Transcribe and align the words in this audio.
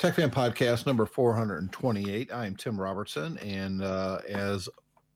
Tech 0.00 0.14
Fan 0.14 0.30
Podcast 0.30 0.86
number 0.86 1.04
428. 1.04 2.32
I'm 2.32 2.56
Tim 2.56 2.80
Robertson, 2.80 3.36
and 3.38 3.82
uh, 3.84 4.20
as 4.26 4.66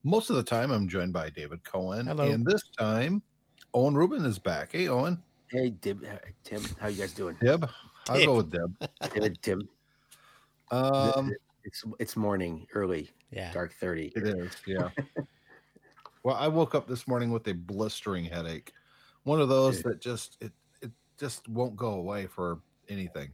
most 0.02 0.28
of 0.28 0.36
the 0.36 0.42
time, 0.42 0.70
I'm 0.70 0.86
joined 0.86 1.14
by 1.14 1.30
David 1.30 1.64
Cohen. 1.64 2.06
Hello. 2.06 2.24
And 2.30 2.44
this 2.44 2.68
time, 2.78 3.22
Owen 3.72 3.94
Rubin 3.94 4.26
is 4.26 4.38
back. 4.38 4.72
Hey, 4.72 4.88
Owen. 4.88 5.22
Hey, 5.50 5.70
Dib, 5.70 6.04
uh, 6.04 6.16
Tim, 6.44 6.62
how 6.78 6.88
you 6.88 6.98
guys 6.98 7.14
doing? 7.14 7.34
Deb. 7.42 7.66
I'll 8.10 8.18
Deb. 8.18 8.26
go 8.26 8.36
with 8.36 8.50
Deb. 8.52 8.76
Good, 9.14 9.40
Tim. 9.40 9.66
Um, 10.70 11.32
It's 11.64 11.82
it's 11.98 12.14
morning, 12.14 12.66
early, 12.74 13.08
Yeah. 13.30 13.50
dark 13.54 13.72
thirty. 13.80 14.12
it 14.14 14.24
is, 14.24 14.52
yeah. 14.66 14.90
well, 16.24 16.36
I 16.36 16.46
woke 16.46 16.74
up 16.74 16.86
this 16.86 17.08
morning 17.08 17.30
with 17.30 17.48
a 17.48 17.54
blistering 17.54 18.26
headache. 18.26 18.70
One 19.22 19.40
of 19.40 19.48
those 19.48 19.80
that 19.82 20.02
just 20.02 20.36
it 20.42 20.52
it 20.82 20.90
just 21.18 21.48
won't 21.48 21.74
go 21.74 21.92
away 21.94 22.26
for 22.26 22.60
anything. 22.90 23.30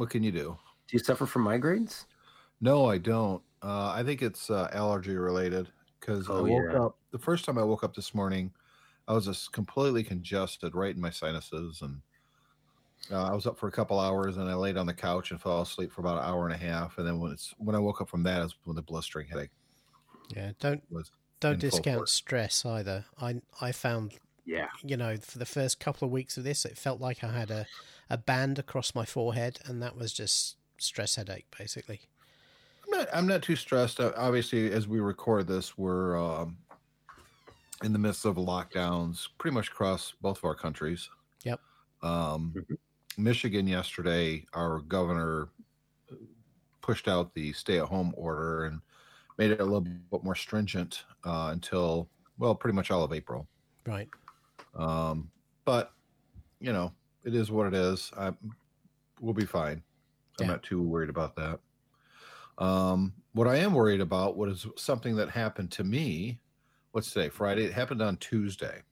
But 0.00 0.06
what 0.06 0.10
can 0.10 0.22
you 0.22 0.32
do? 0.32 0.58
Do 0.88 0.96
you 0.96 1.02
suffer 1.02 1.26
from 1.26 1.44
migraines? 1.44 2.06
No, 2.60 2.86
I 2.86 2.98
don't. 2.98 3.42
Uh, 3.62 3.90
I 3.94 4.02
think 4.02 4.22
it's 4.22 4.50
uh, 4.50 4.68
allergy 4.72 5.16
related 5.16 5.72
because 6.00 6.30
I 6.30 6.40
Oh, 6.40 6.44
woke 6.44 6.72
yeah. 6.72 6.78
up 6.86 6.98
the 7.10 7.18
first 7.18 7.44
time 7.44 7.58
I 7.58 7.64
woke 7.64 7.84
up 7.84 7.94
this 7.94 8.14
morning. 8.14 8.54
I 9.08 9.12
was 9.14 9.26
just 9.26 9.52
completely 9.52 10.04
congested 10.04 10.74
right 10.74 10.94
in 10.94 11.00
my 11.00 11.10
sinuses, 11.10 11.82
and 11.82 12.02
uh, 13.10 13.24
I 13.24 13.34
was 13.34 13.46
up 13.46 13.58
for 13.58 13.68
a 13.68 13.72
couple 13.72 13.98
hours, 13.98 14.36
and 14.36 14.48
I 14.48 14.54
laid 14.54 14.76
on 14.76 14.86
the 14.86 14.94
couch 14.94 15.30
and 15.30 15.40
fell 15.40 15.62
asleep 15.62 15.92
for 15.92 16.00
about 16.00 16.18
an 16.18 16.24
hour 16.24 16.44
and 16.46 16.54
a 16.54 16.58
half. 16.58 16.98
And 16.98 17.06
then 17.06 17.18
when 17.18 17.32
it's 17.32 17.54
when 17.58 17.74
I 17.74 17.78
woke 17.78 18.00
up 18.00 18.08
from 18.08 18.22
that, 18.24 18.42
is 18.42 18.54
when 18.64 18.76
the 18.76 18.82
blistering 18.82 19.26
headache 19.28 19.50
Yeah. 20.28 20.52
Don't 20.58 20.82
was. 20.90 21.10
don't 21.40 21.58
discount 21.58 22.08
stress 22.08 22.64
either. 22.64 23.06
I 23.18 23.40
I 23.60 23.72
found 23.72 24.18
Yeah. 24.50 24.68
you 24.82 24.96
know 24.96 25.16
for 25.16 25.38
the 25.38 25.46
first 25.46 25.78
couple 25.80 26.06
of 26.06 26.12
weeks 26.12 26.36
of 26.36 26.44
this, 26.44 26.64
it 26.64 26.76
felt 26.76 27.00
like 27.00 27.22
I 27.22 27.30
had 27.32 27.50
a 27.50 27.66
a 28.08 28.18
band 28.18 28.58
across 28.58 28.94
my 28.94 29.04
forehead, 29.04 29.60
and 29.64 29.80
that 29.82 29.96
was 29.96 30.12
just 30.12 30.56
stress 30.78 31.14
headache 31.14 31.46
basically. 31.56 32.00
I'm 32.84 32.90
not. 32.98 33.08
I'm 33.12 33.26
not 33.28 33.42
too 33.42 33.54
stressed. 33.56 34.00
Uh, 34.00 34.12
obviously, 34.16 34.72
as 34.72 34.88
we 34.88 34.98
record 35.00 35.46
this, 35.46 35.78
we're 35.78 36.18
um, 36.18 36.58
in 37.84 37.92
the 37.92 37.98
midst 37.98 38.24
of 38.24 38.34
lockdowns, 38.36 39.28
pretty 39.38 39.54
much 39.54 39.68
across 39.68 40.12
both 40.20 40.38
of 40.38 40.44
our 40.44 40.56
countries. 40.56 41.08
Yep. 41.44 41.60
Um, 42.02 42.52
Mhm. 42.56 42.76
Michigan 43.16 43.66
yesterday, 43.68 44.46
our 44.54 44.80
governor 44.80 45.50
pushed 46.80 47.06
out 47.08 47.34
the 47.34 47.52
stay-at-home 47.52 48.14
order 48.16 48.64
and 48.64 48.80
made 49.38 49.50
it 49.50 49.60
a 49.60 49.64
little 49.64 49.80
bit 49.82 50.24
more 50.24 50.34
stringent 50.34 51.04
uh, 51.24 51.50
until 51.52 52.08
well, 52.38 52.54
pretty 52.54 52.74
much 52.74 52.90
all 52.90 53.04
of 53.04 53.12
April. 53.12 53.46
Right. 53.86 54.08
Um, 54.74 55.30
but 55.64 55.92
you 56.60 56.72
know, 56.72 56.92
it 57.24 57.34
is 57.34 57.50
what 57.50 57.66
it 57.66 57.74
is. 57.74 58.10
I, 58.16 58.32
we'll 59.20 59.34
be 59.34 59.46
fine. 59.46 59.82
I'm 60.40 60.46
not 60.46 60.62
too 60.62 60.80
worried 60.80 61.10
about 61.10 61.36
that. 61.36 61.60
Um, 62.58 63.12
what 63.32 63.46
I 63.46 63.56
am 63.56 63.74
worried 63.74 64.00
about 64.00 64.36
was 64.36 64.66
something 64.76 65.16
that 65.16 65.30
happened 65.30 65.70
to 65.72 65.84
me. 65.84 66.38
What's 66.92 67.12
today? 67.12 67.28
Friday. 67.28 67.64
It 67.64 67.72
happened 67.72 68.02
on 68.02 68.16
Tuesday. 68.16 68.82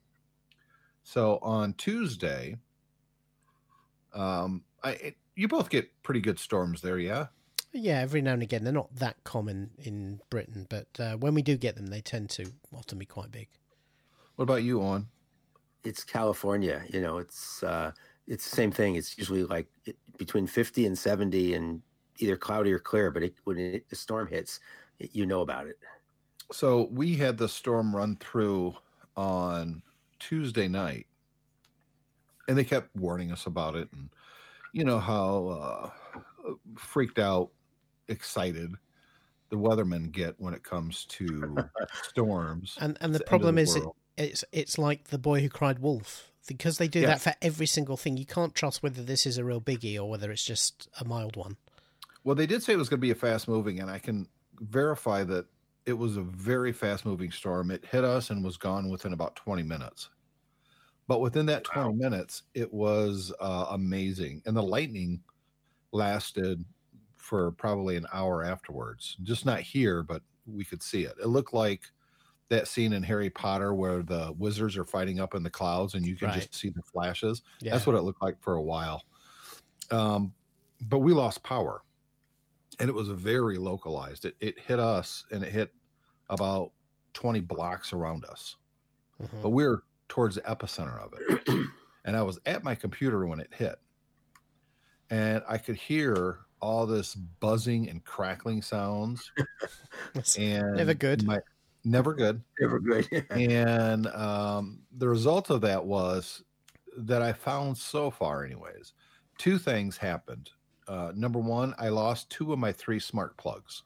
So 1.03 1.39
on 1.41 1.73
Tuesday, 1.75 2.57
um, 4.13 4.63
I 4.83 4.91
it, 4.93 5.17
you 5.37 5.49
both 5.49 5.71
get 5.71 5.91
pretty 6.03 6.21
good 6.21 6.39
storms 6.39 6.83
there, 6.83 6.99
yeah. 6.99 7.27
Yeah, 7.73 8.01
every 8.01 8.21
now 8.21 8.33
and 8.33 8.43
again 8.43 8.65
they're 8.65 8.73
not 8.73 8.95
that 8.97 9.23
common 9.25 9.71
in 9.79 10.21
Britain, 10.31 10.67
but 10.69 10.89
uh, 10.99 11.17
when 11.17 11.35
we 11.35 11.43
do 11.43 11.57
get 11.57 11.77
them, 11.77 11.87
they 11.87 12.01
tend 12.01 12.31
to 12.31 12.53
often 12.75 12.99
be 12.99 13.07
quite 13.07 13.31
big. 13.31 13.49
What 14.37 14.45
about 14.45 14.63
you, 14.63 14.83
Owen? 14.83 15.09
It's 15.85 16.05
California. 16.05 16.85
You 16.93 17.01
know, 17.01 17.19
it's 17.19 17.63
uh, 17.63 17.93
it's 18.27 18.49
the 18.49 18.57
same 18.57 18.71
thing. 18.73 18.97
It's 18.97 19.17
usually 19.19 19.45
like 19.45 19.69
it, 19.87 19.99
between 20.19 20.47
fifty 20.47 20.87
and 20.87 20.99
seventy, 20.99 21.55
and 21.55 21.83
either 22.19 22.37
cloudy 22.37 22.73
or 22.73 22.79
clear. 22.81 23.11
But 23.11 23.23
it, 23.25 23.35
when 23.45 23.59
it, 23.59 23.89
the 23.89 23.97
storm 23.97 24.29
hits, 24.29 24.61
it, 24.99 25.15
you 25.15 25.27
know 25.27 25.41
about 25.41 25.67
it. 25.69 25.79
So 26.53 26.89
we 26.91 27.17
had 27.17 27.39
the 27.39 27.49
storm 27.49 27.95
run 27.97 28.17
through 28.17 28.77
on 29.17 29.83
Tuesday 30.19 30.69
night, 30.69 31.07
and 32.47 32.57
they 32.57 32.65
kept 32.65 32.95
warning 32.97 33.33
us 33.33 33.47
about 33.47 33.77
it. 33.77 33.93
And 33.93 34.11
you 34.73 34.85
know 34.85 34.99
how 35.01 35.49
uh, 35.49 35.91
freaked 36.77 37.19
out, 37.19 37.53
excited 38.09 38.75
the 39.51 39.57
weathermen 39.57 40.13
get 40.13 40.41
when 40.41 40.55
it 40.55 40.65
comes 40.65 41.07
to 41.07 41.71
storms. 42.03 42.81
And 42.81 42.97
and 43.01 43.15
the 43.15 43.21
It's 43.21 43.31
end 43.31 43.43
of 43.43 43.51
problem 43.51 43.59
the 43.59 43.59
is 43.59 43.77
it, 43.77 43.85
world. 43.85 43.97
It's 44.19 44.45
it's 44.53 44.79
like 44.79 45.09
the 45.09 45.19
boy 45.19 45.41
who 45.41 45.49
cried 45.49 45.79
wolf 45.79 46.31
because 46.47 46.79
they 46.79 46.89
do 46.89 47.01
Yeah. 47.01 47.09
that 47.09 47.21
for 47.21 47.35
every 47.43 47.67
single 47.67 47.97
thing. 47.97 48.17
You 48.17 48.27
can't 48.27 48.55
trust 48.55 48.83
whether 48.83 49.03
this 49.03 49.27
is 49.27 49.39
a 49.39 49.45
real 49.45 49.61
biggie 49.61 49.97
or 49.99 50.09
whether 50.09 50.31
it's 50.31 50.45
just 50.45 50.89
a 51.01 51.05
mild 51.05 51.37
one. 51.37 51.57
Well, 52.25 52.35
they 52.35 52.47
did 52.47 52.63
say 52.63 52.73
it 52.73 52.77
was 52.77 52.89
going 52.89 53.01
to 53.01 53.07
be 53.07 53.11
a 53.11 53.15
fast 53.15 53.49
moving, 53.49 53.81
and 53.81 53.91
I 53.91 53.99
can 53.99 54.29
verify 54.61 55.25
that 55.25 55.47
it 55.87 55.93
was 55.95 56.17
a 56.17 56.23
very 56.23 56.73
fast 56.73 57.07
moving 57.07 57.31
storm. 57.31 57.71
It 57.71 57.85
hit 57.87 58.05
us 58.05 58.31
and 58.31 58.45
was 58.45 58.57
gone 58.57 58.91
within 58.91 59.13
about 59.13 59.37
20 59.37 59.63
minutes. 59.63 60.11
But 61.07 61.21
within 61.21 61.47
that 61.47 61.65
20 61.65 61.95
minutes, 61.95 62.43
it 62.53 62.71
was 62.73 63.33
uh, 63.41 63.67
amazing. 63.71 64.43
And 64.45 64.55
the 64.55 64.63
lightning 64.63 65.23
lasted 65.93 66.65
for 67.17 67.53
probably 67.53 67.97
an 67.97 68.07
hour 68.13 68.45
afterwards. 68.45 69.17
Just 69.23 69.47
not 69.47 69.61
here, 69.61 70.03
but 70.03 70.23
we 70.47 70.65
could 70.65 70.83
see 70.83 71.05
it. 71.05 71.15
It 71.23 71.29
looked 71.29 71.55
like 71.55 71.83
that 72.49 72.67
scene 72.69 72.93
in 72.95 73.03
Harry 73.03 73.29
Potter 73.31 73.75
where 73.75 74.03
the 74.03 74.33
wizards 74.39 74.77
are 74.77 74.85
fighting 74.85 75.21
up 75.21 75.35
in 75.35 75.43
the 75.43 75.51
clouds 75.51 75.95
and 75.95 76.07
you 76.07 76.17
can 76.17 76.29
Right. 76.29 76.41
just 76.41 76.55
see 76.55 76.71
the 76.71 76.83
flashes. 76.83 77.43
Yeah. 77.61 77.73
That's 77.73 77.87
what 77.87 77.95
it 77.97 78.03
looked 78.03 78.23
like 78.23 78.41
for 78.41 78.55
a 78.55 78.63
while. 78.63 79.05
Um, 79.91 80.33
but 80.89 80.99
we 81.01 81.13
lost 81.13 81.43
power, 81.43 81.83
and 82.79 82.89
it 82.89 82.93
was 82.95 83.09
very 83.09 83.59
localized. 83.59 84.25
It, 84.25 84.37
it 84.41 84.59
hit 84.59 84.79
us, 84.79 85.25
and 85.33 85.43
it 85.43 85.51
hit 85.53 85.75
about 86.31 86.73
twenty 87.15 87.41
blocks 87.41 87.93
around 87.93 88.25
us. 88.27 88.57
Mhm. 89.21 89.43
But 89.43 89.51
we 89.51 89.65
are 89.65 89.83
towards 90.09 90.37
the 90.37 90.43
epicenter 90.43 90.99
of 91.03 91.15
it, 91.19 91.49
and 92.05 92.17
I 92.17 92.23
was 92.23 92.39
at 92.47 92.63
my 92.65 92.75
computer 92.75 93.27
when 93.27 93.41
it 93.41 93.53
hit, 93.53 93.77
and 95.11 95.43
I 95.49 95.59
could 95.59 95.77
hear 95.77 96.41
all 96.61 96.87
this 96.87 97.15
buzzing 97.15 97.89
and 97.89 98.05
crackling 98.05 98.63
sounds, 98.63 99.33
and 100.39 100.77
Never 100.77 100.95
good. 100.95 101.25
My, 101.25 101.41
never 101.91 102.15
good 102.15 102.43
Never 102.61 102.79
good. 102.79 103.09
and 103.31 104.07
um, 104.09 104.81
the 104.97 105.09
result 105.09 105.51
of 105.51 105.61
that 105.63 105.85
was 105.85 106.43
that 106.97 107.23
I 107.23 107.33
found 107.33 107.77
so 107.77 108.11
far, 108.11 108.45
anyways, 108.45 108.93
two 109.39 109.59
things 109.59 109.97
happened. 109.97 110.51
Uh, 110.87 111.13
number 111.15 111.39
one, 111.39 111.75
I 111.79 111.89
lost 111.89 112.31
two 112.31 112.53
of 112.53 112.59
my 112.59 112.73
three 112.73 112.99
smart 112.99 113.37
plugs. 113.37 113.83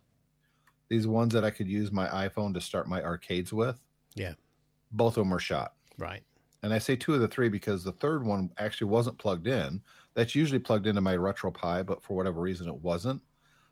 These 0.88 1.06
ones 1.06 1.32
that 1.34 1.44
I 1.44 1.50
could 1.50 1.68
use 1.68 1.90
my 1.90 2.06
iPhone 2.08 2.54
to 2.54 2.60
start 2.60 2.88
my 2.88 3.02
arcades 3.02 3.52
with. 3.52 3.78
Yeah. 4.14 4.34
Both 4.92 5.16
of 5.16 5.22
them 5.22 5.30
were 5.30 5.38
shot. 5.38 5.74
right. 5.98 6.22
And 6.64 6.72
I 6.72 6.78
say 6.78 6.94
two 6.94 7.12
of 7.12 7.20
the 7.20 7.26
three 7.26 7.48
because 7.48 7.82
the 7.82 7.90
third 7.90 8.24
one 8.24 8.48
actually 8.56 8.86
wasn't 8.86 9.18
plugged 9.18 9.48
in. 9.48 9.80
That's 10.14 10.36
usually 10.36 10.60
plugged 10.60 10.86
into 10.86 11.00
my 11.00 11.16
RetroPie, 11.16 11.84
but 11.84 12.04
for 12.04 12.16
whatever 12.16 12.40
reason 12.40 12.68
it 12.68 12.76
wasn't. 12.76 13.20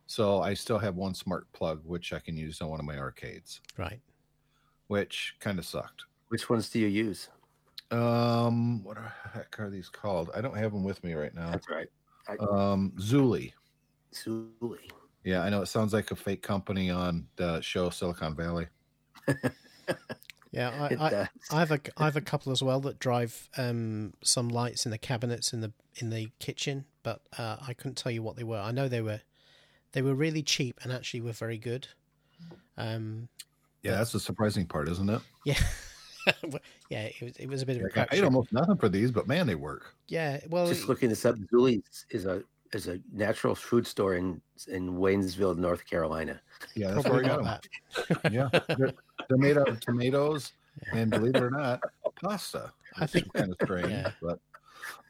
So 0.06 0.40
I 0.40 0.54
still 0.54 0.78
have 0.78 0.96
one 0.96 1.14
smart 1.14 1.46
plug, 1.52 1.82
which 1.84 2.12
I 2.12 2.18
can 2.18 2.36
use 2.36 2.60
on 2.60 2.68
one 2.68 2.80
of 2.80 2.86
my 2.86 2.98
arcades, 2.98 3.60
Right. 3.78 4.00
Which 4.90 5.36
kind 5.38 5.56
of 5.56 5.64
sucked. 5.64 6.02
Which 6.28 6.50
ones 6.50 6.68
do 6.68 6.80
you 6.80 6.88
use? 6.88 7.28
Um, 7.92 8.82
what 8.82 8.96
the 8.96 9.30
heck 9.32 9.60
are 9.60 9.70
these 9.70 9.88
called? 9.88 10.30
I 10.34 10.40
don't 10.40 10.56
have 10.56 10.72
them 10.72 10.82
with 10.82 11.02
me 11.04 11.14
right 11.14 11.32
now. 11.32 11.52
That's 11.52 11.68
right, 11.70 11.86
Um, 12.40 12.92
Zuli. 12.98 13.52
Zuli. 14.12 14.90
Yeah, 15.22 15.42
I 15.42 15.48
know 15.48 15.62
it 15.62 15.66
sounds 15.66 15.92
like 15.92 16.10
a 16.10 16.16
fake 16.16 16.42
company 16.42 16.90
on 16.90 17.28
the 17.36 17.60
show 17.60 17.88
Silicon 17.90 18.34
Valley. 18.34 18.66
Yeah, 20.52 20.70
I, 20.70 20.96
I. 20.96 21.28
I 21.52 21.60
have 21.60 21.70
a 21.70 21.80
I 21.96 22.06
have 22.06 22.16
a 22.16 22.20
couple 22.20 22.50
as 22.50 22.60
well 22.60 22.80
that 22.80 22.98
drive 22.98 23.48
um, 23.56 24.14
some 24.24 24.48
lights 24.48 24.84
in 24.84 24.90
the 24.90 24.98
cabinets 24.98 25.52
in 25.52 25.60
the 25.60 25.72
in 26.00 26.10
the 26.10 26.32
kitchen, 26.40 26.86
but 27.04 27.22
uh, 27.38 27.58
I 27.64 27.72
couldn't 27.72 27.94
tell 27.96 28.10
you 28.10 28.24
what 28.24 28.34
they 28.34 28.42
were. 28.42 28.58
I 28.58 28.72
know 28.72 28.88
they 28.88 29.00
were 29.00 29.20
they 29.92 30.02
were 30.02 30.14
really 30.16 30.42
cheap 30.42 30.80
and 30.82 30.92
actually 30.92 31.20
were 31.20 31.30
very 31.30 31.56
good. 31.56 31.86
Um, 32.76 33.28
Yeah, 33.82 33.92
that's 33.92 34.12
the 34.12 34.20
surprising 34.20 34.66
part, 34.66 34.88
isn't 34.88 35.08
it? 35.08 35.20
yeah, 35.44 35.58
yeah, 36.90 37.02
it 37.04 37.20
was 37.22 37.36
it 37.36 37.48
was 37.48 37.62
a 37.62 37.66
bit 37.66 37.76
of 37.76 37.82
a 37.82 37.84
Like, 37.86 37.96
I 37.96 38.04
crapshoot. 38.04 38.10
paid 38.10 38.24
almost 38.24 38.52
nothing 38.52 38.76
for 38.76 38.88
these, 38.88 39.10
but 39.10 39.26
man, 39.26 39.46
they 39.46 39.54
work. 39.54 39.94
Yeah, 40.08 40.40
well, 40.48 40.66
Just 40.66 40.88
looking 40.88 41.08
this 41.08 41.24
up, 41.24 41.36
Zuli 41.52 41.82
is 42.10 42.26
a 42.26 42.42
is 42.72 42.86
a 42.88 43.00
natural 43.12 43.54
food 43.54 43.86
store 43.86 44.14
in 44.16 44.40
in 44.68 44.96
Waynesville, 44.98 45.56
North 45.56 45.84
Carolina. 45.86 46.40
Yeah, 46.74 46.92
that's 46.92 47.02
probably 47.08 47.22
where 47.24 47.32
I 47.32 47.36
not 47.36 47.44
got 47.44 48.08
that. 48.08 48.22
them. 48.22 48.32
Yeah, 48.34 48.48
they're, 48.76 48.92
they're 49.28 49.38
made 49.38 49.56
out 49.58 49.68
of 49.68 49.80
tomatoes 49.80 50.52
and, 50.92 51.10
believe 51.10 51.34
it 51.34 51.42
or 51.42 51.50
not, 51.50 51.80
pasta. 52.22 52.72
I 52.96 53.06
think 53.06 53.32
kind 53.32 53.50
of 53.50 53.56
strange, 53.62 53.90
Yeah. 53.90 54.10
but 54.22 54.38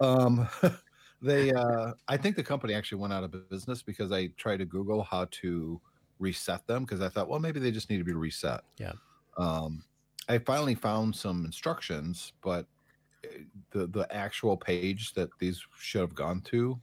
um, 0.01 0.49
they. 1.23 1.53
Uh, 1.53 1.93
I 2.09 2.17
think 2.17 2.37
the 2.37 2.43
company 2.43 2.73
actually 2.75 3.01
went 3.01 3.13
out 3.13 3.25
of 3.25 3.51
business 3.51 3.83
because 3.83 4.13
I 4.13 4.29
tried 4.37 4.59
to 4.59 4.65
Google 4.65 5.03
how 5.03 5.27
to 5.43 5.81
reset 6.21 6.67
them 6.69 6.85
because 6.85 7.01
I 7.01 7.09
thought, 7.09 7.29
well, 7.29 7.41
maybe 7.41 7.59
they 7.61 7.73
just 7.73 7.91
need 7.91 7.99
to 7.99 8.05
be 8.05 8.13
reset. 8.15 8.63
Yeah. 8.79 8.93
Um, 9.37 9.85
I 10.29 10.39
finally 10.39 10.77
found 10.77 11.17
some 11.17 11.45
instructions, 11.45 12.33
but 12.43 12.67
uh, 13.25 13.29
the 13.73 13.87
the 13.89 14.07
actual 14.15 14.57
page 14.57 15.15
that 15.15 15.31
these 15.41 15.61
should 15.77 16.03
have 16.03 16.15
gone 16.15 16.41
to 16.43 16.81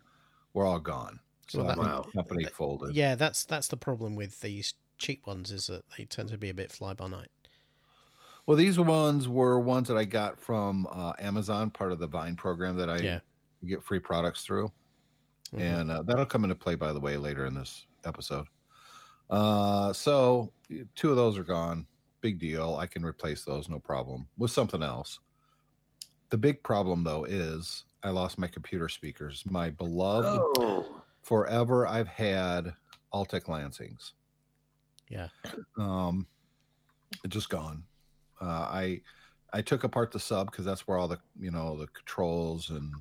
were 0.53 0.65
all 0.65 0.79
gone. 0.79 1.19
So 1.47 1.59
Well, 1.59 1.67
that 1.67 1.77
that- 1.77 1.85
Wow. 1.85 2.01
company 2.13 2.45
folded. 2.45 2.95
Yeah, 2.95 3.15
that's 3.15 3.45
that's 3.45 3.69
the 3.69 3.77
problem 3.77 4.15
with 4.15 4.41
these 4.41 4.73
cheap 4.97 5.25
ones 5.27 5.51
is 5.51 5.67
that 5.67 5.85
they 5.97 6.05
tend 6.05 6.29
to 6.29 6.37
be 6.37 6.49
a 6.49 6.53
bit 6.53 6.71
fly 6.71 6.93
by 6.93 7.07
night. 7.07 7.31
Well, 8.47 8.57
these 8.57 8.79
ones 8.79 9.27
were 9.27 9.59
ones 9.59 9.87
that 9.89 9.97
I 9.97 10.05
got 10.05 10.39
from 10.39 10.87
uh, 10.91 11.13
Amazon, 11.19 11.69
part 11.69 11.91
of 11.91 11.99
the 11.99 12.07
Vine 12.07 12.35
program 12.35 12.77
that 12.77 12.89
I 12.89 12.97
Yeah. 12.99 13.19
get 13.65 13.83
free 13.83 13.99
products 13.99 14.43
through. 14.43 14.71
Mhm. 15.53 15.59
and 15.61 15.91
uh, 15.91 16.01
that'll 16.03 16.25
come 16.25 16.43
into 16.43 16.55
play 16.55 16.75
by 16.75 16.91
the 16.91 16.99
way 16.99 17.15
later 17.15 17.45
in 17.45 17.53
this 17.53 17.87
episode 18.03 18.47
uh 19.29 19.91
so 19.93 20.51
two 20.95 21.09
of 21.11 21.15
those 21.17 21.37
are 21.37 21.43
gone. 21.43 21.85
Big 22.21 22.39
deal. 22.39 22.75
I 22.75 22.87
can 22.87 23.03
replace 23.05 23.43
those 23.43 23.69
no 23.69 23.79
problem 23.79 24.27
with 24.37 24.51
something 24.51 24.81
else. 24.83 25.19
The 26.29 26.37
big 26.37 26.61
problem 26.63 27.03
though 27.03 27.25
is 27.25 27.85
i 28.03 28.09
lost 28.09 28.37
my 28.37 28.47
computer 28.47 28.89
speakers. 28.89 29.43
My 29.45 29.69
beloved 29.69 30.41
Oh, 30.59 31.01
forever 31.23 31.87
i've 31.87 32.07
had 32.07 32.73
altec 33.13 33.43
lansings. 33.47 34.13
Yeah. 35.09 35.27
um 35.77 36.27
just 37.27 37.49
gone. 37.49 37.83
Uh 38.41 38.45
i 38.45 39.01
i 39.53 39.61
took 39.61 39.83
apart 39.83 40.11
the 40.11 40.19
sub 40.19 40.51
because 40.51 40.65
that's 40.65 40.87
where 40.87 40.97
all 40.97 41.07
the 41.07 41.19
you 41.39 41.51
know 41.51 41.77
the 41.77 41.87
controls 41.87 42.69
and 42.69 42.93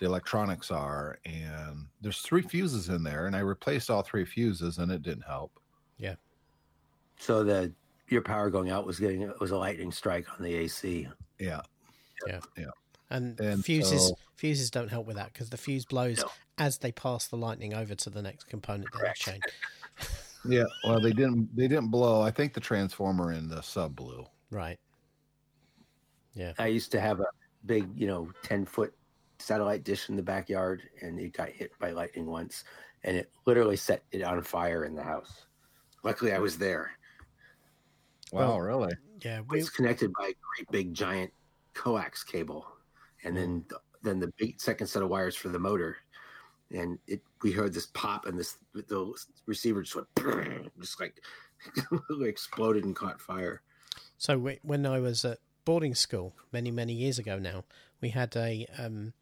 the 0.00 0.06
electronics 0.06 0.70
are 0.70 1.18
and 1.26 1.86
there's 2.00 2.20
three 2.22 2.42
fuses 2.42 2.88
in 2.88 3.02
there 3.04 3.26
and 3.26 3.36
i 3.36 3.40
replaced 3.40 3.90
all 3.90 4.02
three 4.02 4.24
fuses 4.24 4.78
and 4.78 4.90
it 4.90 5.02
didn't 5.02 5.22
help 5.24 5.52
Yeah. 5.98 6.14
so 7.18 7.44
the 7.44 7.72
your 8.08 8.22
power 8.22 8.50
going 8.50 8.70
out 8.70 8.86
was 8.86 8.98
getting 8.98 9.22
it 9.22 9.38
was 9.40 9.50
a 9.52 9.56
lightning 9.58 9.92
strike 9.92 10.26
on 10.36 10.44
the 10.44 10.54
AC. 10.54 11.06
yeah 11.38 11.60
Yeah. 12.26 12.40
Yeah. 12.56 12.64
And, 13.10 13.38
And 13.40 13.64
fuses 13.64 14.08
so- 14.08 14.18
fuses 14.36 14.70
don't 14.70 14.88
help 14.88 15.06
with 15.06 15.16
that 15.16 15.32
because 15.32 15.50
the 15.50 15.56
fuse 15.58 15.84
blows 15.84 16.18
No. 16.18 16.30
as 16.58 16.78
they 16.78 16.90
pass 16.92 17.28
the 17.28 17.36
lightning 17.36 17.74
over 17.74 17.94
to 17.94 18.10
the 18.10 18.22
next 18.22 18.44
component 18.48 18.88
in 18.94 19.00
the 19.00 19.12
chain. 19.14 19.40
yeah 20.46 20.64
well 20.84 21.00
they 21.00 21.12
didn't 21.12 21.54
they 21.54 21.68
didn't 21.68 21.88
blow 21.90 22.22
i 22.22 22.30
think 22.30 22.54
the 22.54 22.60
transformer 22.60 23.32
in 23.32 23.48
the 23.48 23.60
sub 23.60 23.94
blew 23.94 24.24
Right. 24.50 24.78
Yeah. 26.34 26.54
I 26.58 26.66
used 26.68 26.90
to 26.92 27.00
have 27.00 27.20
a 27.20 27.26
big, 27.66 27.86
you 27.96 28.06
know, 28.06 28.30
ten 28.42 28.64
foot 28.64 28.92
satellite 29.40 29.84
dish 29.84 30.08
in 30.08 30.16
the 30.16 30.22
backyard, 30.22 30.82
and 31.02 31.18
it 31.18 31.32
got 31.32 31.48
hit 31.48 31.70
by 31.78 31.90
lightning 31.90 32.26
once, 32.26 32.64
and 33.04 33.16
it 33.16 33.30
literally 33.46 33.76
set 33.76 34.02
it 34.12 34.22
on 34.22 34.42
fire 34.42 34.84
in 34.84 34.94
the 34.94 35.02
house. 35.02 35.46
Luckily, 36.02 36.32
I 36.32 36.38
was 36.38 36.58
there. 36.58 36.92
wow 38.32 38.48
Well, 38.48 38.60
really 38.60 38.94
Yeah. 39.22 39.40
We, 39.48 39.60
It's 39.60 39.70
connected 39.70 40.12
by 40.12 40.28
a 40.28 40.34
great 40.56 40.70
big 40.70 40.94
giant 40.94 41.32
coax 41.74 42.24
cable, 42.24 42.66
and 43.24 43.36
then 43.36 43.64
the, 43.68 43.80
then 44.02 44.20
the 44.20 44.32
big 44.38 44.60
second 44.60 44.86
set 44.86 45.02
of 45.02 45.08
wires 45.08 45.36
for 45.36 45.48
the 45.48 45.58
motor. 45.58 45.96
And 46.72 46.98
it, 47.08 47.20
we 47.42 47.50
heard 47.50 47.74
this 47.74 47.86
pop, 47.86 48.26
and 48.26 48.38
this 48.38 48.56
the 48.74 49.12
receiver 49.46 49.82
just 49.82 49.96
went, 49.96 50.70
just 50.80 51.00
like 51.00 51.20
exploded 52.22 52.84
and 52.84 52.94
caught 52.94 53.20
fire. 53.20 53.62
So 54.18 54.38
we, 54.38 54.60
when 54.62 54.86
I 54.86 55.00
was 55.00 55.24
at 55.24 55.38
boarding 55.64 55.94
school 55.94 56.34
many 56.52 56.70
many 56.70 56.92
years 56.92 57.18
ago 57.18 57.38
now, 57.38 57.64
we 58.00 58.10
had 58.10 58.36
a 58.36 58.66
um, 58.78 59.12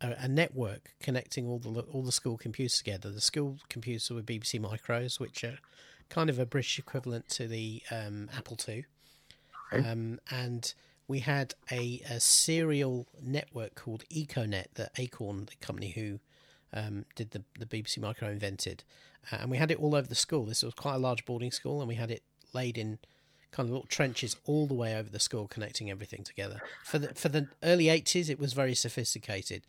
a, 0.00 0.14
a 0.20 0.28
network 0.28 0.94
connecting 1.00 1.46
all 1.46 1.58
the 1.58 1.70
all 1.92 2.02
the 2.02 2.12
school 2.12 2.36
computers 2.36 2.78
together. 2.78 3.10
The 3.10 3.20
school 3.20 3.58
computers 3.68 4.10
were 4.10 4.22
BBC 4.22 4.60
Micros, 4.60 5.18
which 5.20 5.44
are 5.44 5.58
kind 6.08 6.30
of 6.30 6.38
a 6.38 6.46
British 6.46 6.78
equivalent 6.78 7.28
to 7.30 7.48
the 7.48 7.82
um, 7.90 8.28
Apple 8.36 8.56
II, 8.68 8.84
Right. 9.72 9.84
um, 9.84 10.20
and 10.30 10.72
we 11.08 11.18
had 11.20 11.54
a, 11.70 12.00
a 12.08 12.20
serial 12.20 13.06
network 13.22 13.74
called 13.74 14.04
Econet 14.10 14.66
that 14.74 14.92
Acorn, 14.98 15.46
the 15.46 15.56
company 15.64 15.90
who 15.90 16.20
um, 16.72 17.04
did 17.16 17.30
the 17.32 17.42
the 17.58 17.66
BBC 17.66 17.98
Micro 17.98 18.28
invented, 18.30 18.84
uh, 19.32 19.38
and 19.40 19.50
we 19.50 19.56
had 19.56 19.70
it 19.70 19.78
all 19.80 19.94
over 19.94 20.06
the 20.06 20.14
school. 20.14 20.44
This 20.46 20.62
was 20.62 20.74
quite 20.74 20.94
a 20.94 20.98
large 20.98 21.24
boarding 21.24 21.50
school, 21.50 21.80
and 21.80 21.88
we 21.88 21.94
had 21.96 22.10
it 22.10 22.22
laid 22.52 22.78
in 22.78 22.98
kind 23.56 23.68
of 23.68 23.72
little 23.72 23.86
trenches 23.88 24.36
all 24.44 24.66
the 24.66 24.74
way 24.74 24.94
over 24.94 25.08
the 25.08 25.18
school, 25.20 25.48
connecting 25.48 25.90
everything 25.90 26.22
together. 26.22 26.60
For 26.84 26.98
the 26.98 27.08
for 27.14 27.28
the 27.30 27.48
early 27.62 27.88
eighties, 27.88 28.28
it 28.28 28.38
was 28.38 28.52
very 28.52 28.74
sophisticated, 28.74 29.62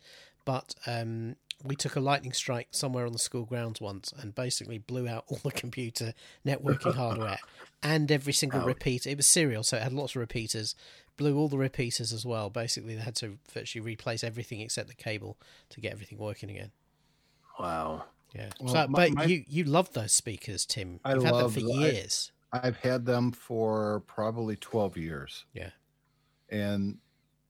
but 0.44 0.74
um, 0.86 1.36
we 1.64 1.74
took 1.74 1.96
a 1.96 2.00
lightning 2.00 2.32
strike 2.32 2.68
somewhere 2.70 3.06
on 3.06 3.12
the 3.12 3.18
school 3.18 3.44
grounds 3.44 3.80
once 3.80 4.12
and 4.20 4.34
basically 4.34 4.78
blew 4.78 5.08
out 5.08 5.24
all 5.28 5.40
the 5.42 5.50
computer 5.50 6.12
networking 6.46 6.94
hardware 6.94 7.38
and 7.82 8.12
every 8.12 8.32
single 8.32 8.60
Ouch. 8.60 8.66
repeater. 8.66 9.08
It 9.10 9.16
was 9.16 9.26
serial, 9.26 9.62
so 9.62 9.76
it 9.78 9.82
had 9.82 9.92
lots 9.92 10.14
of 10.14 10.20
repeaters. 10.20 10.74
Blew 11.16 11.36
all 11.36 11.48
the 11.48 11.58
repeaters 11.58 12.12
as 12.12 12.24
well. 12.24 12.48
Basically, 12.50 12.94
they 12.94 13.00
had 13.02 13.16
to 13.16 13.38
virtually 13.52 13.82
replace 13.84 14.22
everything 14.22 14.60
except 14.60 14.86
the 14.88 14.94
cable 14.94 15.36
to 15.70 15.80
get 15.80 15.90
everything 15.92 16.18
working 16.18 16.48
again. 16.50 16.70
Wow. 17.58 18.04
Yeah. 18.34 18.50
Well, 18.60 18.72
so, 18.74 18.86
my- 18.88 19.08
but 19.08 19.12
my- 19.14 19.24
you 19.24 19.44
you 19.48 19.64
love 19.64 19.92
those 19.94 20.12
speakers, 20.12 20.64
Tim. 20.66 21.00
I 21.04 21.14
You've 21.14 21.24
had 21.24 21.34
them 21.34 21.50
for 21.50 21.60
the- 21.60 21.72
I- 21.72 21.78
years. 21.90 22.30
I've 22.52 22.76
had 22.76 23.04
them 23.04 23.32
for 23.32 24.00
probably 24.00 24.56
12 24.56 24.96
years 24.96 25.46
Yeah. 25.52 25.70
and 26.48 26.98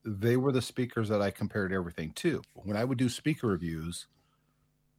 they 0.04 0.36
were 0.36 0.52
the 0.52 0.62
speakers 0.62 1.08
that 1.10 1.20
I 1.20 1.30
compared 1.30 1.72
everything 1.72 2.12
to. 2.14 2.42
When 2.54 2.76
I 2.76 2.84
would 2.84 2.98
do 2.98 3.08
speaker 3.08 3.48
reviews, 3.48 4.08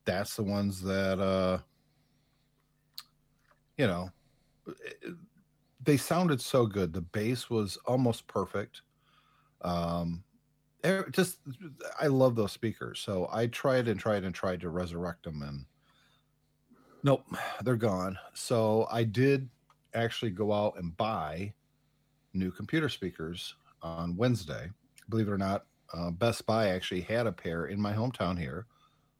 that's 0.05 0.35
the 0.35 0.43
ones 0.43 0.81
that 0.83 1.19
uh 1.19 1.59
you 3.77 3.87
know 3.87 4.09
they 5.79 5.97
sounded 5.97 6.41
so 6.41 6.65
good. 6.65 6.93
The 6.93 7.01
bass 7.01 7.49
was 7.49 7.77
almost 7.85 8.27
perfect. 8.27 8.81
Um 9.61 10.25
eh, 10.83 11.03
just 11.11 11.39
I 11.99 12.07
love 12.07 12.35
those 12.35 12.51
speakers. 12.53 12.99
So 12.99 13.29
I 13.31 13.47
tried 13.47 13.87
and 13.87 13.99
tried 13.99 14.25
and 14.25 14.35
tried 14.35 14.61
to 14.61 14.69
resurrect 14.69 15.23
them 15.23 15.41
and 15.43 15.67
nope, 17.03 17.25
they're 17.63 17.75
gone. 17.75 18.17
So 18.33 18.87
I 18.89 19.03
did 19.03 19.49
actually 19.93 20.31
go 20.31 20.51
out 20.53 20.75
and 20.77 20.95
buy 20.97 21.53
new 22.33 22.51
computer 22.51 22.89
speakers 22.89 23.55
on 23.81 24.15
Wednesday. 24.15 24.69
Believe 25.09 25.27
it 25.27 25.31
or 25.31 25.37
not, 25.37 25.65
uh, 25.93 26.11
Best 26.11 26.45
Buy 26.45 26.69
actually 26.69 27.01
had 27.01 27.27
a 27.27 27.31
pair 27.31 27.65
in 27.65 27.81
my 27.81 27.93
hometown 27.93 28.37
here 28.37 28.67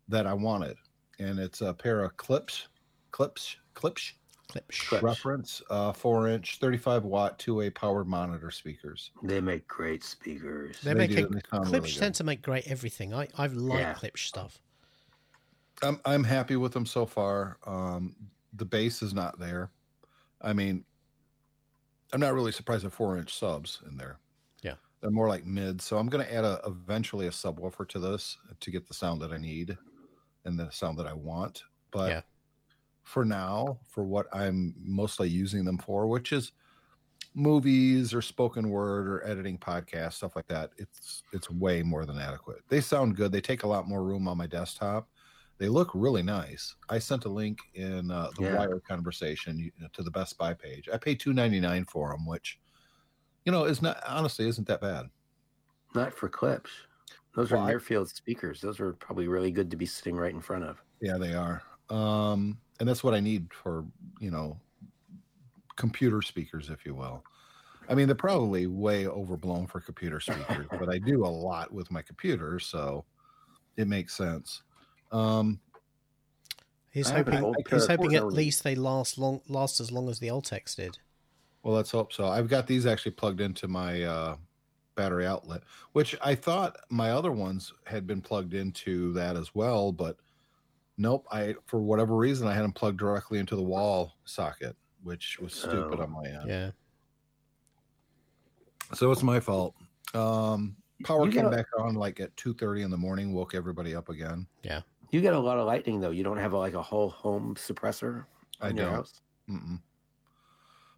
that 0.08 0.28
I 0.28 0.34
wanted, 0.34 0.78
and 1.20 1.40
it's 1.40 1.62
a 1.62 1.74
pair 1.74 2.04
of 2.04 2.16
Klipsch, 2.18 2.66
Klipsch, 3.12 3.56
Klipsch 3.76 4.14
Klipsch. 4.50 5.02
reference, 5.02 5.62
uh, 5.70 5.92
four 5.92 6.28
inch, 6.28 6.58
thirty 6.60 6.78
five 6.78 7.06
watt, 7.06 7.40
two 7.40 7.56
way 7.56 7.70
powered 7.70 8.08
monitor 8.08 8.52
speakers. 8.52 9.12
They 9.24 9.42
make 9.42 9.68
great 9.68 10.04
speakers. 10.04 10.80
They, 10.82 10.94
They 10.94 11.00
make 11.00 11.16
do, 11.16 11.26
a, 11.26 11.30
they 11.30 11.42
sound 11.50 11.66
Klipsch 11.68 11.72
really 11.72 11.92
tend 11.92 12.16
to 12.16 12.24
make 12.24 12.42
great 12.42 12.68
everything. 12.68 13.14
I 13.14 13.28
I 13.38 13.48
like 13.48 13.80
Yeah. 13.80 13.94
Klipsch 13.94 14.28
stuff. 14.28 14.60
I'm 15.82 16.00
I'm 16.06 16.24
happy 16.24 16.56
with 16.56 16.74
them 16.74 16.86
so 16.86 17.06
far. 17.06 17.58
Um, 17.66 18.16
the 18.54 18.66
bass 18.66 19.02
is 19.02 19.14
not 19.14 19.40
there. 19.40 19.72
I 20.42 20.54
mean, 20.54 20.86
I'm 22.12 22.20
not 22.20 22.34
really 22.34 22.52
surprised 22.52 22.86
at 22.86 22.94
four 22.94 23.18
inch 23.18 23.34
subs 23.34 23.82
in 23.86 23.98
there. 23.98 24.20
Yeah. 24.62 24.76
they're 25.02 25.12
more 25.12 25.30
like 25.30 25.46
mid. 25.46 25.82
So 25.82 25.98
I'm 25.98 26.10
going 26.10 26.26
to 26.26 26.34
add 26.34 26.46
a 26.46 26.62
eventually 26.66 27.28
a 27.28 27.32
subwoofer 27.32 27.88
to 27.90 28.00
this 28.00 28.38
to 28.60 28.72
get 28.72 28.88
the 28.88 28.94
sound 28.96 29.22
that 29.22 29.32
I 29.34 29.38
need 29.38 29.78
and 30.46 30.60
the 30.60 30.72
sound 30.72 31.00
that 31.00 31.08
I 31.08 31.14
want. 31.14 31.64
But 31.92 32.10
Yeah. 32.10 32.22
for 33.04 33.26
now, 33.26 33.80
for 33.88 34.06
what 34.06 34.28
I'm 34.34 34.76
mostly 34.80 35.30
using 35.30 35.66
them 35.66 35.78
for, 35.80 36.08
which 36.08 36.34
is 36.34 36.54
movies 37.36 38.14
or 38.14 38.22
spoken 38.22 38.70
word 38.70 39.08
or 39.08 39.26
editing 39.28 39.58
podcasts, 39.60 40.14
stuff 40.16 40.36
like 40.36 40.48
that, 40.48 40.72
it's 40.78 41.24
it's 41.34 41.50
way 41.52 41.84
more 41.84 42.06
than 42.06 42.20
adequate. 42.20 42.64
They 42.70 42.82
sound 42.82 43.16
good. 43.18 43.32
They 43.32 43.42
take 43.42 43.64
a 43.64 43.68
lot 43.68 43.88
more 43.88 44.04
room 44.04 44.28
on 44.28 44.38
my 44.38 44.48
desktop. 44.48 45.10
They 45.60 45.70
look 45.70 45.92
really 45.94 46.24
nice. 46.24 46.76
I 46.90 47.00
sent 47.00 47.26
a 47.26 47.30
link 47.30 47.60
in 47.76 48.12
uh, 48.12 48.32
the 48.36 48.42
Yeah. 48.42 48.56
wire 48.56 48.80
conversation 48.88 49.60
you 49.60 49.72
know, 49.78 49.90
to 49.94 50.04
the 50.04 50.12
Best 50.12 50.38
Buy 50.38 50.54
page. 50.56 50.90
I 50.90 50.98
paid 50.98 51.20
two 51.20 51.34
ninety 51.34 51.60
nine 51.60 51.86
for 51.86 52.12
them, 52.12 52.26
which 52.26 52.60
you 53.46 53.52
know 53.52 53.66
is 53.66 53.82
not 53.82 54.02
honestly 54.08 54.48
isn't 54.48 54.68
that 54.68 54.82
bad. 54.82 55.08
Not 55.94 56.14
for 56.16 56.30
Klipsch. 56.30 56.88
Those 57.36 57.52
Well, 57.52 57.62
are 57.66 57.68
near 57.68 57.80
field 57.80 58.10
speakers. 58.10 58.62
Those 58.62 58.80
are 58.80 58.94
probably 58.94 59.28
really 59.28 59.52
good 59.52 59.70
to 59.72 59.78
be 59.78 59.86
sitting 59.86 60.16
right 60.16 60.34
in 60.34 60.42
front 60.42 60.64
of. 60.64 60.84
Yeah, 61.02 61.18
they 61.18 61.34
are. 61.34 61.64
Um, 61.90 62.62
and 62.80 62.88
that's 62.88 63.04
what 63.04 63.14
I 63.14 63.20
need 63.20 63.54
for, 63.54 63.86
you 64.20 64.32
know, 64.32 64.60
computer 65.76 66.22
speakers, 66.22 66.70
if 66.70 66.86
you 66.86 66.96
will. 66.96 67.26
I 67.90 67.96
mean, 67.96 68.08
they're 68.08 68.16
probably 68.16 68.68
way 68.68 69.08
overblown 69.08 69.68
for 69.68 69.82
computer 69.82 70.20
speakers, 70.20 70.70
but 70.78 70.90
I 70.90 71.00
do 71.00 71.26
a 71.26 71.28
lot 71.28 71.74
with 71.74 71.92
my 71.92 72.02
computer, 72.02 72.60
so 72.60 73.06
it 73.78 73.88
makes 73.88 74.16
sense. 74.16 74.64
Um, 75.12 75.60
He's 76.92 77.12
I 77.12 77.18
have 77.18 77.28
an 77.28 77.38
hoping 77.44 77.64
he's 77.70 77.86
hoping 77.88 78.16
at 78.16 78.26
least 78.28 78.64
they 78.64 78.74
last 78.76 79.18
long 79.20 79.42
last 79.48 79.80
as 79.80 79.92
long 79.92 80.10
as 80.10 80.18
the 80.20 80.28
Altec 80.28 80.76
did. 80.76 80.98
well, 81.64 81.76
let's 81.76 81.92
hope 81.92 82.12
so. 82.12 82.26
I've 82.28 82.50
got 82.50 82.66
these 82.66 82.88
actually 82.88 83.12
plugged 83.12 83.42
into 83.42 83.68
my 83.68 84.02
uh, 84.04 84.36
battery 84.96 85.28
outlet, 85.28 85.62
which 85.94 86.18
I 86.24 86.34
thought 86.34 86.78
my 86.90 87.12
other 87.12 87.32
ones 87.32 87.74
had 87.86 88.08
been 88.08 88.22
plugged 88.22 88.56
into 88.56 89.14
that 89.14 89.36
as 89.38 89.54
well, 89.54 89.92
but 89.92 90.18
nope. 90.98 91.28
I 91.32 91.54
for 91.68 91.80
whatever 91.80 92.16
reason 92.16 92.48
I 92.48 92.54
had 92.56 92.64
them 92.64 92.74
plugged 92.74 92.98
directly 92.98 93.38
into 93.38 93.56
the 93.56 93.62
wall 93.62 94.16
socket, 94.26 94.76
which 95.04 95.38
was 95.40 95.54
stupid 95.54 96.00
Oh. 96.00 96.04
on 96.04 96.12
my 96.12 96.26
end. 96.28 96.50
Yeah. 96.50 96.72
So 98.96 99.12
it's 99.12 99.22
my 99.24 99.40
fault. 99.40 99.76
Um, 100.16 100.76
power 101.04 101.26
You 101.28 101.32
came 101.32 101.44
got- 101.44 101.52
back 101.52 101.68
on 101.78 101.94
like 101.94 102.20
at 102.20 102.36
two 102.36 102.56
thirty 102.56 102.82
in 102.82 102.90
the 102.90 102.98
morning, 102.98 103.32
woke 103.32 103.54
everybody 103.54 103.94
up 103.96 104.10
again. 104.10 104.48
You 105.12 105.22
get 105.22 105.34
a 105.34 105.40
lot 105.40 105.58
of 105.58 105.66
lightning 105.66 106.00
though. 106.00 106.12
You 106.12 106.24
don't 106.24 106.38
have 106.38 106.54
like 106.54 106.74
a 106.74 106.82
whole 106.82 107.10
home 107.10 107.56
suppressor 107.56 108.26
I 108.62 108.70
in 108.70 108.78
your 108.78 108.86
don't. 108.86 108.96
house. 108.96 109.22
Mm-mm. 109.50 109.80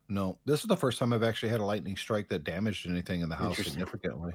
No, 0.09 0.37
this 0.45 0.59
is 0.61 0.67
the 0.67 0.75
first 0.75 0.99
time 0.99 1.13
I've 1.13 1.23
actually 1.23 1.49
had 1.49 1.61
a 1.61 1.65
lightning 1.65 1.95
strike 1.95 2.27
that 2.29 2.43
damaged 2.43 2.85
anything 2.85 3.21
in 3.21 3.29
the 3.29 3.35
house 3.35 3.55
significantly. 3.57 4.33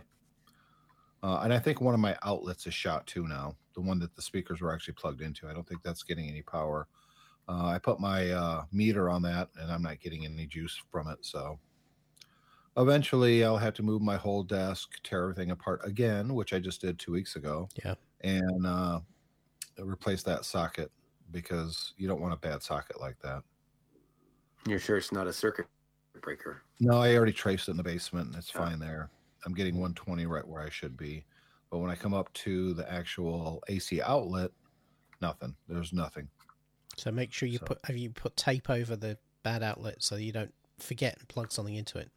Uh, 1.22 1.40
and 1.42 1.52
I 1.52 1.58
think 1.58 1.80
one 1.80 1.92
of 1.92 2.00
my 2.00 2.16
outlets 2.22 2.66
is 2.66 2.72
shot 2.72 3.06
too 3.06 3.28
now. 3.28 3.54
The 3.74 3.82
one 3.82 3.98
that 3.98 4.14
the 4.16 4.22
speakers 4.22 4.62
were 4.62 4.72
actually 4.72 4.94
plugged 4.94 5.20
into. 5.20 5.48
I 5.48 5.52
don't 5.52 5.68
think 5.68 5.82
that's 5.82 6.02
getting 6.02 6.28
any 6.28 6.40
power. 6.40 6.88
Uh, 7.48 7.66
I 7.66 7.78
put 7.78 8.00
my 8.00 8.30
uh, 8.30 8.64
meter 8.72 9.10
on 9.10 9.20
that, 9.22 9.48
and 9.60 9.70
I'm 9.70 9.82
not 9.82 10.00
getting 10.00 10.24
any 10.24 10.46
juice 10.46 10.80
from 10.90 11.08
it. 11.08 11.18
So 11.20 11.58
eventually, 12.78 13.44
I'll 13.44 13.58
have 13.58 13.74
to 13.74 13.82
move 13.82 14.00
my 14.00 14.16
whole 14.16 14.42
desk, 14.42 14.88
tear 15.04 15.24
everything 15.24 15.50
apart 15.50 15.82
again, 15.84 16.34
which 16.34 16.54
I 16.54 16.58
just 16.58 16.80
did 16.80 16.98
two 16.98 17.12
weeks 17.12 17.36
ago. 17.36 17.68
Yeah. 17.84 17.94
and 18.22 18.66
uh, 18.66 19.00
replace 19.84 20.22
that 20.24 20.44
socket 20.44 20.90
because 21.30 21.94
you 21.96 22.08
don't 22.08 22.20
want 22.20 22.32
a 22.34 22.36
bad 22.36 22.62
socket 22.62 23.00
like 23.00 23.18
that. 23.20 23.42
You're 24.66 24.78
sure 24.78 24.96
it's 24.96 25.12
not 25.12 25.26
a 25.26 25.32
circuit 25.32 25.66
breaker. 26.20 26.62
No, 26.80 27.00
I 27.00 27.14
already 27.16 27.32
traced 27.32 27.68
it 27.68 27.72
in 27.72 27.76
the 27.76 27.82
basement 27.82 28.28
and 28.28 28.36
it's 28.36 28.50
Oh. 28.54 28.58
fine 28.58 28.78
there. 28.78 29.10
I'm 29.44 29.54
getting 29.54 29.74
120 29.78 30.26
right 30.26 30.46
where 30.46 30.62
I 30.62 30.70
should 30.70 30.96
be. 30.96 31.24
But 31.70 31.78
when 31.78 31.90
I 31.90 31.94
come 31.96 32.14
up 32.14 32.32
to 32.34 32.74
the 32.74 32.90
actual 32.90 33.62
AC 33.68 34.00
outlet, 34.00 34.50
nothing. 35.20 35.54
There's 35.68 35.92
nothing. 35.92 36.28
So 36.96 37.10
make 37.10 37.32
sure 37.32 37.48
you 37.48 37.58
So- 37.58 37.66
put 37.66 37.84
have 37.84 37.96
you 37.96 38.10
put 38.10 38.36
tape 38.36 38.70
over 38.70 38.96
the 38.96 39.18
bad 39.42 39.62
outlet 39.62 40.02
so 40.02 40.16
you 40.16 40.32
don't 40.32 40.54
forget 40.78 41.18
and 41.18 41.28
plug 41.28 41.52
something 41.52 41.74
into 41.74 41.98
it. 41.98 42.10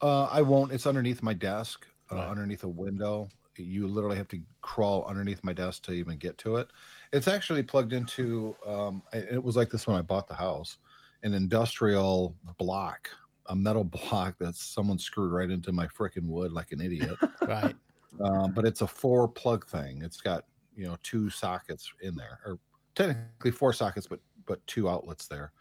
Uh, 0.00 0.24
I 0.24 0.42
won't. 0.42 0.72
It's 0.72 0.86
underneath 0.86 1.22
my 1.22 1.34
desk, 1.34 1.86
uh, 2.10 2.16
Right. 2.16 2.28
underneath 2.28 2.64
a 2.64 2.68
window. 2.68 3.28
You 3.56 3.86
literally 3.86 4.16
have 4.16 4.28
to 4.28 4.40
crawl 4.62 5.04
underneath 5.06 5.42
my 5.42 5.52
desk 5.52 5.82
to 5.84 5.92
even 5.92 6.16
get 6.16 6.38
to 6.38 6.56
it. 6.56 6.68
It's 7.12 7.28
actually 7.28 7.62
plugged 7.62 7.92
into. 7.92 8.56
Um, 8.66 9.02
it 9.12 9.42
was 9.42 9.56
like 9.56 9.70
this 9.70 9.86
when 9.86 9.96
I 9.96 10.02
bought 10.02 10.28
the 10.28 10.34
house, 10.34 10.78
an 11.22 11.34
industrial 11.34 12.34
block, 12.58 13.10
a 13.46 13.56
metal 13.56 13.84
block 14.10 14.36
that 14.38 14.54
someone 14.54 14.98
screwed 14.98 15.32
right 15.32 15.50
into 15.50 15.72
my 15.72 15.86
freaking 15.86 16.26
wood 16.26 16.52
like 16.52 16.72
an 16.72 16.80
idiot. 16.80 17.16
Right. 17.42 17.74
um, 18.22 18.52
but 18.52 18.64
it's 18.64 18.82
a 18.82 18.86
four 18.86 19.26
plug 19.26 19.66
thing. 19.66 20.02
It's 20.02 20.20
got 20.20 20.44
you 20.76 20.86
know 20.86 20.96
two 21.02 21.30
sockets 21.30 21.90
in 22.00 22.14
there, 22.14 22.38
or 22.44 22.58
technically 22.94 23.50
four 23.50 23.72
sockets, 23.72 24.06
but 24.06 24.20
but 24.46 24.64
two 24.66 24.88
outlets 24.88 25.26
there. 25.26 25.52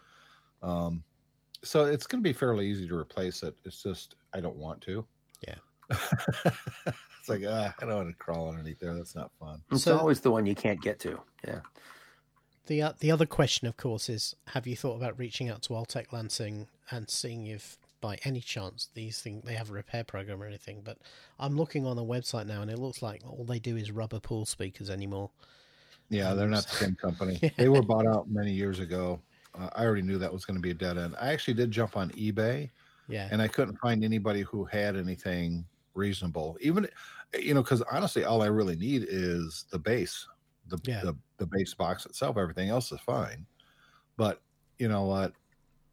Um, 0.62 1.04
so 1.64 1.86
it's 1.86 2.08
going 2.08 2.24
to 2.24 2.28
be 2.28 2.34
fairly 2.34 2.68
easy 2.68 2.88
to 2.88 2.96
replace 2.96 3.44
it. 3.44 3.56
It's 3.66 3.82
just 3.82 4.16
I 4.34 4.40
don't 4.40 4.56
want 4.56 4.82
to. 4.82 5.06
Yeah. 5.48 5.56
It's 5.90 7.30
like 7.30 7.42
ah, 7.48 7.74
I 7.80 7.86
don't 7.86 7.96
want 7.96 8.10
to 8.10 8.16
crawl 8.16 8.50
underneath 8.50 8.80
there. 8.80 8.94
That's 8.94 9.16
not 9.16 9.32
fun. 9.40 9.62
It's 9.72 9.84
So- 9.84 9.98
always 9.98 10.20
the 10.22 10.32
one 10.32 10.46
you 10.46 10.56
can't 10.56 10.82
get 10.82 11.00
to. 11.02 11.20
Yeah. 11.48 11.60
The 12.68 12.82
uh, 12.84 12.94
the 13.00 13.12
other 13.12 13.26
question, 13.26 13.68
of 13.68 13.78
course, 13.78 14.10
is 14.10 14.36
have 14.50 14.68
you 14.68 14.76
thought 14.76 14.96
about 14.96 15.18
reaching 15.18 15.50
out 15.50 15.62
to 15.64 15.70
Altec 15.74 16.12
Lansing 16.12 16.68
and 16.92 17.10
seeing 17.10 17.48
if, 17.48 17.78
by 18.00 18.20
any 18.24 18.42
chance, 18.42 18.90
these 18.94 19.22
things 19.22 19.44
they 19.44 19.56
have 19.56 19.72
a 19.72 19.74
repair 19.74 20.04
program 20.04 20.42
or 20.42 20.46
anything? 20.46 20.82
But 20.84 20.98
I'm 21.40 21.56
looking 21.58 21.88
on 21.88 21.96
the 21.96 22.04
website 22.04 22.46
now, 22.46 22.62
and 22.62 22.70
it 22.70 22.78
looks 22.78 23.02
like 23.02 23.22
all 23.26 23.44
they 23.44 23.58
do 23.60 23.76
is 23.76 23.92
rubber 23.92 24.20
pool 24.20 24.46
speakers 24.46 24.90
anymore. 24.92 25.32
Yeah, 26.10 26.34
they're 26.36 26.48
not 26.48 26.66
the 26.68 26.76
same 26.76 26.96
company. 26.96 27.40
They 27.58 27.70
were 27.70 27.82
bought 27.82 28.06
out 28.08 28.30
many 28.30 28.52
years 28.52 28.80
ago. 28.80 29.20
Uh, 29.60 29.70
I 29.76 29.84
already 29.84 30.02
knew 30.04 30.20
that 30.20 30.32
was 30.32 30.46
going 30.46 30.58
to 30.58 30.62
be 30.62 30.72
a 30.72 30.76
dead 30.76 30.98
end. 31.00 31.16
I 31.20 31.32
actually 31.34 31.56
did 31.56 31.72
jump 31.72 31.98
on 31.98 32.12
eBay 32.12 32.70
Yeah, 33.08 33.28
and 33.32 33.42
I 33.42 33.48
couldn't 33.48 33.78
find 33.78 34.04
anybody 34.04 34.42
who 34.42 34.64
had 34.66 34.96
anything 34.96 35.66
reasonable. 36.00 36.58
Even 36.62 36.88
you 37.40 37.54
know, 37.54 37.62
because 37.62 37.84
honestly, 37.92 38.24
all 38.24 38.42
I 38.42 38.48
really 38.48 38.76
need 38.76 39.06
is 39.08 39.66
the 39.72 39.78
base, 39.78 40.26
the, 40.68 40.80
Yeah. 40.84 41.02
the 41.02 41.16
the 41.38 41.46
base 41.46 41.74
box 41.76 42.06
itself. 42.06 42.38
Everything 42.38 42.70
else 42.70 42.92
is 42.92 43.00
fine. 43.02 43.46
But 44.18 44.42
you 44.80 44.88
know 44.88 45.04
what? 45.06 45.34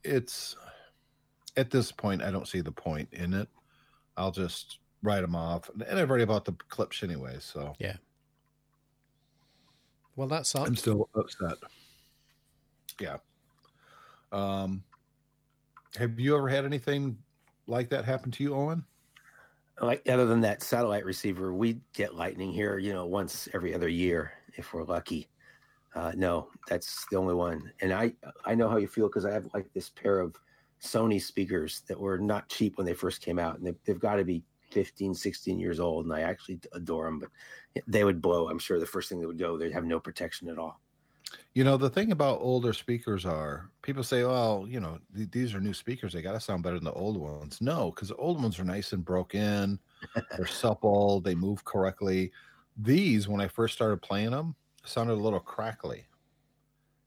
It's 0.04 0.56
at 1.56 1.70
this 1.70 1.90
point, 1.92 2.22
I 2.22 2.30
don't 2.30 2.48
see 2.48 2.60
the 2.60 2.72
point 2.72 3.08
in 3.12 3.34
it. 3.34 3.48
I'll 4.16 4.30
just 4.32 4.78
write 5.02 5.20
them 5.20 5.34
off, 5.36 5.70
and 5.88 5.98
I've 5.98 6.08
already 6.08 6.24
bought 6.24 6.44
the 6.44 6.52
Klipsch 6.52 7.02
anyway, 7.02 7.36
so 7.38 7.74
yeah. 7.78 7.96
well, 10.16 10.28
that 10.28 10.46
sucks. 10.46 10.68
I'm 10.68 10.76
still 10.76 11.08
upset. 11.14 11.58
Yeah. 13.00 13.18
Um, 14.32 14.82
have 15.96 16.18
you 16.18 16.36
ever 16.36 16.48
had 16.48 16.64
anything 16.64 17.18
like 17.66 17.88
that 17.90 18.04
happen 18.04 18.30
to 18.32 18.42
you, 18.42 18.54
Owen? 18.54 18.84
Like 19.80 20.08
other 20.08 20.26
than 20.26 20.40
that 20.40 20.62
satellite 20.62 21.04
receiver, 21.04 21.52
we 21.52 21.80
get 21.92 22.14
lightning 22.14 22.50
here, 22.50 22.78
you 22.78 22.94
know, 22.94 23.04
once 23.04 23.48
every 23.52 23.74
other 23.74 23.88
year 23.88 24.32
if 24.54 24.72
we're 24.72 24.84
lucky. 24.84 25.28
Uh, 25.94 26.12
no, 26.14 26.48
that's 26.68 27.06
the 27.10 27.16
only 27.16 27.34
one. 27.34 27.72
And 27.80 27.92
I 27.92 28.12
I 28.44 28.54
know 28.54 28.68
how 28.68 28.76
you 28.76 28.86
feel 28.86 29.08
because 29.08 29.24
I 29.24 29.32
have 29.32 29.48
like 29.54 29.72
this 29.72 29.90
pair 29.90 30.20
of 30.20 30.36
Sony 30.82 31.20
speakers 31.20 31.82
that 31.88 31.98
were 31.98 32.18
not 32.18 32.48
cheap 32.48 32.76
when 32.76 32.86
they 32.86 32.94
first 32.94 33.22
came 33.22 33.38
out, 33.38 33.58
and 33.58 33.66
they, 33.66 33.74
they've 33.84 34.00
got 34.00 34.16
to 34.16 34.24
be 34.24 34.42
15, 34.70 35.14
16 35.14 35.58
years 35.58 35.80
old, 35.80 36.04
and 36.06 36.14
I 36.14 36.20
actually 36.20 36.60
adore 36.72 37.06
them. 37.06 37.18
But 37.18 37.30
they 37.86 38.04
would 38.04 38.20
blow. 38.20 38.48
I'm 38.48 38.58
sure 38.58 38.78
the 38.78 38.86
first 38.86 39.08
thing 39.08 39.20
that 39.20 39.26
would 39.26 39.38
go, 39.38 39.56
they'd 39.56 39.72
have 39.72 39.84
no 39.84 40.00
protection 40.00 40.48
at 40.48 40.58
all. 40.58 40.80
You 41.54 41.64
know, 41.64 41.76
the 41.76 41.90
thing 41.90 42.12
about 42.12 42.40
older 42.40 42.72
speakers 42.72 43.24
are 43.24 43.70
people 43.82 44.04
say, 44.04 44.22
well, 44.24 44.66
you 44.68 44.78
know, 44.78 45.00
th- 45.14 45.30
these 45.30 45.54
are 45.54 45.60
new 45.60 45.74
speakers. 45.74 46.12
They 46.12 46.22
got 46.22 46.32
to 46.32 46.40
sound 46.40 46.62
better 46.62 46.76
than 46.76 46.84
the 46.84 46.92
old 46.92 47.16
ones. 47.16 47.60
No, 47.60 47.90
because 47.90 48.08
the 48.08 48.16
old 48.16 48.40
ones 48.42 48.58
are 48.58 48.64
nice 48.64 48.92
and 48.92 49.04
broken. 49.04 49.80
They're 50.36 50.46
supple. 50.48 51.20
They 51.20 51.34
move 51.34 51.64
correctly. 51.64 52.32
These, 52.76 53.28
when 53.28 53.40
I 53.40 53.48
first 53.48 53.74
started 53.74 54.02
playing 54.02 54.32
them, 54.32 54.56
sounded 54.84 55.14
a 55.14 55.16
little 55.16 55.40
crackly. 55.40 56.06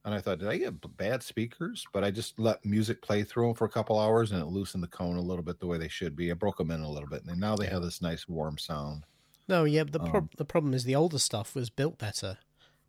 And 0.06 0.14
I 0.14 0.22
thought, 0.22 0.40
did 0.40 0.48
I 0.48 0.58
get 0.58 0.98
bad 0.98 1.22
speakers? 1.24 1.86
But 1.94 2.04
I 2.04 2.12
just 2.12 2.40
let 2.40 2.64
music 2.66 3.02
play 3.02 3.24
through 3.24 3.48
them 3.48 3.56
for 3.56 3.66
a 3.66 3.70
couple 3.70 4.00
hours 4.00 4.32
and 4.32 4.42
it 4.42 4.46
loosened 4.46 4.82
the 4.84 4.88
cone 4.88 5.18
a 5.18 5.22
little 5.22 5.44
bit 5.44 5.60
the 5.60 5.68
way 5.68 5.78
they 5.78 5.90
should 5.90 6.16
be. 6.16 6.32
I 6.32 6.36
broke 6.36 6.58
them 6.58 6.72
in 6.72 6.82
a 6.82 6.90
little 6.90 7.10
bit. 7.10 7.24
And 7.26 7.40
now 7.40 7.56
they 7.56 7.68
have 7.68 7.82
this 7.84 8.02
nice 8.02 8.28
warm 8.28 8.58
sound. 8.58 9.06
No, 9.50 9.64
yeah, 9.66 9.84
the 9.84 10.00
Um, 10.00 10.30
the 10.38 10.46
problem 10.46 10.74
is 10.74 10.84
the 10.86 10.96
older 10.96 11.20
stuff 11.20 11.54
was 11.56 11.70
built 11.70 11.98
better 11.98 12.38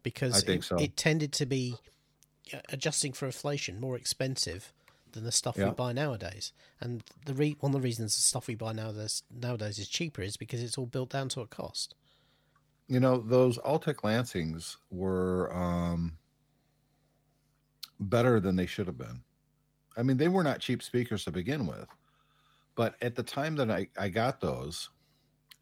because 0.03 0.43
it, 0.43 0.65
so. 0.65 0.77
it 0.77 0.97
tended 0.97 1.33
to 1.35 1.47
be 1.47 1.77
adjusting 2.71 3.13
for 3.13 3.27
inflation 3.27 3.81
more 3.81 3.97
expensive 3.97 4.73
than 5.13 5.25
the 5.25 5.33
stuff 5.33 5.57
we 5.57 5.71
buy 5.71 5.93
nowadays. 5.93 6.53
And 6.81 7.03
the 7.27 7.35
re- 7.35 7.57
one 7.61 7.71
of 7.71 7.81
the 7.81 7.85
reasons 7.85 8.15
the 8.15 8.23
stuff 8.23 8.47
we 8.47 8.55
buy 8.55 8.73
nowadays 8.73 9.23
nowadays 9.31 9.79
is 9.79 9.89
cheaper 9.89 10.23
is 10.23 10.37
because 10.37 10.63
it's 10.63 10.79
all 10.79 10.87
built 10.87 11.11
down 11.11 11.29
to 11.31 11.41
a 11.41 11.47
cost. 11.47 11.95
You 12.89 13.01
know, 13.01 13.19
those 13.19 13.59
Altec 13.59 13.97
Lansings 13.97 14.77
were 14.91 15.53
um, 15.55 16.19
better 18.01 18.41
than 18.41 18.57
they 18.57 18.67
should 18.67 18.87
have 18.87 18.99
been. 18.99 19.23
I 19.97 20.03
mean, 20.03 20.17
they 20.17 20.29
were 20.29 20.43
not 20.43 20.61
cheap 20.61 20.83
speakers 20.83 21.25
to 21.25 21.31
begin 21.31 21.67
with, 21.67 21.87
but 22.75 22.95
at 23.03 23.15
the 23.15 23.23
time 23.23 23.57
that 23.57 23.71
I, 23.71 23.89
I 23.99 24.09
got 24.09 24.41
those, 24.41 24.89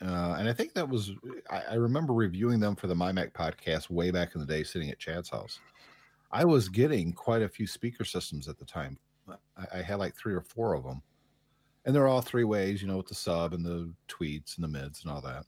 uh, 0.01 0.37
and 0.39 0.49
I 0.49 0.53
think 0.53 0.75
that 0.75 0.89
was, 0.89 1.13
I, 1.51 1.63
I 1.71 1.75
remember 1.75 2.13
reviewing 2.13 2.61
them 2.61 2.77
for 2.77 2.87
the 2.87 2.95
MyMac 2.95 3.33
podcast 3.33 3.91
way 3.91 4.11
back 4.11 4.35
in 4.35 4.41
the 4.41 4.47
day, 4.47 4.63
sitting 4.63 4.91
at 4.91 4.99
Chad's 4.99 5.29
house. 5.29 5.61
I 6.31 6.45
was 6.45 6.69
getting 6.69 7.13
quite 7.13 7.43
a 7.43 7.49
few 7.49 7.67
speaker 7.67 8.05
systems 8.05 8.49
at 8.49 8.59
the 8.59 8.65
time. 8.65 8.99
I, 9.29 9.79
I 9.79 9.83
had 9.83 9.99
like 9.99 10.15
three 10.15 10.35
or 10.35 10.43
four 10.43 10.75
of 10.75 10.85
them, 10.85 11.03
and 11.85 11.95
they're 11.95 12.07
all 12.07 12.21
three 12.21 12.45
ways, 12.45 12.81
you 12.81 12.89
know, 12.89 12.99
with 12.99 13.09
the 13.09 13.15
sub 13.15 13.55
and 13.55 13.65
the 13.65 13.93
tweets 14.09 14.57
and 14.57 14.65
the 14.65 14.69
mids 14.69 15.03
and 15.03 15.13
all 15.13 15.21
that. 15.23 15.47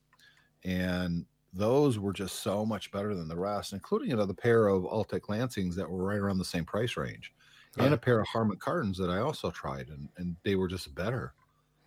And 0.64 1.26
those 1.52 1.98
were 1.98 2.12
just 2.12 2.40
so 2.40 2.64
much 2.64 2.90
better 2.92 3.14
than 3.14 3.28
the 3.28 3.36
rest, 3.36 3.72
including 3.72 4.12
another 4.12 4.34
pair 4.34 4.68
of 4.68 4.84
Altec 4.84 5.22
Lansings 5.22 5.74
that 5.76 5.88
were 5.88 6.04
right 6.04 6.18
around 6.18 6.38
the 6.38 6.44
same 6.44 6.64
price 6.64 6.96
range, 6.96 7.32
and 7.78 7.94
a 7.94 7.98
pair 7.98 8.20
of 8.20 8.26
Harman 8.26 8.58
Kardons 8.58 8.96
that 8.96 9.10
I 9.10 9.18
also 9.18 9.50
tried, 9.50 9.88
and, 9.88 10.08
and 10.16 10.36
they 10.44 10.56
were 10.56 10.68
just 10.68 10.94
better. 10.94 11.34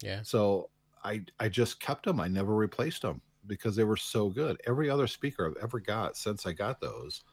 Yeah. 0.01 0.22
So 0.24 0.70
I 1.03 1.22
I 1.39 1.50
just 1.50 1.79
kept 1.79 2.05
them. 2.05 2.19
I 2.19 2.27
never 2.27 2.55
replaced 2.55 3.01
them 3.01 3.22
because 3.48 3.75
they 3.75 3.83
were 3.83 3.98
so 3.98 4.29
good. 4.29 4.62
Every 4.67 4.89
other 4.89 5.07
speaker 5.07 5.48
I've 5.48 5.63
ever 5.63 5.79
got 5.79 6.17
since 6.17 6.45
I 6.45 6.53
got 6.53 6.79
those, 6.79 7.24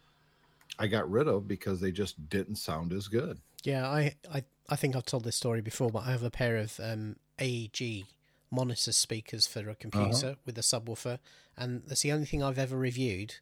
I 0.79 0.87
got 0.87 1.11
rid 1.11 1.29
of 1.29 1.47
because 1.47 1.81
they 1.81 1.93
just 1.93 2.29
didn't 2.29 2.57
sound 2.57 2.93
as 2.93 3.09
good. 3.09 3.39
Yeah, 3.65 3.89
I, 3.89 4.15
I, 4.33 4.45
I 4.69 4.77
think 4.77 4.97
I've 4.97 5.05
told 5.05 5.25
this 5.25 5.37
story 5.37 5.61
before, 5.61 5.91
but 5.91 6.05
I 6.07 6.13
have 6.13 6.23
a 6.23 6.31
pair 6.31 6.57
of 6.57 6.81
um, 6.83 7.17
AEG 7.39 8.07
monitor 8.51 8.93
speakers 8.93 9.47
for 9.47 9.69
a 9.69 9.75
computer 9.75 10.37
with 10.47 10.59
a 10.59 10.63
subwoofer, 10.63 11.19
and 11.57 11.83
that's 11.87 12.03
the 12.03 12.13
only 12.13 12.27
thing 12.27 12.43
I've 12.43 12.59
ever 12.59 12.77
reviewed 12.77 13.37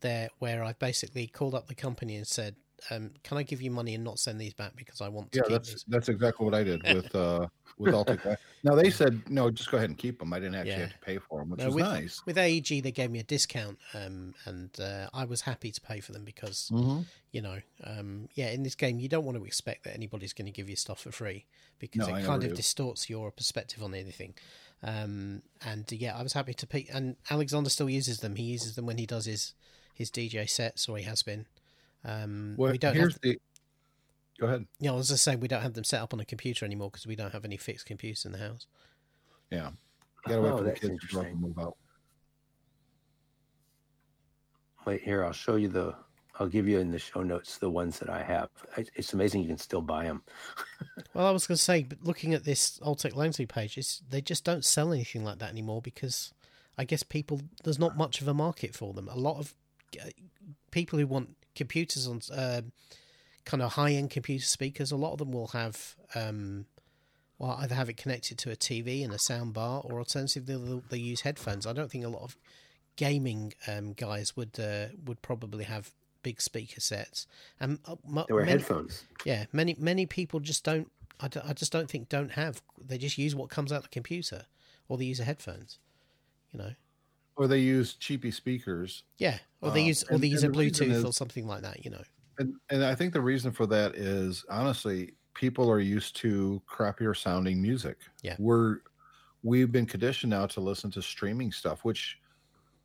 there 0.00 0.30
where 0.38 0.64
I 0.64 0.72
basically 0.72 1.26
called 1.26 1.54
up 1.54 1.68
the 1.68 1.74
company 1.74 2.16
and 2.16 2.26
said, 2.26 2.56
um, 2.90 3.12
"Can 3.22 3.38
I 3.38 3.42
give 3.42 3.60
you 3.62 3.70
money 3.70 3.94
and 3.94 4.04
not 4.04 4.18
send 4.18 4.40
these 4.40 4.54
back 4.54 4.76
because 4.76 5.00
I 5.00 5.08
want 5.08 5.32
to 5.32 5.38
Yeah, 5.38 5.48
that's 5.48 5.70
these?" 5.72 5.84
that's 5.88 6.08
exactly 6.08 6.44
what 6.44 6.54
I 6.54 6.64
did 6.64 6.82
with 6.94 7.14
uh 7.14 7.46
with 7.78 7.94
Altec. 7.94 8.36
now 8.64 8.74
they 8.74 8.90
said 8.90 9.22
no, 9.30 9.50
just 9.50 9.70
go 9.70 9.76
ahead 9.78 9.90
and 9.90 9.98
keep 9.98 10.18
them. 10.18 10.32
I 10.32 10.38
didn't 10.40 10.54
actually 10.56 10.70
Yeah. 10.72 10.80
have 10.80 10.92
to 10.92 10.98
pay 10.98 11.18
for 11.18 11.40
them, 11.40 11.50
which 11.50 11.60
No, 11.60 11.66
was 11.66 11.74
with, 11.76 11.84
nice. 11.84 12.22
with 12.26 12.36
AEG, 12.38 12.82
they 12.82 12.92
gave 12.92 13.10
me 13.10 13.18
a 13.20 13.24
discount, 13.24 13.78
um, 13.94 14.34
and 14.44 14.70
uh, 14.80 15.08
I 15.14 15.24
was 15.24 15.42
happy 15.42 15.70
to 15.70 15.80
pay 15.80 16.00
for 16.00 16.12
them 16.12 16.24
because 16.24 16.70
Mm-hmm. 16.72 17.02
you 17.32 17.42
know, 17.42 17.60
um, 17.84 18.28
yeah, 18.34 18.50
in 18.50 18.64
this 18.64 18.74
game, 18.74 18.98
you 18.98 19.08
don't 19.08 19.24
want 19.24 19.38
to 19.38 19.44
expect 19.44 19.84
that 19.84 19.94
anybody's 19.94 20.32
going 20.32 20.46
to 20.46 20.52
give 20.52 20.68
you 20.68 20.74
stuff 20.76 21.00
for 21.00 21.12
free 21.12 21.46
because 21.78 22.08
No, 22.08 22.14
it 22.14 22.16
never 22.16 22.26
kind 22.26 22.42
of 22.42 22.50
do. 22.50 22.56
distorts 22.56 23.08
your 23.08 23.30
perspective 23.30 23.82
on 23.84 23.94
anything. 23.94 24.34
Um, 24.82 25.42
and 25.64 25.84
uh, 25.92 25.96
yeah, 25.96 26.16
I 26.18 26.22
was 26.22 26.32
happy 26.32 26.54
to 26.54 26.66
pay. 26.66 26.86
And 26.92 27.16
Alexander 27.30 27.70
still 27.70 27.88
uses 27.88 28.18
them. 28.18 28.34
He 28.36 28.42
uses 28.44 28.74
them 28.74 28.86
when 28.86 28.98
he 28.98 29.06
does 29.06 29.26
his 29.26 29.54
his 29.94 30.10
DJ 30.10 30.48
sets, 30.48 30.88
or 30.88 30.96
he 30.98 31.04
has 31.04 31.22
been. 31.22 31.46
Um, 32.04 32.54
Well, 32.56 32.72
we 32.72 32.78
don't 32.78 32.94
here's 32.94 33.14
have, 33.14 33.20
the. 33.22 33.38
Go 34.38 34.46
ahead. 34.46 34.66
you 34.78 34.90
know, 34.90 34.98
as 34.98 35.12
I 35.12 35.16
say, 35.16 35.36
we 35.36 35.48
don't 35.48 35.62
have 35.62 35.74
them 35.74 35.84
set 35.84 36.00
up 36.00 36.14
on 36.14 36.20
a 36.20 36.24
computer 36.24 36.64
anymore 36.64 36.90
because 36.90 37.06
we 37.06 37.14
don't 37.16 37.32
have 37.32 37.44
any 37.44 37.56
fixed 37.58 37.84
computers 37.86 38.24
in 38.24 38.32
the 38.32 38.38
house. 38.38 38.66
Yeah, 39.50 39.70
gotta 40.26 40.40
wait 40.40 40.50
Oh, 40.52 40.56
for 40.58 40.62
the 40.64 40.70
that's 40.70 40.80
kids 40.80 41.00
to 41.00 41.06
grow 41.08 41.20
and 41.22 41.30
interesting. 41.32 41.40
move 41.40 41.58
out. 41.58 41.76
Wait 44.86 45.02
here, 45.02 45.24
I'll 45.24 45.32
show 45.32 45.56
you 45.56 45.68
the. 45.68 45.94
I'll 46.38 46.48
give 46.48 46.66
you 46.66 46.78
in 46.78 46.90
the 46.90 46.98
show 46.98 47.22
notes 47.22 47.58
the 47.58 47.68
ones 47.68 47.98
that 47.98 48.08
I 48.08 48.22
have. 48.22 48.48
It's 48.94 49.12
amazing 49.12 49.42
you 49.42 49.48
can 49.48 49.58
still 49.58 49.82
buy 49.82 50.04
them. 50.04 50.22
Well, 51.12 51.26
I 51.26 51.32
was 51.32 51.46
going 51.46 51.56
to 51.56 51.62
say, 51.62 51.82
but 51.82 52.02
looking 52.04 52.34
at 52.34 52.44
this 52.44 52.78
Altec 52.78 53.16
Lansing 53.16 53.48
page, 53.48 53.76
it's, 53.76 54.00
they 54.08 54.20
just 54.20 54.44
don't 54.44 54.64
sell 54.64 54.92
anything 54.92 55.24
like 55.24 55.38
that 55.40 55.50
anymore 55.50 55.82
because 55.82 56.32
I 56.78 56.84
guess 56.84 57.02
people 57.02 57.40
there's 57.64 57.78
not 57.80 57.96
much 57.96 58.20
of 58.22 58.28
a 58.28 58.32
market 58.34 58.74
for 58.76 58.94
them. 58.94 59.08
A 59.08 59.16
lot 59.16 59.38
of 59.38 59.54
uh, 60.00 60.08
people 60.70 60.98
who 60.98 61.06
want 61.06 61.30
computers 61.54 62.06
on 62.06 62.20
uh, 62.32 62.62
kind 63.44 63.62
of 63.62 63.72
high 63.72 63.92
end 63.92 64.10
computer 64.10 64.44
speakers, 64.44 64.92
a 64.92 64.96
lot 64.96 65.12
of 65.12 65.18
them 65.18 65.32
will 65.32 65.48
have 65.48 65.96
um, 66.14 66.66
well 67.38 67.56
either 67.60 67.74
have 67.74 67.88
it 67.88 67.96
connected 67.96 68.38
to 68.38 68.50
a 68.50 68.56
TV 68.56 69.04
and 69.04 69.12
a 69.12 69.18
sound 69.18 69.52
bar, 69.54 69.80
or 69.84 69.98
alternatively 69.98 70.54
they'll, 70.56 70.82
they'll 70.88 70.98
use 71.00 71.22
headphones. 71.22 71.66
I 71.66 71.72
don't 71.72 71.90
think 71.90 72.04
a 72.04 72.08
lot 72.08 72.22
of 72.22 72.36
gaming 72.96 73.52
um, 73.66 73.92
guys 73.94 74.36
would 74.36 74.58
uh, 74.60 74.86
would 75.04 75.22
probably 75.22 75.64
have 75.64 75.92
big 76.22 76.40
speaker 76.40 76.80
sets, 76.80 77.26
and 77.58 77.78
uh, 77.86 77.96
mu- 78.06 78.24
They 78.28 78.34
were 78.34 78.40
many- 78.40 78.52
headphones. 78.52 79.04
yeah, 79.24 79.46
many 79.52 79.74
many 79.78 80.06
people 80.06 80.40
just 80.40 80.64
don't. 80.64 80.90
I, 81.22 81.28
d- 81.28 81.40
I 81.46 81.52
just 81.52 81.70
don't 81.72 81.88
think 81.90 82.08
don't 82.08 82.32
have. 82.32 82.62
They 82.82 82.96
just 82.98 83.18
use 83.18 83.34
what 83.34 83.50
comes 83.50 83.72
out 83.72 83.82
the 83.82 83.88
computer, 83.88 84.46
or 84.88 84.96
they 84.98 85.04
use 85.06 85.18
the 85.18 85.24
headphones. 85.24 85.78
You 86.52 86.58
know. 86.58 86.70
Or 87.40 87.48
they 87.48 87.60
use 87.60 87.94
cheapy 87.94 88.30
speakers, 88.30 89.04
Yeah, 89.16 89.38
or 89.62 89.70
they 89.70 89.80
Um, 89.80 89.86
use 89.86 90.04
or 90.04 90.14
and- 90.16 90.22
they 90.22 90.26
use 90.26 90.42
a 90.42 90.46
and 90.48 90.54
the 90.54 90.58
Bluetooth 90.70 90.90
is- 90.90 91.04
or 91.06 91.12
something 91.14 91.46
like 91.46 91.62
that. 91.62 91.82
You 91.86 91.90
know. 91.92 92.02
and 92.38 92.54
and 92.68 92.84
I 92.84 92.94
think 92.94 93.14
the 93.14 93.20
reason 93.22 93.50
for 93.50 93.66
that 93.68 93.94
is 93.94 94.44
honestly, 94.50 95.14
people 95.32 95.70
are 95.70 95.80
used 95.80 96.16
to 96.16 96.60
crappier 96.68 97.16
sounding 97.16 97.62
music. 97.62 97.96
Yeah. 98.22 98.36
we're 98.38 98.80
we've 99.42 99.72
been 99.72 99.86
conditioned 99.86 100.28
now 100.32 100.44
to 100.48 100.60
listen 100.60 100.90
to 100.90 101.00
streaming 101.00 101.50
stuff, 101.50 101.82
which 101.82 102.18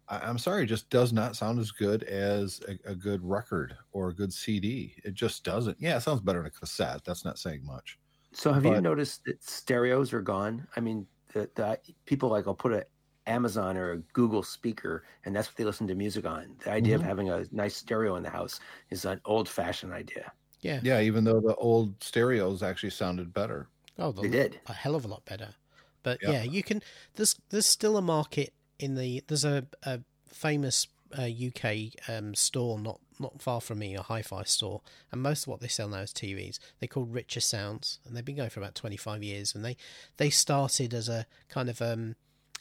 I, 0.08 0.20
I'm 0.20 0.38
sorry, 0.38 0.66
just 0.66 0.90
does 0.90 1.12
not 1.12 1.36
sound 1.36 1.60
as 1.60 1.72
good 1.72 2.04
as 2.04 2.62
a, 2.70 2.92
a 2.92 2.96
good 2.96 3.22
record 3.26 3.76
or 3.92 4.08
a 4.08 4.14
good 4.14 4.32
CD. 4.32 4.96
It 5.04 5.16
just 5.16 5.44
doesn't. 5.44 5.82
Yeah, 5.82 5.98
it 5.98 6.02
sounds 6.02 6.22
better 6.22 6.40
in 6.40 6.46
a 6.46 6.50
cassette. 6.52 7.04
That's 7.04 7.26
not 7.26 7.38
saying 7.40 7.66
much. 7.66 8.00
So 8.32 8.54
have 8.54 8.64
you 8.64 8.80
noticed 8.80 9.26
that 9.26 9.44
stereos 9.44 10.14
are 10.14 10.22
gone? 10.22 10.66
I 10.78 10.80
mean, 10.80 11.08
the, 11.34 11.50
the 11.56 11.78
people 12.06 12.30
like 12.30 12.48
I'll 12.48 12.56
put 12.56 12.72
a 12.72 12.86
Amazon 13.28 13.78
or 13.78 13.92
a 13.92 13.98
Google 14.14 14.44
speaker, 14.44 15.04
and 15.26 15.36
that's 15.36 15.48
what 15.48 15.56
they 15.58 15.64
listen 15.66 15.88
to 15.88 15.96
music 15.96 16.26
on. 16.26 16.56
The 16.64 16.72
idea 16.72 16.94
Mhm. 16.98 17.02
of 17.02 17.04
having 17.06 17.30
a 17.30 17.46
nice 17.52 17.76
stereo 17.76 18.16
in 18.16 18.24
the 18.24 18.30
house 18.30 18.60
is 18.90 19.06
an 19.06 19.22
old-fashioned 19.26 19.92
idea. 19.94 20.32
Yeah. 20.62 20.80
Yeah, 20.84 21.02
even 21.02 21.24
though 21.24 21.40
the 21.42 21.56
old 21.56 22.02
stereos 22.04 22.64
actually 22.64 22.90
sounded 22.92 23.34
better. 23.34 23.68
Oh, 23.98 24.12
the, 24.12 24.24
They 24.24 24.30
did. 24.30 24.60
a 24.68 24.74
hell 24.74 24.96
of 24.96 25.06
a 25.06 25.08
lot 25.08 25.26
better. 25.26 25.56
But 26.04 26.20
Yeah. 26.22 26.32
yeah, 26.32 26.44
you 26.44 26.62
can. 26.64 26.82
There's 27.16 27.36
there's 27.50 27.66
still 27.66 27.98
a 27.98 28.02
market 28.02 28.54
in 28.80 28.96
the. 28.96 29.24
There's 29.28 29.46
a, 29.46 29.68
a 29.84 30.02
famous 30.28 30.88
uh, 31.18 31.24
UK 31.24 31.94
um, 32.08 32.36
store 32.36 32.78
not 32.80 33.00
not 33.20 33.42
far 33.42 33.62
from 33.62 33.80
me, 33.80 33.96
a 33.96 34.02
hi-fi 34.04 34.44
store, 34.44 34.82
and 35.12 35.22
most 35.22 35.44
of 35.44 35.48
what 35.48 35.62
they 35.62 35.70
sell 35.70 35.88
now 35.88 36.00
is 36.02 36.12
TVs. 36.12 36.60
They're 36.80 36.88
called 36.90 37.14
Richer 37.14 37.40
Sounds, 37.40 38.00
and 38.06 38.16
they've 38.16 38.26
been 38.26 38.36
going 38.36 38.50
for 38.50 38.60
about 38.60 38.76
25 38.76 39.24
years. 39.24 39.56
And 39.56 39.64
they 39.64 39.78
they 40.18 40.30
started 40.30 40.94
as 40.94 41.08
a 41.10 41.26
kind 41.48 41.70
of 41.70 41.82
um, 41.82 42.16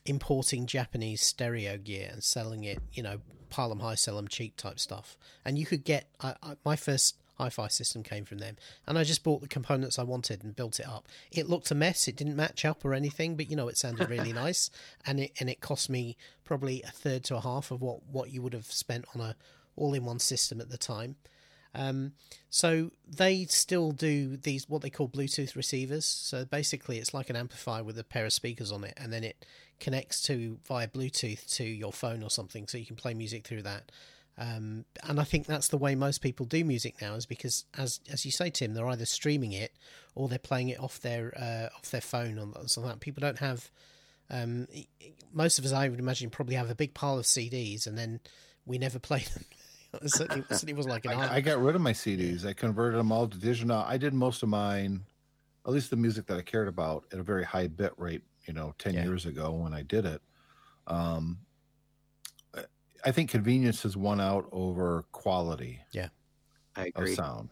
importing 0.06 0.66
Japanese 0.66 1.22
stereo 1.22 1.78
gear 1.78 2.10
and 2.12 2.22
selling 2.22 2.64
it, 2.64 2.78
you 2.92 3.02
know, 3.02 3.20
pile 3.50 3.70
'em 3.70 3.80
high, 3.80 3.94
sell 3.94 4.18
'em 4.18 4.28
cheap 4.28 4.56
type 4.56 4.78
stuff. 4.78 5.16
And 5.44 5.58
you 5.58 5.66
could 5.66 5.84
get 5.84 6.08
I, 6.20 6.34
I, 6.42 6.56
my 6.64 6.76
first 6.76 7.16
hi-fi 7.38 7.66
system 7.66 8.02
came 8.02 8.24
from 8.24 8.38
them, 8.38 8.56
and 8.86 8.96
I 8.96 9.04
just 9.04 9.24
bought 9.24 9.40
the 9.40 9.48
components 9.48 9.98
I 9.98 10.04
wanted 10.04 10.44
and 10.44 10.54
built 10.54 10.78
it 10.78 10.86
up. 10.86 11.08
It 11.32 11.48
looked 11.48 11.70
a 11.70 11.74
mess; 11.74 12.06
it 12.06 12.16
didn't 12.16 12.36
match 12.36 12.64
up 12.64 12.84
or 12.84 12.94
anything, 12.94 13.36
but 13.36 13.50
you 13.50 13.56
know, 13.56 13.68
it 13.68 13.76
sounded 13.78 14.08
really 14.08 14.32
nice, 14.44 14.70
and 15.06 15.20
it 15.20 15.32
and 15.40 15.48
it 15.48 15.60
cost 15.60 15.88
me 15.90 16.16
probably 16.44 16.82
a 16.82 16.90
third 16.90 17.24
to 17.24 17.36
a 17.36 17.40
half 17.40 17.70
of 17.70 17.80
what 17.80 18.06
what 18.06 18.30
you 18.30 18.42
would 18.42 18.52
have 18.52 18.66
spent 18.66 19.04
on 19.14 19.20
a 19.20 19.36
all-in-one 19.76 20.20
system 20.20 20.60
at 20.60 20.70
the 20.70 20.78
time. 20.78 21.16
Um, 21.74 22.12
so 22.50 22.90
they 23.06 23.46
still 23.46 23.90
do 23.90 24.36
these 24.36 24.68
what 24.68 24.82
they 24.82 24.90
call 24.90 25.08
Bluetooth 25.08 25.56
receivers. 25.56 26.06
So 26.06 26.44
basically, 26.44 26.98
it's 26.98 27.12
like 27.12 27.30
an 27.30 27.36
amplifier 27.36 27.82
with 27.82 27.98
a 27.98 28.04
pair 28.04 28.24
of 28.24 28.32
speakers 28.32 28.70
on 28.70 28.84
it, 28.84 28.94
and 28.96 29.12
then 29.12 29.24
it 29.24 29.44
connects 29.80 30.22
to 30.22 30.58
via 30.66 30.86
Bluetooth 30.86 31.52
to 31.56 31.64
your 31.64 31.92
phone 31.92 32.22
or 32.22 32.30
something, 32.30 32.68
so 32.68 32.78
you 32.78 32.86
can 32.86 32.96
play 32.96 33.14
music 33.14 33.46
through 33.46 33.62
that. 33.62 33.90
Um, 34.36 34.84
and 35.04 35.20
I 35.20 35.24
think 35.24 35.46
that's 35.46 35.68
the 35.68 35.78
way 35.78 35.94
most 35.94 36.20
people 36.20 36.46
do 36.46 36.64
music 36.64 37.00
now, 37.00 37.14
is 37.14 37.26
because 37.26 37.64
as 37.76 38.00
as 38.10 38.24
you 38.24 38.30
say, 38.30 38.50
Tim, 38.50 38.74
they're 38.74 38.88
either 38.88 39.06
streaming 39.06 39.52
it 39.52 39.72
or 40.14 40.28
they're 40.28 40.38
playing 40.38 40.68
it 40.68 40.80
off 40.80 41.00
their 41.00 41.32
uh, 41.36 41.76
off 41.76 41.90
their 41.90 42.00
phone 42.00 42.38
or. 42.38 42.46
Like 42.46 42.66
that. 42.76 43.00
People 43.00 43.20
don't 43.20 43.38
have. 43.38 43.70
Um, 44.30 44.66
most 45.32 45.58
of 45.58 45.64
us, 45.64 45.72
I 45.72 45.88
would 45.88 45.98
imagine, 45.98 46.30
probably 46.30 46.54
have 46.54 46.70
a 46.70 46.74
big 46.74 46.94
pile 46.94 47.18
of 47.18 47.26
CDs, 47.26 47.86
and 47.86 47.98
then 47.98 48.20
we 48.64 48.78
never 48.78 48.98
play 49.10 49.24
them. 49.34 49.44
It 50.02 50.10
certainly, 50.10 50.44
certainly 50.50 50.74
was 50.74 50.86
like 50.86 51.04
an 51.04 51.12
I, 51.12 51.36
I 51.36 51.40
got 51.40 51.58
rid 51.60 51.74
of 51.74 51.80
my 51.82 51.92
CDs. 51.92 52.44
I 52.46 52.52
converted 52.52 52.98
them 52.98 53.10
all 53.12 53.28
to 53.28 53.38
digital. 53.38 53.76
I 53.76 53.96
did 53.96 54.14
most 54.14 54.42
of 54.42 54.48
mine, 54.48 55.04
at 55.66 55.72
least 55.72 55.90
the 55.90 55.96
music 55.96 56.26
that 56.26 56.36
I 56.38 56.42
cared 56.42 56.68
about, 56.68 57.04
at 57.12 57.18
a 57.18 57.22
very 57.22 57.44
high 57.44 57.66
bit 57.68 57.92
rate. 57.96 58.22
You 58.46 58.52
know, 58.54 58.74
ten 58.78 58.94
Yeah. 58.94 59.04
years 59.04 59.24
ago 59.26 59.52
when 59.52 59.72
I 59.72 59.82
did 59.82 60.04
it. 60.04 60.20
Um, 60.86 61.38
I 63.06 63.10
think 63.12 63.30
convenience 63.30 63.82
has 63.82 63.96
won 63.96 64.18
out 64.20 64.48
over 64.50 65.04
quality 65.12 65.80
Yeah, 65.92 66.08
I 66.74 66.86
agree. 66.86 67.10
of 67.12 67.16
sound. 67.16 67.50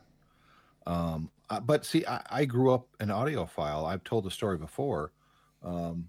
Um, 0.87 1.31
uh, 1.51 1.61
but 1.61 1.85
see, 1.85 2.05
I, 2.07 2.23
I 2.31 2.45
grew 2.47 2.73
up 2.73 2.89
an 3.01 3.09
audiophile. 3.09 3.85
I've 3.87 4.03
told 4.05 4.25
the 4.25 4.31
story 4.31 4.57
before, 4.57 5.13
um, 5.63 6.09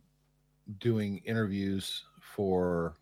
doing 0.80 1.17
interviews 1.26 2.06
for. 2.22 2.96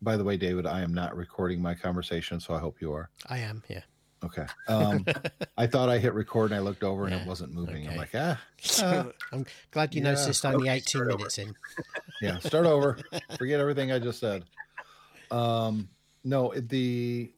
By 0.00 0.16
the 0.16 0.24
way, 0.24 0.36
David, 0.36 0.66
I 0.66 0.80
am 0.82 0.94
not 0.94 1.16
recording 1.16 1.60
my 1.60 1.74
conversation, 1.74 2.38
so 2.40 2.54
I 2.54 2.58
hope 2.58 2.80
you 2.80 2.92
are. 2.92 3.10
I 3.28 3.38
am, 3.38 3.62
yeah. 3.68 3.82
Okay. 4.24 4.46
Um, 4.66 5.04
I 5.56 5.66
thought 5.68 5.88
I 5.88 5.98
hit 5.98 6.12
record 6.14 6.50
and 6.50 6.54
I 6.54 6.62
looked 6.62 6.82
over 6.82 7.04
and 7.04 7.14
Yeah, 7.14 7.22
it 7.22 7.26
wasn't 7.26 7.52
moving. 7.52 7.88
I'm 7.88 7.96
like, 7.96 8.10
ah, 8.14 8.40
So 8.60 9.12
I'm 9.32 9.46
glad 9.70 9.94
you 9.94 10.02
yeah, 10.02 10.12
noticed 10.12 10.44
only 10.44 10.68
okay, 10.68 10.76
18 10.78 10.82
start 10.88 11.08
over. 11.08 11.16
minutes 11.18 11.38
in. 11.38 11.54
yeah, 12.22 12.38
start 12.38 12.66
over. 12.66 12.98
Forget 13.36 13.60
everything 13.60 13.92
I 13.92 13.98
just 13.98 14.18
said. 14.18 14.44
Um, 15.30 15.88
no, 16.24 16.52
the 16.56 17.32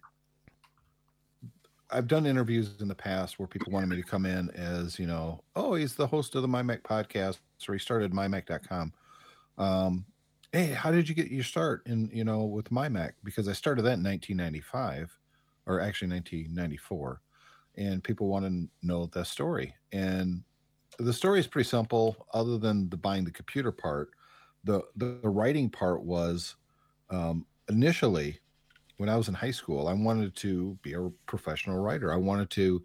I've 1.91 2.07
done 2.07 2.25
interviews 2.25 2.81
in 2.81 2.89
the 2.89 2.95
past 2.95 3.39
where 3.39 3.49
people 3.49 3.73
wanted 3.73 3.89
me 3.89 3.97
to 3.97 4.03
come 4.03 4.25
in 4.25 4.51
as, 4.51 4.99
you 4.99 5.07
know, 5.07 5.43
oh, 5.57 5.75
he's 5.75 5.97
the 5.97 6.07
host 6.07 6.35
of 6.37 6.43
the 6.43 6.49
MyMac 6.49 6.83
podcast, 6.83 7.39
or 7.69 7.73
he 7.75 7.79
started 7.81 8.13
mymac.com. 8.13 8.93
Um, 9.59 10.05
hey, 10.53 10.67
how 10.67 10.91
did 10.91 11.09
you 11.09 11.15
get 11.15 11.31
your 11.31 11.45
start 11.45 11.83
in, 11.87 12.11
you 12.13 12.25
know, 12.25 12.45
with 12.45 12.71
MyMac? 12.71 13.13
Because 13.23 13.49
I 13.49 13.53
started 13.53 13.83
that 13.83 13.99
in 13.99 14.05
1995, 14.05 15.17
or 15.67 15.81
actually 15.81 16.09
1994, 16.09 17.23
and 17.77 18.03
people 18.03 18.29
want 18.29 18.45
to 18.47 18.87
know 18.87 19.07
that 19.07 19.27
story. 19.27 19.75
And 19.93 20.43
the 20.99 21.13
story 21.13 21.41
is 21.41 21.47
pretty 21.47 21.69
simple, 21.69 22.27
other 22.35 22.59
than 22.59 22.89
the 22.91 22.97
buying 22.97 23.25
the 23.25 23.31
computer 23.31 23.73
part. 23.73 24.11
The 24.65 24.83
the, 24.97 25.21
the 25.23 25.29
writing 25.29 25.71
part 25.71 26.03
was 26.03 26.57
um, 27.11 27.47
initially 27.69 28.41
when 29.01 29.09
I 29.09 29.17
was 29.17 29.29
in 29.29 29.35
high 29.35 29.51
school, 29.51 29.89
I 29.89 29.95
wanted 29.95 30.37
to 30.37 30.79
be 30.83 30.93
a 30.93 31.09
professional 31.25 31.79
writer. 31.79 32.13
I 32.13 32.17
wanted 32.17 32.51
to 32.51 32.83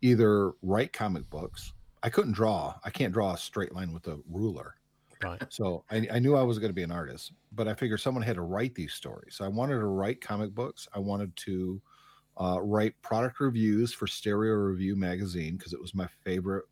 either 0.00 0.52
write 0.62 0.92
comic 0.92 1.28
books. 1.28 1.72
I 2.04 2.08
couldn't 2.08 2.34
draw. 2.34 2.78
I 2.84 2.90
can't 2.90 3.12
draw 3.12 3.32
a 3.32 3.36
straight 3.36 3.74
line 3.74 3.92
with 3.92 4.06
a 4.06 4.20
ruler. 4.30 4.76
Right. 5.22 5.42
So 5.48 5.84
I, 5.90 6.08
I 6.12 6.18
knew 6.18 6.36
I 6.36 6.42
was 6.42 6.58
going 6.58 6.70
to 6.70 6.74
be 6.74 6.82
an 6.82 6.90
artist, 6.92 7.32
but 7.52 7.68
I 7.68 7.74
figured 7.74 8.00
someone 8.00 8.22
had 8.24 8.36
to 8.36 8.42
write 8.42 8.74
these 8.74 8.94
stories. 8.94 9.36
So 9.36 9.44
I 9.44 9.48
wanted 9.48 9.74
to 9.78 9.86
write 9.86 10.20
comic 10.20 10.54
books. 10.54 10.88
I 10.92 10.98
wanted 10.98 11.36
to 11.36 11.82
uh, 12.40 12.60
write 12.62 13.00
product 13.02 13.40
reviews 13.40 13.92
for 13.92 14.06
Stereo 14.06 14.54
Review 14.54 14.96
magazine 14.96 15.56
because 15.56 15.72
it 15.72 15.80
was 15.80 15.94
my 15.94 16.08
favorite 16.24 16.66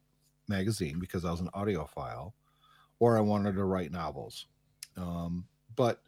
magazine 0.49 1.01
because 1.01 1.25
I 1.25 1.31
was 1.31 1.41
an 1.41 1.51
audiophile, 1.55 2.35
or 3.01 3.17
I 3.19 3.21
wanted 3.23 3.55
to 3.57 3.65
write 3.65 3.93
novels. 3.93 4.49
Um, 4.97 5.49
but 5.77 6.03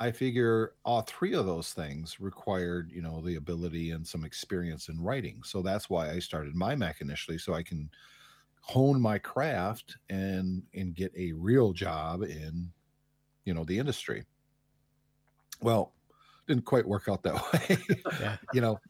I 0.00 0.12
figure 0.12 0.74
all 0.84 1.02
three 1.02 1.34
of 1.34 1.46
those 1.46 1.72
things 1.72 2.20
required, 2.20 2.90
you 2.92 3.02
know, 3.02 3.20
the 3.20 3.36
ability 3.36 3.92
and 3.92 4.06
some 4.06 4.24
experience 4.24 4.88
in 4.88 5.00
writing. 5.00 5.42
So 5.44 5.62
that's 5.62 5.88
why 5.88 6.10
I 6.10 6.18
started 6.18 6.54
MyMac 6.54 7.00
initially, 7.00 7.38
so 7.38 7.54
I 7.54 7.62
can 7.62 7.90
hone 8.66 8.98
my 9.00 9.18
craft 9.18 9.98
and 10.08 10.62
and 10.72 10.94
get 10.94 11.12
a 11.16 11.32
real 11.32 11.72
job 11.72 12.22
in, 12.22 12.72
you 13.44 13.52
know, 13.52 13.64
the 13.64 13.78
industry. 13.78 14.24
Well, 15.60 15.92
didn't 16.46 16.64
quite 16.64 16.86
work 16.88 17.08
out 17.08 17.22
that 17.24 17.34
way. 17.52 17.78
Yeah. 18.20 18.36
you 18.54 18.60
know, 18.62 18.80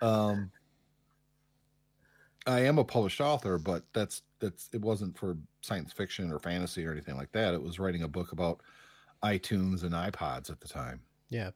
um, 0.00 0.52
I 2.46 2.60
am 2.60 2.78
a 2.78 2.84
published 2.84 3.20
author, 3.20 3.58
but 3.58 3.84
that's 3.92 4.22
that's 4.38 4.70
it 4.72 4.80
wasn't 4.80 5.18
for 5.18 5.36
science 5.62 5.92
fiction 5.92 6.30
or 6.30 6.38
fantasy 6.38 6.86
or 6.86 6.92
anything 6.92 7.16
like 7.16 7.32
that. 7.32 7.54
It 7.54 7.62
was 7.62 7.80
writing 7.80 8.02
a 8.02 8.08
book 8.08 8.30
about 8.30 8.60
iTunes 9.24 9.82
and 9.82 9.92
iPods 9.92 10.48
at 10.48 10.60
the 10.60 10.68
time. 10.68 11.00
Yeah. 11.28 11.50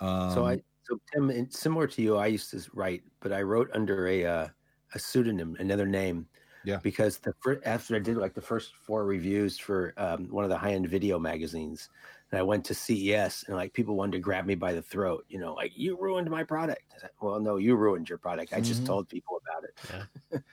Um, 0.00 0.34
so 0.34 0.46
I 0.46 0.60
So 0.82 1.00
Tim, 1.14 1.50
similar 1.50 1.86
to 1.86 2.02
you, 2.02 2.16
I 2.16 2.26
used 2.26 2.50
to 2.50 2.62
write, 2.74 3.02
but 3.20 3.32
I 3.32 3.40
wrote 3.42 3.70
under 3.72 4.08
a 4.08 4.26
uh, 4.26 4.48
a 4.94 4.98
pseudonym, 4.98 5.56
another 5.58 5.86
name. 5.86 6.26
Yeah. 6.64 6.78
Because 6.82 7.18
the 7.18 7.32
first, 7.40 7.60
after 7.66 7.96
I 7.96 8.00
did 8.00 8.16
like 8.16 8.34
the 8.34 8.42
first 8.42 8.74
four 8.74 9.04
reviews 9.04 9.58
for 9.58 9.94
um, 9.96 10.28
one 10.28 10.44
of 10.44 10.50
the 10.50 10.58
high 10.58 10.72
end 10.72 10.88
video 10.88 11.18
magazines, 11.18 11.88
and 12.30 12.38
I 12.38 12.42
went 12.42 12.64
to 12.66 12.74
CES, 12.74 13.44
and 13.46 13.56
like 13.56 13.72
people 13.72 13.94
wanted 13.96 14.12
to 14.12 14.18
grab 14.18 14.44
me 14.44 14.54
by 14.54 14.74
the 14.74 14.82
throat, 14.82 15.24
you 15.28 15.38
know, 15.38 15.54
like 15.54 15.72
you 15.76 15.96
ruined 15.98 16.28
my 16.30 16.44
product. 16.44 16.82
I 16.94 17.00
said, 17.00 17.10
well, 17.22 17.40
no, 17.40 17.56
you 17.56 17.74
ruined 17.76 18.08
your 18.08 18.18
product. 18.18 18.52
I 18.52 18.60
just 18.60 18.82
Mhm. 18.82 18.86
told 18.86 19.08
people 19.08 19.40
about 19.42 19.64
it. 19.64 20.42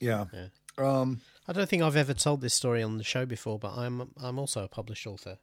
Yeah. 0.00 0.24
Yeah. 0.32 0.48
Um, 0.76 1.20
I 1.46 1.52
don't 1.52 1.68
think 1.68 1.82
I've 1.82 1.96
ever 1.96 2.14
told 2.14 2.40
this 2.40 2.52
story 2.52 2.82
on 2.82 2.98
the 2.98 3.04
show 3.04 3.24
before, 3.26 3.58
but 3.58 3.76
I'm 3.76 4.10
I'm 4.20 4.38
also 4.38 4.64
a 4.64 4.68
published 4.68 5.06
author. 5.06 5.38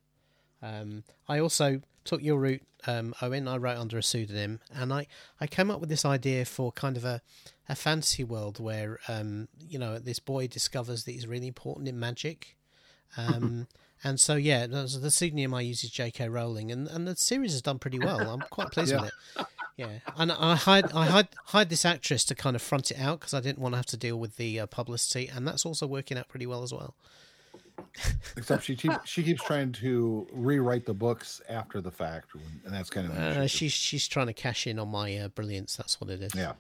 Um, 0.61 1.03
I 1.27 1.39
also 1.39 1.81
took 2.03 2.21
your 2.21 2.37
route, 2.37 2.61
um, 2.85 3.15
Owen. 3.21 3.47
I 3.47 3.57
wrote 3.57 3.77
under 3.77 3.97
a 3.97 4.03
pseudonym, 4.03 4.59
and 4.73 4.91
I, 4.93 5.07
I 5.39 5.47
came 5.47 5.71
up 5.71 5.79
with 5.79 5.89
this 5.89 6.05
idea 6.05 6.45
for 6.45 6.71
kind 6.73 6.97
of 6.97 7.05
a, 7.05 7.21
a 7.71 7.75
fantasy 7.75 8.23
world 8.23 8.59
where 8.59 8.99
um, 9.07 9.47
you 9.59 9.79
know 9.79 9.97
this 9.97 10.19
boy 10.19 10.47
discovers 10.47 11.05
that 11.05 11.11
he's 11.13 11.25
really 11.27 11.47
important 11.47 11.87
in 11.87 11.99
magic, 11.99 12.55
um, 13.17 13.67
and 14.03 14.19
so 14.19 14.35
yeah, 14.35 14.67
the 14.67 14.83
the 15.01 15.09
pseudonym 15.11 15.53
I 15.53 15.61
use 15.61 15.83
is 15.83 15.89
J.K. 15.89 16.29
Rowling, 16.29 16.71
and, 16.71 16.87
and 16.87 17.07
the 17.07 17.15
series 17.15 17.53
has 17.53 17.61
done 17.61 17.79
pretty 17.79 17.99
well. 17.99 18.19
I'm 18.29 18.41
quite 18.49 18.71
pleased 18.75 18.91
Yeah. 18.91 19.01
with 19.03 19.11
it. 19.39 19.45
Yeah, 19.77 19.99
and 20.17 20.31
I 20.31 20.55
hide 20.55 20.91
I 20.91 21.05
hide 21.05 21.29
hide 21.45 21.69
this 21.69 21.85
actress 21.85 22.25
to 22.25 22.35
kind 22.35 22.55
of 22.55 22.61
front 22.61 22.91
it 22.91 22.99
out 22.99 23.19
because 23.21 23.33
I 23.33 23.39
didn't 23.39 23.59
want 23.59 23.73
to 23.73 23.77
have 23.77 23.85
to 23.87 23.97
deal 23.97 24.19
with 24.19 24.35
the 24.35 24.59
uh, 24.59 24.65
publicity, 24.67 25.27
and 25.33 25.47
that's 25.47 25.65
also 25.65 25.87
working 25.87 26.17
out 26.17 26.27
pretty 26.27 26.45
well 26.45 26.61
as 26.61 26.73
well. 26.73 26.93
except 28.37 28.63
she 28.65 28.75
keeps 28.75 28.97
she 29.09 29.23
keeps 29.23 29.43
trying 29.43 29.71
to 29.71 30.27
rewrite 30.33 30.85
the 30.85 30.93
books 30.93 31.41
after 31.49 31.81
the 31.81 31.89
fact, 31.89 32.27
and 32.65 32.73
that's 32.73 32.89
kind 32.89 33.07
of 33.07 33.13
Uh, 33.17 33.47
she's 33.47 33.71
she's 33.73 34.07
trying 34.07 34.27
to 34.27 34.33
cash 34.33 34.67
in 34.67 34.77
on 34.77 34.89
my 34.89 35.17
uh, 35.17 35.27
brilliance. 35.29 35.75
That's 35.77 35.99
what 35.99 36.09
it 36.09 36.21
is. 36.21 36.35
yeah. 36.35 36.53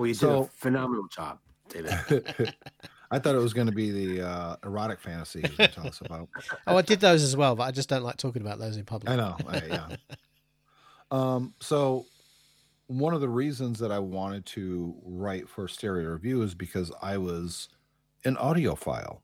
Well, 0.00 0.06
you 0.08 0.14
did 0.14 0.20
So- 0.20 0.42
a 0.44 0.46
phenomenal 0.46 1.06
job, 1.08 1.38
David. 1.68 2.54
I 3.12 3.18
thought 3.18 3.34
it 3.34 3.38
was 3.38 3.52
going 3.52 3.66
to 3.66 3.72
be 3.72 3.90
the 3.90 4.26
uh, 4.26 4.56
erotic 4.64 5.00
fantasy 5.00 5.40
you 5.58 5.66
tell 5.68 5.86
us 5.88 6.00
about. 6.00 6.28
Oh, 6.68 6.76
I 6.76 6.82
did 6.82 7.00
those 7.00 7.22
as 7.24 7.36
well, 7.36 7.56
but 7.56 7.64
I 7.64 7.72
just 7.72 7.88
don't 7.88 8.04
like 8.04 8.16
talking 8.18 8.40
about 8.40 8.58
those 8.60 8.76
in 8.76 8.84
public. 8.84 9.10
I 9.12 9.16
know. 9.16 9.36
I, 9.48 9.62
yeah. 9.66 9.96
Um, 11.10 11.54
so 11.60 12.06
one 12.86 13.14
of 13.14 13.20
the 13.20 13.28
reasons 13.28 13.80
that 13.80 13.90
I 13.90 13.98
wanted 13.98 14.46
to 14.46 14.94
write 15.04 15.48
for 15.48 15.66
Stereo 15.66 16.10
Review 16.10 16.42
is 16.42 16.54
because 16.54 16.92
I 17.02 17.18
was 17.18 17.68
an 18.24 18.36
audiophile. 18.36 19.18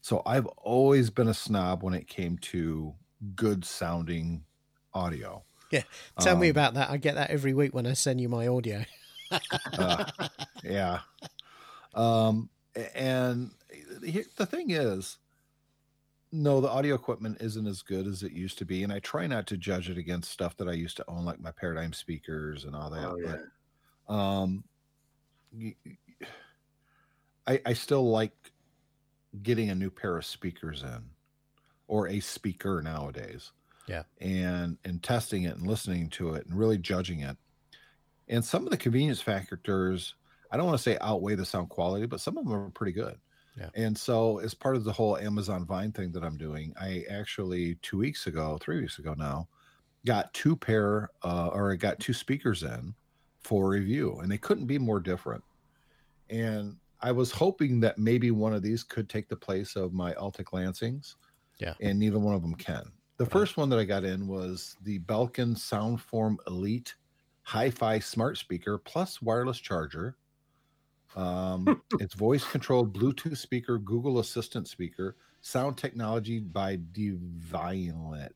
So 0.00 0.22
I've 0.26 0.46
always 0.46 1.10
been 1.10 1.26
a 1.26 1.34
snob 1.34 1.82
when 1.82 1.92
it 1.92 2.06
came 2.06 2.38
to 2.38 2.94
good 3.34 3.64
sounding 3.64 4.44
audio. 4.92 5.42
Yeah. 5.72 5.82
Tell 6.20 6.36
me 6.36 6.48
Um, 6.48 6.50
about 6.52 6.74
that. 6.74 6.90
I 6.90 6.98
get 6.98 7.16
that 7.16 7.30
every 7.30 7.52
week 7.52 7.74
when 7.74 7.84
I 7.86 7.94
send 7.94 8.20
you 8.20 8.28
my 8.28 8.46
audio. 8.46 8.84
Uh, 9.30 10.04
yeah. 10.62 11.00
Um, 11.94 12.48
and 12.94 13.50
here, 14.04 14.24
the 14.36 14.46
thing 14.46 14.70
is, 14.70 15.18
no, 16.32 16.60
the 16.60 16.68
audio 16.68 16.94
equipment 16.94 17.38
isn't 17.40 17.66
as 17.66 17.82
good 17.82 18.06
as 18.06 18.22
it 18.22 18.32
used 18.32 18.58
to 18.58 18.64
be, 18.64 18.82
and 18.82 18.92
I 18.92 18.98
try 18.98 19.26
not 19.26 19.46
to 19.48 19.56
judge 19.56 19.88
it 19.88 19.98
against 19.98 20.30
stuff 20.30 20.56
that 20.56 20.68
I 20.68 20.72
used 20.72 20.96
to 20.96 21.04
own, 21.08 21.24
like 21.24 21.40
my 21.40 21.52
Paradigm 21.52 21.92
speakers 21.92 22.64
and 22.64 22.74
all 22.74 22.90
that. 22.90 23.08
Oh, 23.08 23.16
yeah. 23.16 23.36
But 24.06 24.14
um, 24.14 24.64
I 27.46 27.60
I 27.64 27.72
still 27.72 28.10
like 28.10 28.32
getting 29.42 29.70
a 29.70 29.74
new 29.74 29.90
pair 29.90 30.16
of 30.16 30.26
speakers 30.26 30.82
in, 30.82 31.02
or 31.86 32.08
a 32.08 32.20
speaker 32.20 32.82
nowadays. 32.82 33.52
Yeah. 33.86 34.04
and 34.18 34.78
and 34.86 35.02
testing 35.02 35.42
it 35.42 35.56
and 35.56 35.66
listening 35.66 36.08
to 36.10 36.32
it 36.34 36.46
and 36.46 36.58
really 36.58 36.78
judging 36.78 37.20
it. 37.20 37.36
And 38.28 38.44
some 38.44 38.64
of 38.64 38.70
the 38.70 38.76
convenience 38.76 39.20
factors, 39.20 40.14
I 40.50 40.56
don't 40.56 40.66
want 40.66 40.78
to 40.78 40.82
say 40.82 40.98
outweigh 41.00 41.34
the 41.34 41.44
sound 41.44 41.68
quality, 41.68 42.06
but 42.06 42.20
some 42.20 42.38
of 42.38 42.44
them 42.44 42.54
are 42.54 42.70
pretty 42.70 42.92
good. 42.92 43.18
Yeah. 43.56 43.70
And 43.74 43.96
so, 43.96 44.38
as 44.38 44.54
part 44.54 44.76
of 44.76 44.84
the 44.84 44.92
whole 44.92 45.16
Amazon 45.16 45.64
Vine 45.64 45.92
thing 45.92 46.10
that 46.12 46.24
I'm 46.24 46.36
doing, 46.36 46.74
I 46.80 47.04
actually 47.08 47.76
two 47.76 47.98
weeks 47.98 48.26
ago, 48.26 48.58
three 48.60 48.80
weeks 48.80 48.98
ago 48.98 49.14
now, 49.14 49.48
got 50.06 50.34
two 50.34 50.56
pair 50.56 51.10
uh, 51.22 51.48
or 51.52 51.72
I 51.72 51.76
got 51.76 52.00
two 52.00 52.12
speakers 52.12 52.62
in 52.62 52.94
for 53.40 53.68
review, 53.68 54.18
and 54.20 54.30
they 54.30 54.38
couldn't 54.38 54.66
be 54.66 54.78
more 54.78 55.00
different. 55.00 55.44
And 56.30 56.78
I 57.00 57.12
was 57.12 57.30
hoping 57.30 57.80
that 57.80 57.98
maybe 57.98 58.30
one 58.30 58.54
of 58.54 58.62
these 58.62 58.82
could 58.82 59.08
take 59.08 59.28
the 59.28 59.36
place 59.36 59.76
of 59.76 59.92
my 59.92 60.14
Altec 60.14 60.46
Lansings. 60.52 61.16
Yeah. 61.58 61.74
And 61.80 61.98
neither 61.98 62.18
one 62.18 62.34
of 62.34 62.42
them 62.42 62.54
can. 62.54 62.92
The 63.18 63.24
Right. 63.24 63.32
first 63.32 63.56
one 63.56 63.68
that 63.70 63.78
I 63.78 63.84
got 63.84 64.04
in 64.04 64.26
was 64.26 64.76
the 64.82 64.98
Belkin 65.00 65.56
Soundform 65.56 66.36
Elite 66.48 66.94
Hi-Fi 67.44 67.98
smart 67.98 68.38
speaker 68.38 68.78
plus 68.78 69.20
wireless 69.22 69.58
charger. 69.58 70.16
Um, 71.14 71.82
it's 72.00 72.14
voice 72.14 72.44
controlled 72.44 72.96
Bluetooth 72.96 73.36
speaker, 73.36 73.78
Google 73.78 74.18
Assistant 74.18 74.66
speaker, 74.66 75.16
sound 75.42 75.76
technology 75.76 76.40
by 76.40 76.78
Devialet. 76.92 78.30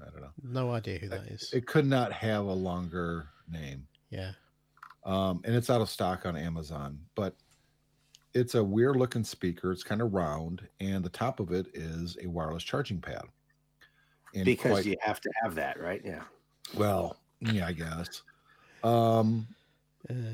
I 0.00 0.10
don't 0.10 0.20
know. 0.20 0.30
No 0.42 0.70
idea 0.72 0.98
who 0.98 1.08
that 1.08 1.26
is. 1.26 1.52
It 1.52 1.66
could 1.66 1.86
not 1.86 2.12
have 2.12 2.44
a 2.46 2.52
longer 2.52 3.28
name. 3.50 3.86
Yeah. 4.10 4.32
Um, 5.04 5.40
and 5.44 5.54
it's 5.54 5.70
out 5.70 5.80
of 5.80 5.88
stock 5.88 6.26
on 6.26 6.36
Amazon, 6.36 6.98
but 7.14 7.34
it's 8.34 8.54
a 8.54 8.62
weird 8.62 8.96
looking 8.96 9.24
speaker. 9.24 9.72
It's 9.72 9.82
kind 9.82 10.02
of 10.02 10.12
round, 10.12 10.62
and 10.80 11.02
the 11.02 11.10
top 11.10 11.40
of 11.40 11.50
it 11.52 11.66
is 11.74 12.16
a 12.22 12.26
wireless 12.26 12.62
charging 12.62 13.00
pad. 13.00 13.24
And 14.34 14.44
because 14.44 14.72
quite- 14.72 14.86
you 14.86 14.96
have 15.00 15.20
to 15.22 15.30
have 15.42 15.54
that, 15.54 15.80
right? 15.80 16.02
Yeah. 16.04 16.22
well, 16.76 17.16
yeah, 17.40 17.66
I 17.66 17.72
guess. 17.72 18.22
Um, 18.84 19.46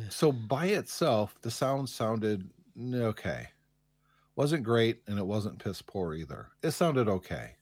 so 0.08 0.32
by 0.32 0.66
itself, 0.66 1.36
the 1.42 1.50
sound 1.50 1.88
sounded 1.88 2.48
okay. 2.94 3.48
Wasn't 4.36 4.62
great, 4.62 5.02
and 5.06 5.18
it 5.18 5.26
wasn't 5.26 5.58
piss 5.58 5.80
poor 5.82 6.14
either. 6.14 6.48
It 6.62 6.72
sounded 6.72 7.08
okay. 7.08 7.52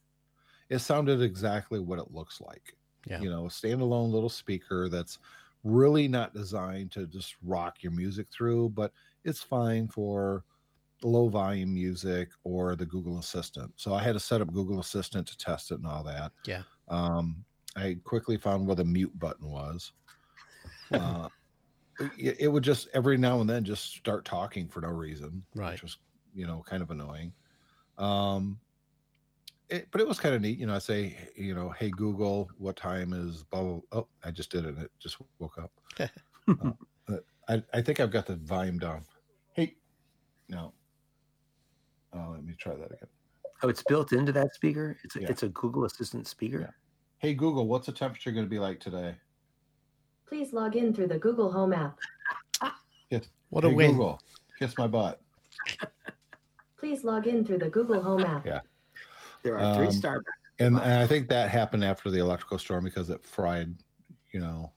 It 0.70 0.80
sounded 0.80 1.22
exactly 1.22 1.78
what 1.78 1.98
it 1.98 2.12
looks 2.12 2.40
like. 2.40 2.74
Yeah. 3.06 3.20
You 3.20 3.30
know, 3.30 3.46
a 3.46 3.48
standalone 3.48 4.10
little 4.10 4.28
speaker 4.30 4.88
that's 4.88 5.18
really 5.62 6.08
not 6.08 6.34
designed 6.34 6.90
to 6.92 7.06
just 7.06 7.36
rock 7.42 7.82
your 7.82 7.92
music 7.92 8.26
through, 8.30 8.70
but 8.70 8.92
it's 9.24 9.42
fine 9.42 9.88
for 9.88 10.44
low 11.02 11.28
volume 11.28 11.72
music 11.74 12.30
or 12.44 12.76
the 12.76 12.86
Google 12.86 13.18
Assistant. 13.18 13.72
So 13.76 13.94
I 13.94 14.02
had 14.02 14.12
to 14.12 14.20
set 14.20 14.40
up 14.40 14.52
Google 14.52 14.80
Assistant 14.80 15.26
to 15.28 15.36
test 15.36 15.70
it 15.70 15.78
and 15.78 15.86
all 15.86 16.02
that. 16.04 16.32
Yeah. 16.46 16.62
Um, 16.88 17.44
I 17.76 17.96
quickly 18.04 18.36
found 18.36 18.66
where 18.66 18.76
the 18.76 18.84
mute 18.84 19.16
button 19.18 19.48
was. 19.48 19.92
Uh, 20.92 21.28
it, 22.18 22.36
it 22.40 22.48
would 22.48 22.64
just 22.64 22.88
every 22.92 23.16
now 23.16 23.40
and 23.40 23.48
then 23.48 23.64
just 23.64 23.94
start 23.94 24.24
talking 24.24 24.68
for 24.68 24.80
no 24.80 24.88
reason, 24.88 25.44
Right. 25.54 25.72
Which 25.72 25.82
was 25.82 25.98
you 26.34 26.46
know 26.46 26.62
kind 26.66 26.82
of 26.82 26.90
annoying. 26.90 27.32
Um, 27.98 28.60
it, 29.68 29.88
but 29.90 30.00
it 30.00 30.06
was 30.06 30.18
kind 30.18 30.34
of 30.34 30.42
neat. 30.42 30.58
You 30.58 30.66
know, 30.66 30.74
I 30.74 30.78
say, 30.78 31.16
you 31.36 31.54
know, 31.54 31.70
hey 31.70 31.90
Google, 31.90 32.50
what 32.58 32.76
time 32.76 33.12
is 33.12 33.44
blah, 33.44 33.62
blah, 33.62 33.80
blah. 33.90 34.00
Oh, 34.00 34.08
I 34.22 34.30
just 34.30 34.50
did 34.50 34.64
it. 34.66 34.74
and 34.74 34.82
It 34.84 34.90
just 34.98 35.16
woke 35.38 35.58
up. 35.58 35.72
Uh, 36.62 36.72
but 37.06 37.24
I, 37.48 37.62
I 37.72 37.80
think 37.80 38.00
I've 38.00 38.10
got 38.10 38.26
the 38.26 38.36
volume 38.36 38.78
down. 38.78 39.06
Hey, 39.54 39.76
no. 40.50 40.74
Oh, 42.12 42.32
let 42.32 42.44
me 42.44 42.54
try 42.54 42.74
that 42.74 42.92
again. 42.92 43.08
Oh, 43.62 43.68
it's 43.68 43.82
built 43.82 44.12
into 44.12 44.30
that 44.32 44.54
speaker. 44.54 44.98
It's 45.04 45.16
a, 45.16 45.22
Yeah. 45.22 45.30
it's 45.30 45.42
a 45.42 45.48
Google 45.48 45.86
Assistant 45.86 46.26
speaker. 46.28 46.60
Yeah. 46.60 46.70
Hey 47.16 47.32
Google, 47.32 47.66
what's 47.66 47.86
the 47.86 47.92
temperature 47.92 48.30
going 48.30 48.44
to 48.44 48.50
be 48.50 48.58
like 48.58 48.78
today? 48.78 49.16
Please 50.34 50.52
log 50.52 50.74
in 50.74 50.92
through 50.92 51.06
the 51.06 51.18
Google 51.18 51.52
Home 51.52 51.72
app. 51.72 51.96
what 53.50 53.64
a 53.64 53.68
hey 53.68 53.74
win. 53.74 53.92
Google, 53.92 54.20
kiss 54.58 54.76
my 54.76 54.88
butt. 54.88 55.20
Please 56.76 57.04
log 57.04 57.28
in 57.28 57.44
through 57.44 57.58
the 57.58 57.68
Google 57.68 58.02
Home 58.02 58.24
app. 58.24 58.44
Yeah. 58.44 58.58
There 59.44 59.56
are 59.56 59.76
three 59.76 59.86
Um, 59.86 59.92
star. 59.92 60.24
And, 60.58 60.76
and 60.76 61.00
I 61.00 61.06
think 61.06 61.28
that 61.28 61.50
happened 61.50 61.84
after 61.84 62.10
the 62.10 62.18
electrical 62.18 62.58
storm 62.58 62.82
because 62.82 63.10
it 63.10 63.24
fried, 63.24 63.76
you 64.32 64.40
know. 64.40 64.72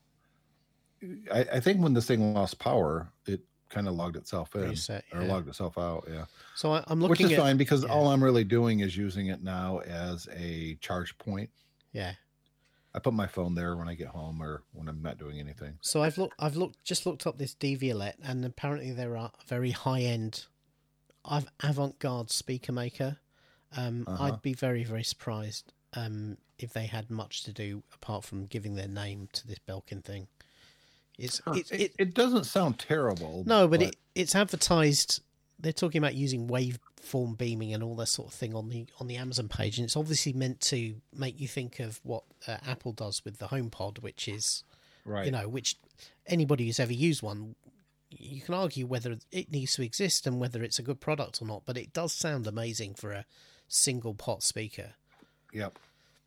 I, 1.33 1.39
I 1.53 1.59
think 1.59 1.81
when 1.81 1.95
this 1.95 2.05
thing 2.05 2.35
lost 2.35 2.59
power, 2.59 3.11
it 3.25 3.41
kind 3.69 3.87
of 3.87 3.95
logged 3.95 4.15
itself 4.15 4.53
in 4.53 4.61
Reset, 4.61 5.05
or 5.11 5.23
yeah. 5.23 5.27
logged 5.27 5.47
itself 5.47 5.79
out. 5.79 6.07
Yeah. 6.07 6.25
So 6.53 6.71
I, 6.71 6.83
I'm 6.85 6.99
looking. 7.01 7.09
Which 7.09 7.21
is 7.21 7.31
at. 7.31 7.39
fine 7.39 7.57
because 7.57 7.83
yeah. 7.83 7.89
all 7.89 8.09
I'm 8.09 8.23
really 8.23 8.43
doing 8.43 8.81
is 8.81 8.95
using 8.95 9.27
it 9.27 9.41
now 9.41 9.79
as 9.79 10.27
a 10.35 10.75
charge 10.81 11.17
point. 11.17 11.49
Yeah. 11.93 12.13
I 12.95 12.99
put 12.99 13.13
my 13.13 13.27
phone 13.27 13.53
there 13.55 13.75
when 13.75 13.87
I 13.87 13.93
get 13.93 14.07
home 14.07 14.41
or 14.41 14.63
when 14.73 14.87
I'm 14.87 15.01
not 15.01 15.17
doing 15.19 15.39
anything. 15.39 15.77
So 15.81 16.01
I've 16.01 16.17
looked. 16.17 16.35
I've 16.39 16.55
looked. 16.55 16.83
Just 16.83 17.05
looked 17.05 17.27
up 17.27 17.37
this 17.37 17.53
Devialet, 17.55 18.13
and 18.23 18.43
apparently 18.45 18.91
there 18.91 19.15
are 19.17 19.31
a 19.39 19.45
very 19.45 19.71
high 19.71 20.01
end, 20.01 20.45
avant-garde 21.63 22.31
speaker 22.31 22.71
maker. 22.71 23.17
Um, 23.75 24.05
Uh-huh. 24.07 24.23
I'd 24.23 24.41
be 24.41 24.53
very 24.53 24.83
very 24.83 25.03
surprised 25.03 25.73
um, 25.93 26.37
if 26.57 26.73
they 26.73 26.85
had 26.85 27.09
much 27.09 27.43
to 27.43 27.51
do 27.51 27.83
apart 27.93 28.23
from 28.23 28.45
giving 28.45 28.75
their 28.75 28.87
name 28.87 29.27
to 29.33 29.47
this 29.47 29.59
Belkin 29.67 30.03
thing. 30.03 30.27
It's 31.17 31.41
Huh. 31.45 31.53
it, 31.53 31.71
It, 31.71 31.81
it, 31.81 31.95
it 31.99 32.13
doesn't 32.13 32.45
sound 32.45 32.79
terrible. 32.79 33.43
no, 33.45 33.67
but, 33.67 33.81
it 33.81 33.95
it's 34.15 34.35
advertised. 34.35 35.21
They're 35.59 35.73
talking 35.73 35.97
about 35.99 36.13
using 36.15 36.47
waveform 36.47 37.37
beaming 37.37 37.73
and 37.73 37.81
all 37.81 37.95
that 37.95 38.07
sort 38.07 38.27
of 38.27 38.33
thing 38.33 38.53
on 38.53 38.69
the 38.69 38.85
on 38.99 39.07
the 39.07 39.15
Amazon 39.17 39.47
page, 39.49 39.77
and 39.77 39.85
it's 39.85 39.97
obviously 39.97 40.33
meant 40.33 40.61
to 40.61 40.95
make 41.15 41.39
you 41.39 41.47
think 41.47 41.79
of 41.79 41.99
what 42.03 42.23
uh, 42.47 42.57
Apple 42.67 42.91
does 42.91 43.23
with 43.25 43.39
the 43.39 43.47
HomePod, 43.47 44.01
which 44.01 44.27
is 44.27 44.63
Right. 45.07 45.25
You 45.25 45.31
know, 45.31 45.47
which 45.47 45.77
anybody 46.25 46.65
who's 46.65 46.81
ever 46.81 46.91
used 46.91 47.23
one, 47.23 47.55
you 48.11 48.41
can 48.41 48.53
argue 48.53 48.85
whether 48.85 49.15
it 49.31 49.49
needs 49.49 49.73
to 49.75 49.83
exist 49.83 50.27
and 50.27 50.37
whether 50.37 50.61
it's 50.61 50.79
a 50.79 50.83
good 50.83 50.99
product 50.99 51.41
or 51.41 51.45
not. 51.45 51.63
But 51.65 51.77
it 51.77 51.93
does 51.93 52.11
sound 52.11 52.45
amazing 52.45 52.95
for 52.95 53.13
a 53.13 53.25
single 53.69 54.13
pot 54.13 54.43
speaker 54.43 54.95
Yep. 55.53 55.79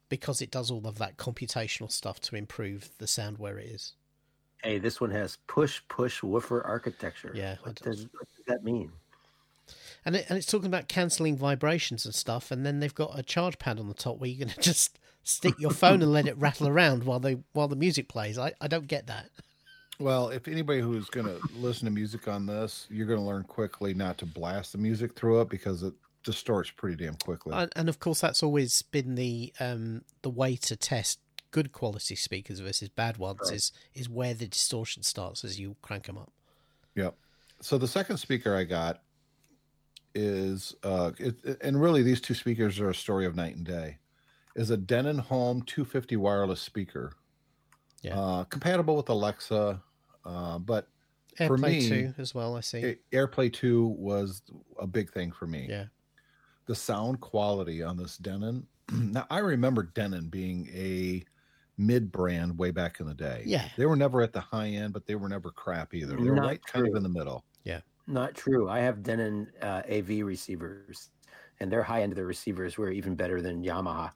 because 0.09 0.40
it 0.40 0.51
does 0.51 0.71
all 0.71 0.87
of 0.87 0.97
that 0.97 1.19
computational 1.19 1.93
stuff 1.93 2.21
to 2.21 2.37
improve 2.37 2.88
the 2.97 3.07
sound 3.07 3.37
where 3.37 3.59
it 3.59 3.66
is. 3.66 3.93
Hey, 4.62 4.79
this 4.79 4.99
one 4.99 5.11
has 5.11 5.37
push 5.47 5.83
push 5.88 6.23
woofer 6.23 6.62
architecture. 6.62 7.33
Yeah, 7.35 7.57
What 7.62 7.75
does, 7.83 8.07
what 8.12 8.29
does 8.35 8.47
that 8.47 8.64
mean? 8.64 8.90
And 10.04 10.16
it, 10.16 10.26
and 10.28 10.37
it's 10.38 10.46
talking 10.46 10.66
about 10.66 10.88
cancelling 10.88 11.37
vibrations 11.37 12.04
and 12.04 12.14
stuff, 12.14 12.50
and 12.50 12.64
then 12.64 12.80
they've 12.80 12.94
got 12.94 13.18
a 13.18 13.22
charge 13.22 13.59
pad 13.59 13.78
on 13.78 13.88
the 13.88 13.94
top 13.94 14.18
where 14.18 14.28
you're 14.30 14.46
going 14.46 14.54
to 14.56 14.61
just 14.61 14.98
stick 15.22 15.54
your 15.59 15.70
phone 15.70 16.02
and 16.02 16.12
let 16.12 16.26
it 16.26 16.37
rattle 16.38 16.68
around 16.68 17.04
while 17.04 17.20
they 17.20 17.38
while 17.52 17.68
the 17.68 17.76
music 17.76 18.09
plays. 18.09 18.38
I, 18.38 18.52
I 18.61 18.68
don't 18.68 18.87
get 18.87 19.06
that. 19.09 19.30
Well, 19.98 20.30
if 20.30 20.48
anybody 20.48 20.80
who's 20.80 21.11
going 21.11 21.26
to 21.26 21.38
listen 21.54 21.85
to 21.85 21.90
music 21.90 22.26
on 22.26 22.46
this, 22.46 22.87
you're 22.88 23.06
going 23.06 23.18
to 23.20 23.24
learn 23.24 23.44
quickly 23.44 23.92
not 23.92 24.16
to 24.18 24.26
blast 24.26 24.72
the 24.72 24.78
music 24.78 25.14
through 25.14 25.42
it 25.42 25.50
because 25.50 25.83
it 25.83 25.92
distorts 26.24 26.70
pretty 26.70 27.04
damn 27.04 27.16
quickly. 27.16 27.52
And, 27.54 27.70
and 27.76 27.88
of 27.90 27.98
course, 28.00 28.20
that's 28.22 28.42
always 28.42 28.80
been 28.83 29.14
the 29.14 29.52
um 29.61 30.02
the 30.22 30.30
way 30.30 30.56
to 30.56 30.76
test 30.76 31.18
good 31.50 31.72
quality 31.72 32.14
speakers 32.14 32.61
versus 32.61 32.88
bad 32.88 33.18
ones 33.18 33.40
Right. 33.44 33.54
is 33.56 33.72
is 33.92 34.09
where 34.09 34.33
the 34.35 34.46
distortion 34.46 35.02
starts 35.02 35.44
as 35.44 35.61
you 35.61 35.76
crank 35.83 36.06
them 36.06 36.16
up. 36.16 36.33
Yep. 36.94 37.14
So 37.61 37.76
the 37.76 37.88
second 37.88 38.16
speaker 38.16 38.56
I 38.56 38.64
got 38.64 39.02
is, 40.14 40.75
uh, 40.83 41.12
it, 41.18 41.37
and 41.62 41.81
really 41.81 42.03
these 42.03 42.20
two 42.20 42.35
speakers 42.35 42.79
are 42.81 42.90
a 42.90 42.94
story 42.94 43.27
of 43.27 43.37
night 43.37 43.57
and 43.57 43.64
day. 43.64 43.99
Is 44.57 44.70
a 44.70 44.77
Denon 44.77 45.18
Home 45.18 45.62
250 45.62 46.16
wireless 46.16 46.61
speaker, 46.61 47.12
Yeah. 48.03 48.18
uh, 48.18 48.44
compatible 48.44 48.96
with 48.96 49.09
Alexa, 49.09 49.81
uh, 50.25 50.59
but 50.59 50.88
For 51.46 51.57
me, 51.57 51.88
two 51.88 52.14
as 52.18 52.35
well. 52.35 52.57
I 52.57 52.61
see. 52.61 52.85
A- 52.85 52.99
AirPlay 53.16 53.53
2 53.53 53.87
was 53.87 54.42
a 54.81 54.87
big 54.87 55.11
thing 55.12 55.31
for 55.31 55.46
me. 55.46 55.66
yeah, 55.68 55.87
The 56.66 56.75
sound 56.75 57.20
quality 57.20 57.83
on 57.83 57.96
this 57.96 58.16
Denon. 58.18 58.66
now 58.92 59.25
I 59.31 59.38
remember 59.38 59.85
Denon 59.85 60.29
being 60.29 60.68
a 60.75 61.25
mid 61.79 62.11
brand 62.12 62.59
way 62.59 62.73
back 62.73 62.99
in 63.01 63.07
the 63.07 63.14
day. 63.14 63.42
Yeah. 63.46 63.68
They 63.77 63.87
were 63.87 63.96
never 63.96 64.20
at 64.20 64.33
the 64.33 64.40
high 64.40 64.68
end, 64.68 64.92
but 64.92 65.07
they 65.07 65.14
were 65.14 65.29
never 65.29 65.51
crap 65.53 65.94
either. 65.94 66.16
They 66.16 66.29
were 66.29 66.35
Not 66.37 66.44
right 66.46 66.64
kind 66.66 66.87
of 66.88 66.94
in 66.96 67.03
the 67.05 67.09
middle. 67.09 67.44
Not 68.11 68.35
true. 68.35 68.68
I 68.68 68.81
have 68.81 69.03
Denon 69.03 69.51
uh, 69.62 69.83
AV 69.88 70.25
receivers, 70.25 71.11
and 71.61 71.70
their 71.70 71.83
high 71.83 72.03
end 72.03 72.12
of 72.12 72.16
the 72.16 72.25
receivers 72.25 72.77
were 72.77 72.90
even 72.90 73.14
better 73.14 73.40
than 73.40 73.62
Yamaha. 73.62 74.11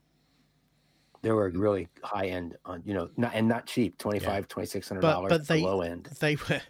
They 1.22 1.30
were 1.30 1.48
really 1.50 1.88
high 2.02 2.26
end 2.26 2.56
on, 2.64 2.82
you 2.84 2.92
know, 2.92 3.08
not 3.16 3.32
and 3.34 3.48
not 3.48 3.66
cheap, 3.66 3.96
twenty 3.98 4.18
five, 4.18 4.48
twenty 4.48 4.66
six 4.66 4.88
hundred 4.88 5.02
but 5.02 5.12
dollars. 5.12 5.28
but 5.30 5.46
they 5.46 5.62
low 5.62 5.80
end. 5.80 6.10
they 6.20 6.36
were 6.36 6.60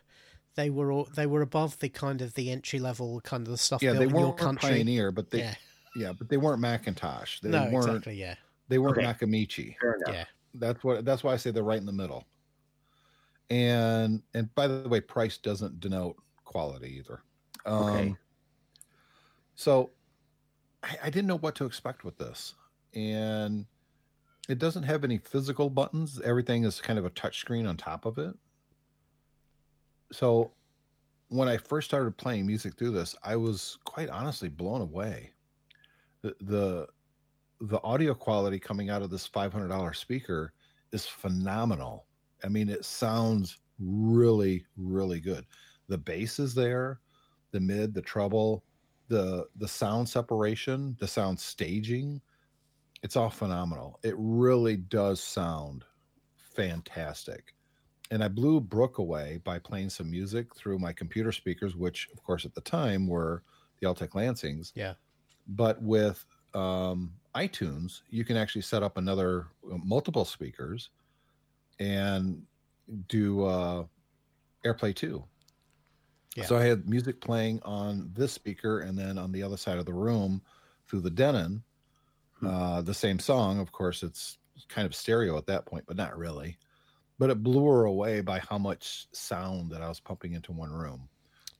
they 0.54 0.70
were 0.70 0.92
all, 0.92 1.08
they 1.16 1.26
were 1.26 1.42
above 1.42 1.78
the 1.78 1.88
kind 1.88 2.20
of 2.20 2.34
the 2.34 2.50
entry 2.50 2.78
level 2.78 3.20
kind 3.22 3.46
of 3.46 3.50
the 3.50 3.58
stuff 3.58 3.82
Yeah, 3.82 3.94
they 3.94 4.06
weren't 4.06 4.36
country. 4.36 4.70
Pioneer, 4.70 5.10
but 5.10 5.30
they 5.30 5.38
yeah, 5.38 5.54
yeah, 5.96 6.12
but 6.12 6.28
they 6.28 6.36
weren't 6.36 6.62
McIntosh. 6.62 7.40
They 7.40 7.48
no, 7.48 7.68
weren't 7.70 7.88
exactly. 7.88 8.14
Yeah, 8.14 8.34
they 8.68 8.78
weren't 8.78 8.98
Okay. 8.98 9.06
Nakamichi. 9.06 9.74
Fair 9.80 9.98
yeah. 10.08 10.24
That's 10.54 10.84
what 10.84 11.04
that's 11.04 11.24
why 11.24 11.32
I 11.32 11.36
say 11.36 11.50
they're 11.50 11.64
right 11.64 11.80
in 11.80 11.86
the 11.86 11.92
middle. 11.92 12.26
And 13.50 14.22
and 14.34 14.54
by 14.54 14.68
the 14.68 14.88
way, 14.88 15.00
price 15.00 15.38
doesn't 15.38 15.80
denote 15.80 16.16
quality 16.44 16.96
either. 16.98 17.22
Um, 17.66 17.88
Okay. 17.88 18.14
So 19.54 19.90
I, 20.82 20.96
I 21.04 21.10
didn't 21.10 21.26
know 21.26 21.38
what 21.38 21.54
to 21.56 21.64
expect 21.64 22.04
with 22.04 22.18
this, 22.18 22.54
and 22.94 23.66
it 24.48 24.58
doesn't 24.58 24.82
have 24.82 25.04
any 25.04 25.18
physical 25.18 25.70
buttons. 25.70 26.20
Everything 26.22 26.64
is 26.64 26.80
kind 26.80 26.98
of 26.98 27.04
a 27.04 27.10
touch 27.10 27.38
screen 27.38 27.66
on 27.66 27.76
top 27.76 28.04
of 28.04 28.18
it. 28.18 28.34
So 30.12 30.52
when 31.28 31.48
I 31.48 31.56
first 31.56 31.88
started 31.88 32.16
playing 32.16 32.46
music 32.46 32.76
through 32.76 32.92
this, 32.92 33.16
I 33.22 33.36
was 33.36 33.78
quite 33.84 34.10
honestly 34.10 34.48
blown 34.48 34.80
away. 34.80 35.32
The 36.22 36.34
the, 36.40 36.86
the 37.60 37.80
audio 37.82 38.14
quality 38.14 38.58
coming 38.58 38.90
out 38.90 39.02
of 39.02 39.10
this 39.10 39.28
$500 39.28 39.96
speaker 39.96 40.52
is 40.92 41.06
phenomenal. 41.06 42.06
I 42.44 42.48
mean, 42.48 42.68
it 42.68 42.84
sounds 42.84 43.58
really, 43.78 44.64
really 44.76 45.20
good. 45.20 45.46
The 45.88 45.98
bass 45.98 46.38
is 46.38 46.54
there, 46.54 47.00
the 47.52 47.60
mid, 47.60 47.94
the 47.94 48.02
treble, 48.02 48.64
the 49.08 49.46
the 49.56 49.68
sound 49.68 50.08
separation, 50.08 50.96
the 50.98 51.08
sound 51.08 51.38
staging. 51.38 52.20
It's 53.02 53.16
all 53.16 53.30
phenomenal. 53.30 54.00
It 54.02 54.14
really 54.16 54.76
does 54.76 55.22
sound 55.22 55.84
fantastic. 56.54 57.54
And 58.10 58.22
I 58.22 58.28
blew 58.28 58.60
Brooke 58.60 58.98
away 58.98 59.40
by 59.44 59.58
playing 59.58 59.90
some 59.90 60.10
music 60.10 60.54
through 60.54 60.78
my 60.78 60.92
computer 60.92 61.32
speakers, 61.32 61.74
which, 61.74 62.08
of 62.12 62.22
course, 62.22 62.44
at 62.44 62.54
the 62.54 62.60
time 62.60 63.06
were 63.06 63.42
the 63.80 63.86
Altec 63.86 64.10
Lansings. 64.10 64.72
Yeah. 64.74 64.94
But 65.48 65.82
with 65.82 66.24
um, 66.54 67.12
iTunes, 67.34 68.02
you 68.10 68.24
can 68.24 68.36
actually 68.36 68.62
set 68.62 68.82
up 68.82 68.96
another 68.96 69.48
uh, 69.70 69.76
multiple 69.82 70.24
speakers 70.24 70.90
and 71.78 72.42
do 73.08 73.44
uh, 73.44 73.84
AirPlay 74.64 74.94
2. 74.94 75.24
Yeah. 76.34 76.44
So 76.44 76.56
I 76.56 76.64
had 76.64 76.88
music 76.88 77.20
playing 77.20 77.60
on 77.62 78.10
this 78.12 78.32
speaker 78.32 78.80
and 78.80 78.98
then 78.98 79.18
on 79.18 79.30
the 79.32 79.42
other 79.42 79.56
side 79.56 79.78
of 79.78 79.86
the 79.86 79.92
room 79.94 80.42
through 80.88 81.00
the 81.00 81.10
Denon, 81.10 81.62
Hmm. 82.40 82.46
uh, 82.48 82.82
the 82.82 82.94
same 82.94 83.18
song. 83.20 83.60
Of 83.60 83.70
course, 83.72 84.02
it's 84.02 84.38
kind 84.68 84.86
of 84.86 84.94
stereo 84.94 85.36
at 85.38 85.46
that 85.46 85.66
point, 85.66 85.84
but 85.86 85.96
not 85.96 86.16
really. 86.18 86.58
But 87.18 87.30
it 87.30 87.42
blew 87.44 87.64
her 87.68 87.84
away 87.84 88.20
by 88.22 88.40
how 88.40 88.58
much 88.58 89.06
sound 89.12 89.70
that 89.70 89.82
I 89.82 89.88
was 89.88 90.00
pumping 90.00 90.32
into 90.32 90.50
one 90.52 90.72
room. 90.72 91.08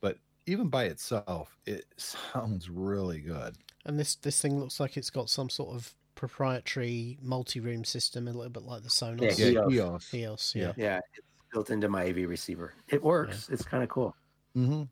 But 0.01 0.19
even 0.47 0.69
by 0.69 0.85
itself, 0.87 1.57
it 1.67 1.85
sounds 1.97 2.69
really 2.69 3.21
good. 3.21 3.57
And 3.85 3.99
this 3.99 4.17
this 4.17 4.41
thing 4.43 4.59
looks 4.59 4.81
like 4.81 4.97
it's 4.97 5.11
got 5.11 5.31
some 5.31 5.49
sort 5.49 5.77
of 5.77 5.95
proprietary 6.17 7.19
multi-room 7.23 7.85
system, 7.85 8.27
a 8.29 8.33
little 8.33 8.51
bit 8.51 8.63
like 8.65 8.83
the 8.83 8.89
Sonos 8.89 9.39
Yeah, 9.39 9.47
Yeah, 9.47 9.61
HEOS. 9.69 10.11
HEOS. 10.11 10.11
HEOS. 10.11 10.55
Yeah, 10.57 10.73
Yeah, 10.77 11.01
it's 11.15 11.27
built 11.53 11.71
into 11.71 11.89
my 11.89 12.05
AV 12.07 12.27
receiver. 12.29 12.75
It 12.89 13.03
works. 13.03 13.49
It's 13.49 13.65
kind 13.65 13.83
of 13.85 13.89
cool. 13.89 14.15
Hmm 14.55 14.85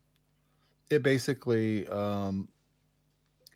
It 0.90 1.03
basically, 1.03 1.87
um, 1.88 2.48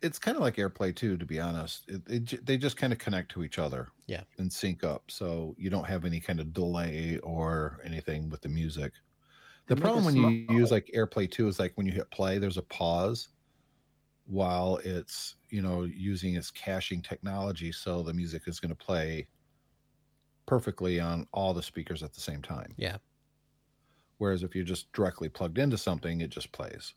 it's 0.01 0.19
kind 0.19 0.37
of 0.37 0.41
like 0.41 0.55
AirPlay 0.55 0.95
2, 0.95 1.17
to 1.17 1.25
be 1.25 1.39
honest. 1.39 1.85
It, 1.87 2.03
it, 2.33 2.45
they 2.45 2.57
just 2.57 2.77
kind 2.77 2.93
of 2.93 2.99
connect 2.99 3.31
to 3.31 3.43
each 3.43 3.57
other, 3.57 3.89
Yeah. 4.07 4.23
and 4.37 4.51
sync 4.51 4.83
up, 4.83 5.09
so 5.09 5.55
you 5.57 5.69
don't 5.69 5.87
have 5.87 6.05
any 6.05 6.19
kind 6.19 6.39
of 6.39 6.53
delay 6.53 7.17
or 7.19 7.79
anything 7.83 8.29
with 8.29 8.41
the 8.41 8.49
music. 8.49 8.93
The 9.69 9.75
They 9.75 9.77
problem 9.77 10.03
a 10.03 10.03
when 10.05 10.15
you 10.15 10.25
small- 10.25 10.37
use 10.49 10.71
like 10.71 10.89
AirPlay 10.95 11.31
two 11.31 11.47
is 11.47 11.59
like 11.59 11.73
when 11.75 11.85
you 11.85 11.93
hit 11.93 12.11
play, 12.11 12.37
there's 12.39 12.57
a 12.57 12.63
pause 12.63 13.29
while 14.25 14.77
it's 14.77 15.37
you 15.49 15.61
know 15.61 15.83
using 15.83 16.35
its 16.35 16.51
caching 16.51 17.01
technology, 17.01 17.71
so 17.71 18.03
the 18.03 18.13
music 18.13 18.43
is 18.47 18.59
going 18.59 18.69
to 18.69 18.75
play 18.75 19.29
perfectly 20.47 20.99
on 20.99 21.27
all 21.31 21.53
the 21.53 21.61
speakers 21.61 22.01
at 22.01 22.13
the 22.13 22.21
same 22.21 22.41
time. 22.41 22.77
Yeah. 22.77 22.97
Whereas 24.17 24.43
if 24.43 24.55
you're 24.55 24.63
just 24.65 24.91
directly 24.93 25.29
plugged 25.29 25.57
into 25.57 25.77
something, 25.77 26.21
it 26.21 26.29
just 26.29 26.51
plays. 26.51 26.93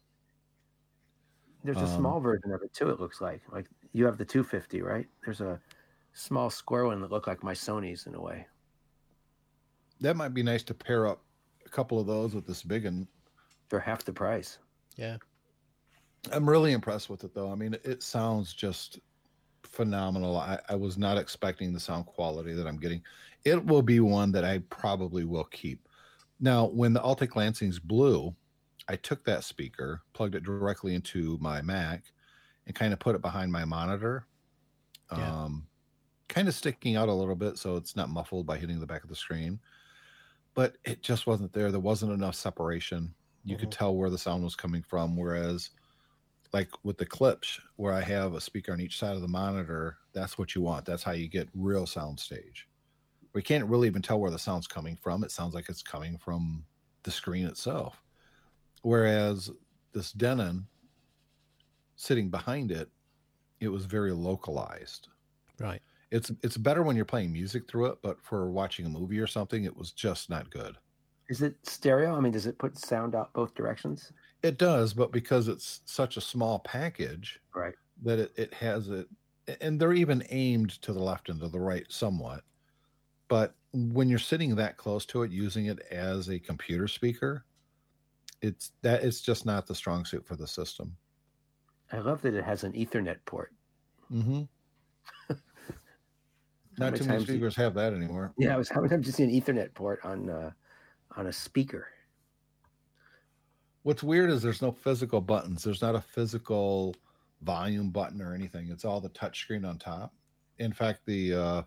There's 1.62 1.76
a 1.76 1.80
Um, 1.80 1.96
small 1.98 2.20
version 2.20 2.52
of 2.52 2.62
it 2.62 2.72
too. 2.72 2.88
It 2.90 2.98
looks 3.00 3.20
like 3.20 3.42
like 3.52 3.66
you 3.92 4.04
have 4.06 4.16
the 4.18 4.24
250, 4.24 4.80
right? 4.83 5.06
There's 5.24 5.40
a 5.40 5.61
small 6.12 6.48
square 6.50 6.87
one 6.87 7.00
that 7.02 7.11
look 7.11 7.26
like 7.26 7.42
my 7.42 7.52
Sony's 7.52 8.06
in 8.06 8.14
a 8.14 8.20
way. 8.20 8.46
That 10.00 10.16
might 10.16 10.33
be 10.33 10.42
nice 10.42 10.62
to 10.64 10.74
pair 10.74 11.06
up 11.06 11.22
a 11.66 11.68
couple 11.68 12.00
of 12.00 12.06
those 12.06 12.35
with 12.35 12.46
this 12.46 12.62
big 12.62 12.85
one. 12.85 13.06
for 13.68 13.78
half 13.78 14.04
the 14.04 14.12
price. 14.12 14.59
yeah. 14.96 15.16
I'm 16.33 16.48
really 16.48 16.72
impressed 16.72 17.09
with 17.09 17.24
it 17.24 17.35
though. 17.35 17.50
I 17.50 17.54
mean, 17.54 17.74
it 17.85 18.02
sounds 18.02 18.52
just 18.52 18.98
phenomenal. 19.62 20.37
I, 20.37 20.59
I 20.68 20.74
was 20.74 20.98
not 20.98 21.16
expecting 21.16 21.72
the 21.72 21.80
sound 21.80 22.04
quality 22.06 22.52
that 22.52 22.66
I'm 22.66 22.78
getting. 22.78 23.02
It 23.44 23.64
will 23.64 23.80
be 23.83 24.00
one 24.00 24.30
that 24.33 24.44
I 24.44 24.59
probably 24.70 25.24
will 25.24 25.44
keep. 25.44 25.88
Now, 26.40 26.66
when 26.66 26.92
the 26.92 27.00
Altec 27.00 27.31
Lansings 27.31 27.81
blew, 27.83 28.35
I 28.88 28.96
took 28.96 29.24
that 29.24 29.44
speaker, 29.44 30.03
plugged 30.14 30.35
it 30.35 30.42
directly 30.42 30.94
into 30.94 31.38
my 31.40 31.61
Mac, 31.62 32.05
and 32.66 32.74
kind 32.74 32.92
of 32.92 32.98
put 32.98 33.14
it 33.14 33.20
behind 33.20 33.53
my 33.53 33.64
monitor. 33.64 34.26
Yeah. 35.12 35.44
Um, 35.44 35.66
kind 36.29 36.48
of 36.48 36.55
sticking 36.55 36.96
out 36.96 37.09
a 37.09 37.12
little 37.12 37.35
bit 37.35 37.59
so 37.59 37.76
it's 37.76 37.96
not 37.96 38.09
muffled 38.09 38.46
by 38.46 38.57
hitting 38.57 38.81
the 38.81 38.87
back 38.87 39.03
of 39.03 39.11
the 39.11 39.16
screen. 39.16 39.61
But 40.55 40.76
it 40.85 41.03
just 41.03 41.26
wasn't 41.26 41.53
there. 41.53 41.70
There 41.70 41.81
wasn't 41.81 42.12
enough 42.12 42.35
separation. 42.35 43.14
You 43.44 43.57
could 43.57 43.72
tell 43.72 43.96
where 43.96 44.11
the 44.11 44.18
sound 44.18 44.44
was 44.44 44.55
coming 44.55 44.83
from. 44.83 45.16
Whereas 45.16 45.70
like 46.53 46.68
with 46.85 46.98
the 46.98 47.07
Klipsch 47.07 47.61
where 47.76 47.92
I 47.92 48.00
have 48.03 48.35
a 48.35 48.40
speaker 48.40 48.72
on 48.72 48.81
each 48.81 48.98
side 48.98 49.14
of 49.14 49.22
the 49.22 49.29
monitor, 49.29 49.98
that's 50.12 50.38
what 50.38 50.55
you 50.55 50.62
want. 50.62 50.85
That's 50.85 51.03
how 51.03 51.12
you 51.12 51.29
get 51.29 51.48
real 51.55 51.87
sound 51.87 52.18
stage. 52.18 52.68
We 53.32 53.42
can't 53.42 53.66
really 53.66 53.86
even 53.88 54.02
tell 54.02 54.20
where 54.20 54.30
the 54.30 54.38
sound's 54.38 54.66
coming 54.66 54.96
from. 54.96 55.24
It 55.24 55.30
sounds 55.30 55.54
like 55.54 55.68
it's 55.68 55.82
coming 55.82 56.18
from 56.18 56.66
the 57.04 57.10
screen 57.10 57.46
itself. 57.46 58.02
Whereas 58.82 59.50
this 59.92 60.12
Denon 60.12 60.68
sitting 61.96 62.30
behind 62.30 62.70
it, 62.72 62.90
it 63.60 63.68
was 63.68 63.86
very 63.86 64.12
localized. 64.12 65.08
Right. 65.58 65.82
It's 66.10 66.30
it's 66.42 66.56
better 66.56 66.82
when 66.82 66.96
you're 66.96 67.04
playing 67.04 67.32
music 67.32 67.68
through 67.68 67.86
it, 67.86 67.98
but 68.02 68.22
for 68.24 68.50
watching 68.50 68.86
a 68.86 68.90
movie 68.90 69.20
or 69.20 69.26
something, 69.26 69.64
it 69.64 69.76
was 69.76 69.92
just 69.92 70.28
not 70.30 70.50
good. 70.50 70.78
Is 71.30 71.40
it 71.40 71.66
stereo? 71.66 72.14
I 72.14 72.20
mean, 72.20 72.32
does 72.32 72.44
it 72.44 72.58
put 72.58 72.76
sound 72.76 73.14
out 73.14 73.32
both 73.32 73.54
directions? 73.54 74.12
It 74.42 74.58
does, 74.58 74.94
but 74.94 75.12
because 75.12 75.48
it's 75.48 75.80
such 75.86 76.16
a 76.16 76.20
small 76.20 76.58
package, 76.60 77.40
Right. 77.54 77.76
that 78.02 78.18
it, 78.18 78.32
it 78.36 78.54
has 78.54 78.88
it 78.88 79.08
and 79.60 79.80
they're 79.80 79.92
even 79.94 80.24
aimed 80.30 80.70
to 80.82 80.92
the 80.92 81.02
left 81.02 81.28
and 81.28 81.40
to 81.40 81.48
the 81.48 81.60
right 81.60 81.90
somewhat 81.90 82.44
but 83.30 83.54
when 83.72 84.08
you're 84.10 84.18
sitting 84.18 84.54
that 84.56 84.76
close 84.76 85.06
to 85.06 85.22
it 85.22 85.30
using 85.30 85.66
it 85.66 85.78
as 85.90 86.28
a 86.28 86.38
computer 86.38 86.86
speaker 86.88 87.46
it's 88.42 88.72
that 88.82 89.02
it's 89.04 89.20
just 89.22 89.46
not 89.46 89.66
the 89.66 89.74
strong 89.74 90.04
suit 90.04 90.26
for 90.26 90.36
the 90.36 90.46
system 90.46 90.94
I 91.92 91.98
love 91.98 92.20
that 92.22 92.34
it 92.34 92.44
has 92.44 92.62
an 92.64 92.72
Ethernet 92.72 93.16
port. 93.24 93.52
mm-hmm. 94.12 94.42
not 96.78 96.94
too 96.96 97.04
many 97.04 97.06
times 97.06 97.22
you- 97.28 97.34
speakers 97.34 97.56
have 97.56 97.74
that 97.74 97.92
anymore 97.94 98.32
Yeah, 98.36 98.54
I 98.54 98.58
was 98.58 98.68
how 98.68 98.80
many 98.80 98.90
times 98.90 99.06
you 99.06 99.12
see 99.12 99.24
an 99.24 99.30
Ethernet 99.30 99.72
port 99.74 100.00
on 100.04 100.28
uh, 100.28 100.50
on 101.16 101.26
a 101.28 101.32
speaker? 101.32 101.88
what's 103.82 104.02
weird 104.02 104.28
is 104.30 104.42
there's 104.42 104.60
no 104.62 104.70
physical 104.72 105.20
buttons 105.20 105.62
there's 105.64 105.80
not 105.82 105.94
a 105.94 106.00
physical 106.00 106.94
volume 107.42 107.88
button 107.90 108.20
or 108.20 108.34
anything 108.34 108.68
it's 108.68 108.84
all 108.84 109.00
the 109.00 109.08
touch 109.10 109.40
screen 109.40 109.64
on 109.64 109.78
top 109.78 110.12
in 110.58 110.70
fact 110.72 111.00
the 111.06 111.32
uh 111.32 111.62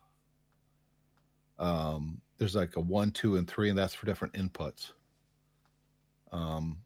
um 1.60 2.20
there's 2.38 2.56
like 2.56 2.76
a 2.76 2.80
one 2.80 3.12
two 3.12 3.38
and 3.38 3.48
three 3.48 3.70
and 3.70 3.78
that's 3.78 3.94
for 3.94 4.06
different 4.06 4.34
inputs. 4.34 4.92
Um 6.32 6.78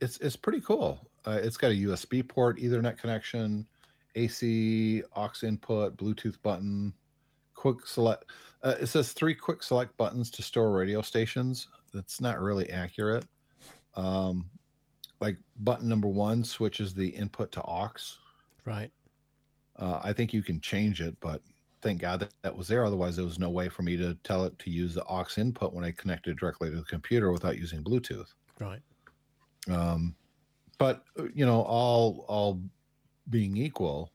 it's 0.00 0.18
it's 0.18 0.36
pretty 0.36 0.60
cool. 0.60 1.08
Uh, 1.26 1.40
it's 1.42 1.56
got 1.56 1.72
a 1.72 1.74
usb 1.74 2.28
port 2.28 2.58
ethernet 2.58 2.98
connection 2.98 3.66
ac 4.14 5.02
aux 5.16 5.42
input 5.42 5.96
bluetooth 5.96 6.40
button 6.42 6.92
quick 7.54 7.84
select 7.86 8.26
uh, 8.62 8.74
it 8.80 8.86
says 8.86 9.12
three 9.12 9.34
quick 9.34 9.62
select 9.62 9.96
buttons 9.96 10.30
to 10.30 10.42
store 10.42 10.72
radio 10.72 11.02
stations. 11.02 11.68
That's 11.92 12.20
not 12.20 12.40
really 12.40 12.70
accurate. 12.70 13.24
Um 13.94 14.50
like 15.20 15.38
button 15.60 15.88
number 15.88 16.08
one 16.08 16.44
switches 16.44 16.94
the 16.94 17.08
input 17.08 17.50
to 17.52 17.62
aux. 17.62 17.90
Right. 18.64 18.90
uh, 19.78 20.00
I 20.02 20.12
think 20.12 20.32
you 20.32 20.42
can 20.42 20.60
change 20.60 21.00
it, 21.00 21.16
but 21.20 21.42
thank 21.86 22.00
God 22.00 22.20
that 22.20 22.32
that 22.42 22.56
was 22.56 22.66
there. 22.66 22.84
Otherwise, 22.84 23.16
there 23.16 23.24
was 23.24 23.38
no 23.38 23.50
way 23.50 23.68
for 23.68 23.82
me 23.82 23.96
to 23.96 24.14
tell 24.24 24.44
it 24.44 24.58
to 24.58 24.70
use 24.70 24.94
the 24.94 25.04
aux 25.04 25.26
input 25.38 25.72
when 25.72 25.84
I 25.84 25.92
connected 25.92 26.36
directly 26.36 26.70
to 26.70 26.76
the 26.76 26.82
computer 26.82 27.30
without 27.30 27.58
using 27.58 27.82
Bluetooth. 27.84 28.34
Right. 28.58 28.80
Um, 29.70 30.16
but 30.78 31.04
uh, 31.18 31.24
you 31.32 31.46
know, 31.46 31.62
all 31.62 32.24
all 32.28 32.60
being 33.30 33.56
equal, 33.56 34.12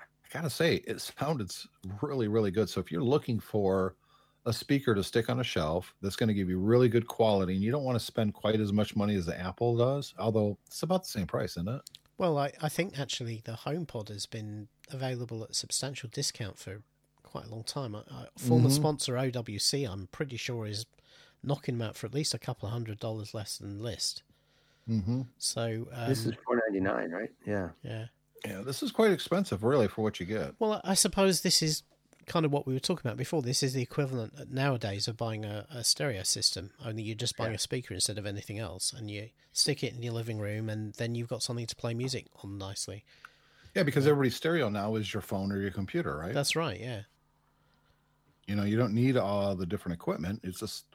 I 0.00 0.04
gotta 0.32 0.50
say 0.50 0.76
it 0.86 1.00
sounded 1.00 1.52
really 2.00 2.26
really 2.28 2.50
good. 2.50 2.68
So 2.68 2.80
if 2.80 2.90
you're 2.90 3.02
looking 3.02 3.38
for 3.38 3.94
a 4.44 4.52
speaker 4.52 4.92
to 4.92 5.04
stick 5.04 5.30
on 5.30 5.38
a 5.38 5.44
shelf 5.44 5.94
that's 6.02 6.16
going 6.16 6.26
to 6.26 6.34
give 6.34 6.48
you 6.48 6.58
really 6.58 6.88
good 6.88 7.06
quality, 7.06 7.54
and 7.54 7.62
you 7.62 7.70
don't 7.70 7.84
want 7.84 7.96
to 7.96 8.04
spend 8.04 8.34
quite 8.34 8.58
as 8.58 8.72
much 8.72 8.96
money 8.96 9.14
as 9.14 9.24
the 9.24 9.40
Apple 9.40 9.76
does, 9.76 10.14
although 10.18 10.58
it's 10.66 10.82
about 10.82 11.04
the 11.04 11.08
same 11.08 11.28
price, 11.28 11.52
isn't 11.52 11.68
it? 11.68 11.80
Well, 12.18 12.38
I, 12.38 12.50
I 12.60 12.68
think 12.68 12.98
actually 12.98 13.40
the 13.44 13.52
HomePod 13.52 14.08
has 14.08 14.26
been 14.26 14.66
available 14.92 15.42
at 15.44 15.54
substantial 15.54 16.08
discount 16.12 16.58
for 16.58 16.82
quite 17.22 17.46
a 17.46 17.48
long 17.48 17.64
time. 17.64 17.94
I, 17.96 18.00
I, 18.10 18.26
former 18.36 18.68
Mhm. 18.68 18.72
sponsor 18.72 19.14
OWC, 19.16 19.88
I'm 19.90 20.06
pretty 20.08 20.36
sure, 20.36 20.66
is 20.66 20.84
knocking 21.42 21.78
them 21.78 21.88
out 21.88 21.96
for 21.96 22.06
at 22.06 22.14
least 22.14 22.34
a 22.34 22.38
couple 22.38 22.66
of 22.68 22.72
hundred 22.72 22.98
dollars 23.00 23.34
less 23.34 23.56
than 23.58 23.82
list. 23.82 24.22
Mm-hmm. 24.88 25.22
So 25.38 25.88
um, 25.92 26.08
this 26.08 26.26
is 26.26 26.34
four 26.44 26.60
ninety 26.68 26.80
nine, 26.80 27.10
right? 27.10 27.30
Yeah. 27.46 27.70
yeah. 27.82 28.06
Yeah, 28.44 28.62
this 28.62 28.82
is 28.82 28.90
quite 28.90 29.12
expensive, 29.12 29.62
really, 29.62 29.86
for 29.86 30.02
what 30.02 30.18
you 30.18 30.26
get. 30.26 30.54
Well, 30.58 30.80
I 30.82 30.94
suppose 30.94 31.42
this 31.42 31.62
is 31.62 31.84
kind 32.26 32.44
of 32.44 32.50
what 32.52 32.66
we 32.66 32.72
were 32.74 32.80
talking 32.80 33.06
about 33.06 33.16
before. 33.16 33.40
This 33.40 33.62
is 33.62 33.72
the 33.72 33.82
equivalent 33.82 34.50
nowadays 34.52 35.06
of 35.06 35.16
buying 35.16 35.44
a, 35.44 35.64
a 35.70 35.84
stereo 35.84 36.24
system, 36.24 36.70
only 36.84 37.04
you're 37.04 37.14
just 37.14 37.36
buying 37.36 37.52
Yeah. 37.52 37.56
a 37.56 37.60
speaker 37.60 37.94
instead 37.94 38.18
of 38.18 38.26
anything 38.26 38.58
else, 38.58 38.92
and 38.92 39.08
you 39.10 39.28
stick 39.52 39.84
it 39.84 39.94
in 39.94 40.02
your 40.02 40.12
living 40.12 40.38
room, 40.40 40.68
and 40.68 40.92
then 40.94 41.14
you've 41.14 41.28
got 41.28 41.42
something 41.44 41.66
to 41.66 41.76
play 41.76 41.94
music 41.94 42.26
on 42.42 42.58
nicely. 42.58 43.04
Yeah, 43.74 43.82
because 43.84 44.06
everybody's 44.06 44.36
stereo 44.36 44.68
now 44.68 44.94
is 44.96 45.12
your 45.12 45.22
phone 45.22 45.50
or 45.52 45.58
your 45.60 45.70
computer, 45.70 46.16
right? 46.16 46.34
That's 46.34 46.56
right, 46.56 46.78
yeah. 46.78 47.02
you 48.46 48.56
know, 48.56 48.64
you 48.64 48.76
don't 48.76 48.94
need 48.94 49.16
all 49.16 49.54
the 49.54 49.66
different 49.66 49.94
equipment. 49.94 50.40
It's 50.42 50.60
just 50.60 50.86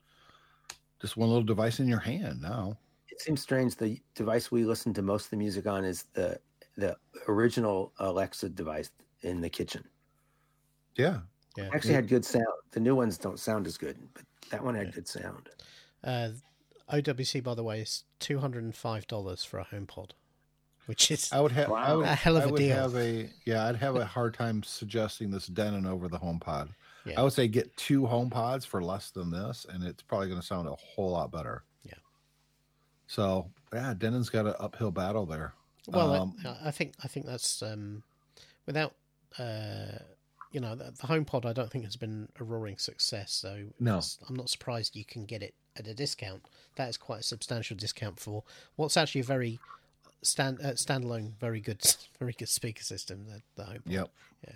just 1.00 1.16
one 1.18 1.30
little 1.30 1.44
device 1.44 1.80
in 1.80 1.88
your 1.88 2.00
hand 2.00 2.42
now. 2.42 2.78
It 3.10 3.22
seems 3.22 3.42
strange. 3.42 3.76
The 3.76 4.02
device 4.16 4.52
we 4.52 4.64
listen 4.66 4.94
to 4.96 5.02
most 5.02 5.26
of 5.26 5.30
the 5.32 5.38
music 5.38 5.66
on 5.68 5.84
is 5.86 6.04
the 6.14 6.40
the 6.76 6.96
original 7.28 7.94
Alexa 8.00 8.50
device 8.50 8.92
in 9.22 9.42
the 9.42 9.50
kitchen. 9.50 9.90
Yeah. 10.96 11.22
Yeah. 11.56 11.70
Actually, 11.74 11.96
had 11.96 12.08
good 12.08 12.26
sound. 12.26 12.46
The 12.72 12.80
new 12.80 12.96
ones 12.96 13.18
don't 13.18 13.40
sound 13.40 13.66
as 13.68 13.78
good, 13.78 13.98
but 14.14 14.26
that 14.52 14.64
one 14.64 14.76
had 14.76 14.88
Yeah. 14.88 14.92
good 14.92 15.08
sound. 15.08 15.50
Uh, 16.04 16.32
OWC, 16.90 17.42
by 17.44 17.56
the 17.56 17.64
way, 17.64 17.82
is 17.82 18.04
two 18.20 18.40
hundred 18.40 18.64
and 18.64 18.76
five 18.76 19.08
dollars 19.08 19.44
for 19.44 19.60
a 19.60 19.66
HomePod, 19.66 20.12
which 20.88 21.12
is 21.12 21.32
I 21.32 21.40
would 21.40 21.52
have 21.54 21.68
I 21.70 21.72
Wow. 21.72 21.98
would, 21.98 22.06
A 22.08 22.16
hell 22.16 22.36
of 22.38 22.44
I 22.44 22.46
a 22.48 22.50
would 22.52 22.58
deal. 22.58 22.76
have 22.76 22.96
a 22.96 23.30
yeah, 23.46 23.68
I'd 23.68 23.76
have 23.78 23.96
a 23.96 24.04
hard 24.06 24.34
time 24.34 24.64
suggesting 24.64 25.30
this 25.32 25.48
Denon 25.48 25.86
over 25.86 26.08
the 26.08 26.18
HomePod. 26.20 26.70
Yeah. 27.06 27.20
I 27.22 27.24
would 27.24 27.32
say 27.34 27.48
get 27.48 27.76
two 27.78 28.02
HomePods 28.02 28.66
for 28.66 28.84
less 28.84 29.12
than 29.12 29.32
this, 29.32 29.66
and 29.70 29.82
it's 29.84 30.04
probably 30.04 30.28
going 30.28 30.42
to 30.42 30.46
sound 30.46 30.68
a 30.68 30.76
whole 30.76 31.12
lot 31.12 31.32
better. 31.32 31.64
Yeah. 31.84 31.94
So 33.08 33.50
yeah, 33.74 33.94
Denon's 33.98 34.30
got 34.30 34.46
an 34.46 34.56
uphill 34.60 34.92
battle 34.92 35.26
there. 35.26 35.54
well. 35.88 36.14
Um, 36.14 36.36
I, 36.46 36.68
I 36.70 36.72
think 36.72 36.94
I 37.04 37.08
think 37.08 37.26
that's 37.26 37.62
um, 37.62 38.04
without 38.66 38.94
uh, 39.40 40.00
you 40.52 40.60
know 40.60 40.76
the, 40.76 40.86
the 40.92 41.08
HomePod. 41.08 41.46
I 41.46 41.54
don't 41.54 41.72
think 41.72 41.86
has 41.86 41.96
been 41.96 42.30
a 42.40 42.44
roaring 42.44 42.78
success. 42.78 43.32
So 43.34 43.68
No. 43.80 44.02
I'm 44.28 44.36
not 44.36 44.50
surprised 44.50 44.96
you 44.96 45.06
can 45.06 45.26
get 45.26 45.42
it 45.42 45.54
at 45.78 45.88
a 45.88 45.94
discount. 45.94 46.44
That 46.76 46.90
is 46.90 46.98
quite 46.98 47.22
a 47.22 47.24
substantial 47.24 47.78
discount 47.78 48.20
for 48.20 48.44
what's 48.76 48.98
actually 48.98 49.22
a 49.22 49.26
very 49.26 49.60
stand 50.24 50.60
uh, 50.64 50.72
standalone, 50.72 51.34
very 51.40 51.60
good, 51.62 51.82
very 52.20 52.34
good 52.34 52.50
speaker 52.50 52.84
system. 52.84 53.26
The, 53.26 53.42
the 53.56 53.70
HomePod. 53.70 53.82
Yep. 53.86 54.10
Yeah. 54.48 54.54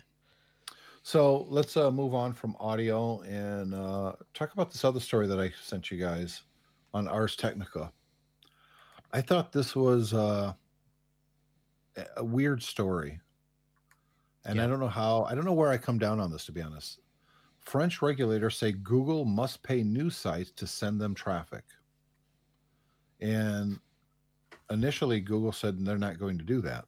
So 1.03 1.47
let's 1.49 1.75
uh, 1.77 1.89
move 1.91 2.13
on 2.13 2.33
from 2.33 2.55
audio 2.59 3.21
and 3.21 3.73
uh, 3.73 4.13
talk 4.35 4.53
about 4.53 4.71
this 4.71 4.85
other 4.85 4.99
story 4.99 5.25
that 5.27 5.39
I 5.39 5.51
sent 5.63 5.89
you 5.89 5.97
guys 5.97 6.43
on 6.93 7.07
Ars 7.07 7.35
Technica. 7.35 7.91
I 9.11 9.21
thought 9.21 9.51
this 9.51 9.75
was 9.75 10.13
uh, 10.13 10.53
a- 11.97 12.05
a 12.17 12.23
weird 12.23 12.61
story, 12.61 13.19
and 14.45 14.61
I 14.61 14.67
don't 14.67 14.79
know 14.79 14.87
how. 14.87 15.23
I 15.23 15.35
don't 15.35 15.43
know 15.45 15.53
where 15.53 15.69
I 15.69 15.77
come 15.77 15.97
down 15.97 16.19
on 16.19 16.31
this, 16.31 16.45
to 16.45 16.51
be 16.51 16.61
honest. 16.61 16.99
French 17.59 18.01
regulators 18.01 18.57
say 18.57 18.71
Google 18.71 19.25
must 19.25 19.61
pay 19.63 19.83
news 19.83 20.15
sites 20.15 20.51
to 20.51 20.65
send 20.67 20.99
them 21.01 21.13
traffic, 21.13 21.63
and 23.19 23.79
initially 24.71 25.19
Google 25.19 25.51
said 25.51 25.83
they're 25.85 25.97
not 25.97 26.19
going 26.19 26.37
to 26.37 26.43
do 26.43 26.61
that. 26.61 26.85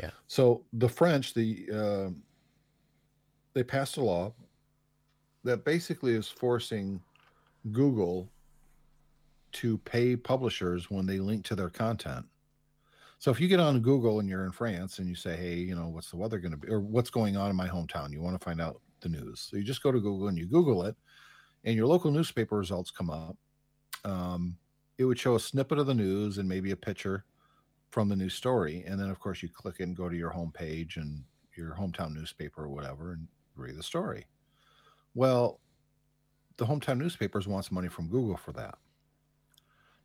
Yeah. 0.00 0.10
So 0.26 0.64
the 0.72 0.88
French, 0.88 1.34
the 1.34 1.68
uh, 1.72 2.10
they 3.54 3.62
passed 3.62 3.96
a 3.96 4.02
law 4.02 4.32
that 5.44 5.64
basically 5.64 6.14
is 6.14 6.28
forcing 6.28 7.00
Google 7.72 8.28
to 9.52 9.78
pay 9.78 10.16
publishers 10.16 10.90
when 10.90 11.06
they 11.06 11.18
link 11.18 11.44
to 11.46 11.54
their 11.54 11.70
content. 11.70 12.24
So 13.18 13.30
if 13.30 13.40
you 13.40 13.48
get 13.48 13.60
on 13.60 13.80
Google 13.80 14.20
and 14.20 14.28
you're 14.28 14.44
in 14.46 14.52
France 14.52 14.98
and 14.98 15.08
you 15.08 15.14
say, 15.14 15.36
"Hey, 15.36 15.56
you 15.56 15.74
know, 15.74 15.88
what's 15.88 16.10
the 16.10 16.16
weather 16.16 16.38
going 16.38 16.52
to 16.52 16.56
be, 16.56 16.68
or 16.68 16.80
what's 16.80 17.10
going 17.10 17.36
on 17.36 17.50
in 17.50 17.56
my 17.56 17.68
hometown?" 17.68 18.12
You 18.12 18.22
want 18.22 18.38
to 18.38 18.44
find 18.44 18.60
out 18.60 18.80
the 19.00 19.08
news, 19.08 19.48
so 19.50 19.56
you 19.56 19.64
just 19.64 19.82
go 19.82 19.92
to 19.92 20.00
Google 20.00 20.28
and 20.28 20.38
you 20.38 20.46
Google 20.46 20.84
it, 20.84 20.96
and 21.64 21.76
your 21.76 21.86
local 21.86 22.10
newspaper 22.10 22.56
results 22.56 22.90
come 22.90 23.10
up. 23.10 23.36
Um, 24.04 24.56
it 25.00 25.06
would 25.06 25.18
show 25.18 25.34
a 25.34 25.40
snippet 25.40 25.78
of 25.78 25.86
the 25.86 25.94
news 25.94 26.36
and 26.36 26.46
maybe 26.46 26.72
a 26.72 26.76
picture 26.76 27.24
from 27.88 28.10
the 28.10 28.14
news 28.16 28.34
story, 28.34 28.84
and 28.86 29.00
then 29.00 29.08
of 29.08 29.18
course 29.18 29.42
you 29.42 29.48
click 29.48 29.76
it 29.80 29.84
and 29.84 29.96
go 29.96 30.10
to 30.10 30.16
your 30.16 30.28
home 30.28 30.52
page 30.52 30.98
and 30.98 31.24
your 31.56 31.74
hometown 31.74 32.12
newspaper 32.12 32.64
or 32.64 32.68
whatever 32.68 33.12
and 33.12 33.26
read 33.56 33.76
the 33.78 33.82
story. 33.82 34.26
Well, 35.14 35.58
the 36.58 36.66
hometown 36.66 36.98
newspapers 36.98 37.48
wants 37.48 37.72
money 37.72 37.88
from 37.88 38.08
Google 38.10 38.36
for 38.36 38.52
that. 38.52 38.76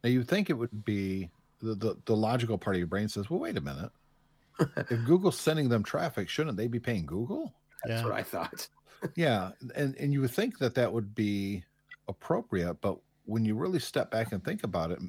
Now 0.01 0.11
you'd 0.11 0.29
think 0.29 0.49
it 0.49 0.53
would 0.53 0.85
be 0.85 1.29
the, 1.59 1.75
the, 1.75 1.97
the 2.05 2.15
logical 2.15 2.57
part 2.57 2.77
of 2.77 2.79
your 2.79 2.87
brain 2.87 3.09
says, 3.09 3.29
well, 3.29 3.41
wait 3.41 3.57
a 3.57 3.61
minute. 3.61 3.91
if 4.89 5.03
Google's 5.03 5.37
sending 5.37 5.67
them 5.67 5.83
traffic, 5.83 6.29
shouldn't 6.29 6.55
they 6.55 6.67
be 6.67 6.79
paying 6.79 7.05
Google? 7.05 7.53
That's 7.83 8.01
Yeah. 8.01 8.07
what 8.07 8.17
I 8.17 8.23
thought. 8.23 8.69
yeah, 9.17 9.51
and 9.75 9.93
and 9.97 10.13
you 10.13 10.21
would 10.21 10.31
think 10.31 10.57
that 10.59 10.73
that 10.75 10.93
would 10.93 11.13
be 11.13 11.65
appropriate, 12.07 12.75
but 12.75 12.97
when 13.25 13.45
you 13.45 13.55
really 13.55 13.79
step 13.79 14.11
back 14.11 14.31
and 14.31 14.43
think 14.43 14.63
about 14.63 14.91
it, 14.91 14.99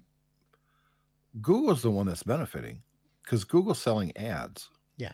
Google's 1.40 1.82
the 1.82 1.90
one 1.90 2.06
that's 2.06 2.22
benefiting 2.22 2.82
because 3.22 3.44
Google's 3.44 3.80
selling 3.80 4.16
ads. 4.16 4.70
Yeah. 4.96 5.12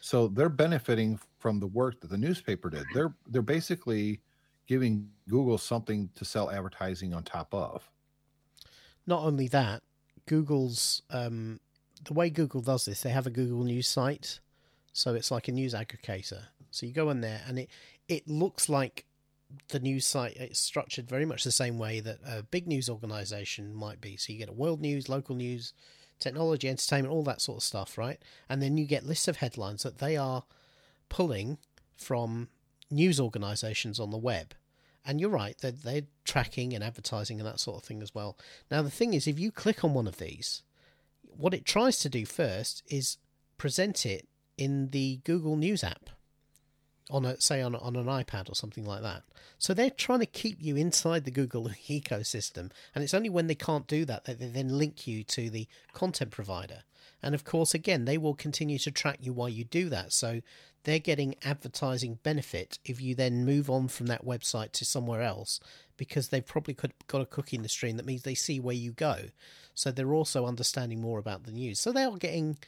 So 0.00 0.28
they're 0.28 0.48
benefiting 0.48 1.18
from 1.38 1.60
the 1.60 1.66
work 1.66 2.00
that 2.00 2.10
the 2.10 2.18
newspaper 2.18 2.70
did. 2.70 2.86
They're 2.94 3.14
they're 3.26 3.42
basically 3.42 4.22
giving 4.66 5.10
Google 5.28 5.58
something 5.58 6.10
to 6.14 6.24
sell 6.24 6.50
advertising 6.50 7.14
on 7.14 7.24
top 7.24 7.52
of. 7.54 7.88
Not 9.06 9.24
only 9.24 9.48
that, 9.48 9.82
Google's 10.26 11.02
um, 11.10 11.60
the 12.04 12.12
way 12.14 12.30
Google 12.30 12.60
does 12.60 12.84
this, 12.84 13.02
they 13.02 13.10
have 13.10 13.26
a 13.26 13.30
Google 13.30 13.64
News 13.64 13.88
site 13.88 14.40
So 14.92 15.14
it's 15.14 15.30
like 15.30 15.48
a 15.48 15.52
news 15.52 15.74
aggregator. 15.74 16.44
So 16.72 16.86
you 16.86 16.92
go 16.92 17.10
in 17.10 17.20
there, 17.22 17.42
and 17.48 17.58
it 17.60 17.70
it 18.08 18.28
looks 18.28 18.68
like 18.68 19.06
the 19.68 19.80
news 19.80 20.06
site. 20.06 20.36
It's 20.36 20.58
structured 20.58 21.08
very 21.08 21.24
much 21.24 21.44
the 21.44 21.52
same 21.52 21.78
way 21.78 22.00
that 22.00 22.18
a 22.26 22.42
big 22.42 22.66
news 22.66 22.88
organization 22.88 23.74
might 23.74 24.00
be. 24.00 24.16
So 24.16 24.32
you 24.32 24.38
get 24.38 24.48
a 24.48 24.52
world 24.52 24.80
news, 24.80 25.08
local 25.08 25.34
news, 25.34 25.72
technology, 26.18 26.68
entertainment, 26.68 27.12
all 27.12 27.22
that 27.24 27.40
sort 27.40 27.58
of 27.58 27.62
stuff, 27.62 27.96
right? 27.96 28.18
And 28.48 28.62
then 28.62 28.76
you 28.76 28.86
get 28.86 29.06
lists 29.06 29.28
of 29.28 29.36
headlines 29.38 29.82
that 29.82 29.98
they 29.98 30.16
are 30.16 30.44
pulling 31.08 31.58
from 31.96 32.48
news 32.90 33.20
organizations 33.20 33.98
on 33.98 34.10
the 34.10 34.18
web. 34.18 34.54
And 35.04 35.20
you're 35.20 35.30
right, 35.30 35.56
they're, 35.60 35.70
they're 35.70 36.02
tracking 36.24 36.74
and 36.74 36.84
advertising 36.84 37.40
and 37.40 37.46
that 37.46 37.60
sort 37.60 37.78
of 37.78 37.84
thing 37.84 38.02
as 38.02 38.14
well. 38.14 38.36
Now, 38.70 38.82
the 38.82 38.90
thing 38.90 39.14
is, 39.14 39.26
if 39.26 39.38
you 39.38 39.50
click 39.50 39.82
on 39.82 39.94
one 39.94 40.06
of 40.06 40.18
these, 40.18 40.62
what 41.22 41.54
it 41.54 41.64
tries 41.64 41.98
to 42.00 42.08
do 42.08 42.26
first 42.26 42.82
is 42.88 43.16
present 43.56 44.04
it 44.04 44.28
in 44.58 44.90
the 44.90 45.20
Google 45.24 45.56
News 45.56 45.82
app 45.82 46.10
on 47.10 47.24
a 47.24 47.40
say 47.40 47.60
on 47.62 47.74
on 47.74 47.96
an 47.96 48.06
iPad 48.06 48.50
or 48.50 48.54
something 48.54 48.84
like 48.84 49.02
that. 49.02 49.22
So 49.58 49.74
they're 49.74 49.90
trying 49.90 50.20
to 50.20 50.26
keep 50.26 50.58
you 50.60 50.76
inside 50.76 51.24
the 51.24 51.30
Google 51.30 51.68
ecosystem, 51.88 52.70
and 52.94 53.04
it's 53.04 53.14
only 53.14 53.30
when 53.30 53.46
they 53.46 53.54
can't 53.54 53.86
do 53.86 54.04
that 54.04 54.24
that 54.24 54.38
they 54.38 54.48
then 54.48 54.78
link 54.78 55.06
you 55.06 55.24
to 55.24 55.50
the 55.50 55.66
content 55.92 56.30
provider. 56.30 56.82
And 57.22 57.34
of 57.34 57.44
course, 57.44 57.74
again, 57.74 58.04
they 58.04 58.18
will 58.18 58.34
continue 58.34 58.78
to 58.78 58.90
track 58.90 59.18
you 59.20 59.32
while 59.32 59.48
you 59.48 59.64
do 59.64 59.88
that. 59.88 60.12
So 60.12 60.40
they're 60.84 60.98
getting 60.98 61.34
advertising 61.44 62.18
benefit 62.22 62.78
if 62.84 63.00
you 63.00 63.14
then 63.14 63.44
move 63.44 63.68
on 63.68 63.88
from 63.88 64.06
that 64.06 64.24
website 64.24 64.72
to 64.72 64.84
somewhere 64.84 65.22
else 65.22 65.60
because 65.96 66.28
they've 66.28 66.46
probably 66.46 66.74
got 66.74 67.20
a 67.20 67.26
cookie 67.26 67.56
in 67.56 67.62
the 67.62 67.68
stream 67.68 67.96
that 67.96 68.06
means 68.06 68.22
they 68.22 68.34
see 68.34 68.60
where 68.60 68.74
you 68.74 68.92
go. 68.92 69.24
So 69.74 69.90
they're 69.90 70.14
also 70.14 70.46
understanding 70.46 71.00
more 71.00 71.18
about 71.18 71.44
the 71.44 71.52
news. 71.52 71.80
So 71.80 71.92
they 71.92 72.04
are 72.04 72.16
getting 72.16 72.58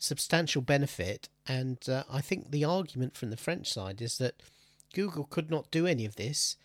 substantial 0.00 0.62
benefit. 0.62 1.28
And 1.46 1.78
uh, 1.88 2.02
I 2.10 2.20
think 2.20 2.50
the 2.50 2.64
argument 2.64 3.16
from 3.16 3.30
the 3.30 3.36
French 3.36 3.72
side 3.72 4.02
is 4.02 4.18
that 4.18 4.42
Google 4.92 5.24
could 5.24 5.50
not 5.50 5.70
do 5.70 5.86
any 5.86 6.04
of 6.04 6.16
this 6.16 6.56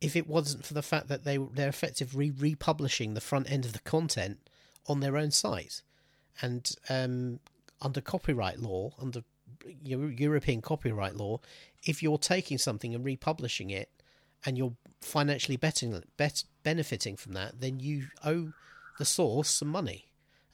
if 0.00 0.16
it 0.16 0.28
wasn't 0.28 0.66
for 0.66 0.74
the 0.74 0.82
fact 0.82 1.08
that 1.08 1.24
they 1.24 1.38
they're 1.38 1.68
effectively 1.68 2.30
republishing 2.30 3.14
the 3.14 3.22
front 3.22 3.50
end 3.50 3.64
of 3.64 3.72
the 3.72 3.78
content 3.80 4.38
on 4.86 5.00
their 5.00 5.16
own 5.16 5.30
site, 5.30 5.80
and 6.42 6.76
um, 6.90 7.40
under 7.80 8.02
copyright 8.02 8.58
law, 8.58 8.92
under 9.00 9.22
European 9.82 10.60
copyright 10.60 11.16
law, 11.16 11.40
if 11.84 12.02
you're 12.02 12.18
taking 12.18 12.58
something 12.58 12.94
and 12.94 13.02
republishing 13.02 13.70
it, 13.70 13.88
and 14.44 14.58
you're 14.58 14.74
financially 15.00 15.56
betting, 15.56 16.02
bet, 16.18 16.44
benefiting 16.62 17.16
from 17.16 17.32
that, 17.32 17.60
then 17.60 17.80
you 17.80 18.08
owe 18.22 18.52
the 18.98 19.06
source 19.06 19.48
some 19.48 19.68
money 19.68 20.04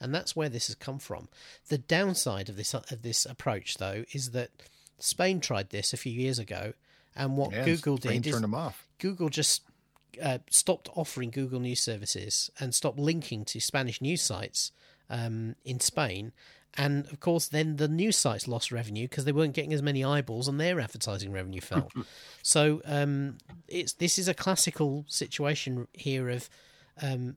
and 0.01 0.13
that's 0.13 0.35
where 0.35 0.49
this 0.49 0.67
has 0.67 0.75
come 0.75 0.99
from. 0.99 1.29
The 1.69 1.77
downside 1.77 2.49
of 2.49 2.57
this 2.57 2.73
of 2.73 3.03
this 3.03 3.25
approach, 3.25 3.77
though, 3.77 4.03
is 4.11 4.31
that 4.31 4.49
Spain 4.99 5.39
tried 5.39 5.69
this 5.69 5.93
a 5.93 5.97
few 5.97 6.11
years 6.11 6.39
ago, 6.39 6.73
and 7.15 7.37
what 7.37 7.51
Yeah, 7.51 7.65
Google 7.65 7.97
did 7.97 8.25
is 8.25 8.33
turned 8.33 8.43
them 8.43 8.55
off. 8.55 8.87
Google 8.99 9.29
just 9.29 9.61
uh, 10.21 10.39
stopped 10.49 10.89
offering 10.95 11.29
Google 11.29 11.59
News 11.59 11.79
services 11.79 12.49
and 12.59 12.73
stopped 12.73 12.99
linking 12.99 13.45
to 13.45 13.59
Spanish 13.59 14.01
news 14.01 14.21
sites 14.21 14.71
um, 15.09 15.55
in 15.63 15.79
Spain. 15.79 16.33
And 16.77 17.05
of 17.07 17.19
course, 17.19 17.47
then 17.49 17.75
the 17.75 17.89
news 17.89 18.17
sites 18.17 18.47
lost 18.47 18.71
revenue 18.71 19.07
because 19.07 19.25
they 19.25 19.33
weren't 19.33 19.53
getting 19.53 19.73
as 19.73 19.81
many 19.81 20.05
eyeballs, 20.05 20.47
and 20.47 20.59
their 20.59 20.79
advertising 20.79 21.31
revenue 21.31 21.61
fell. 21.61 21.91
so 22.41 22.81
um, 22.85 23.37
it's 23.67 23.93
this 23.93 24.17
is 24.17 24.29
a 24.29 24.33
classical 24.33 25.05
situation 25.07 25.87
here 25.91 26.29
of 26.29 26.49
um, 27.01 27.35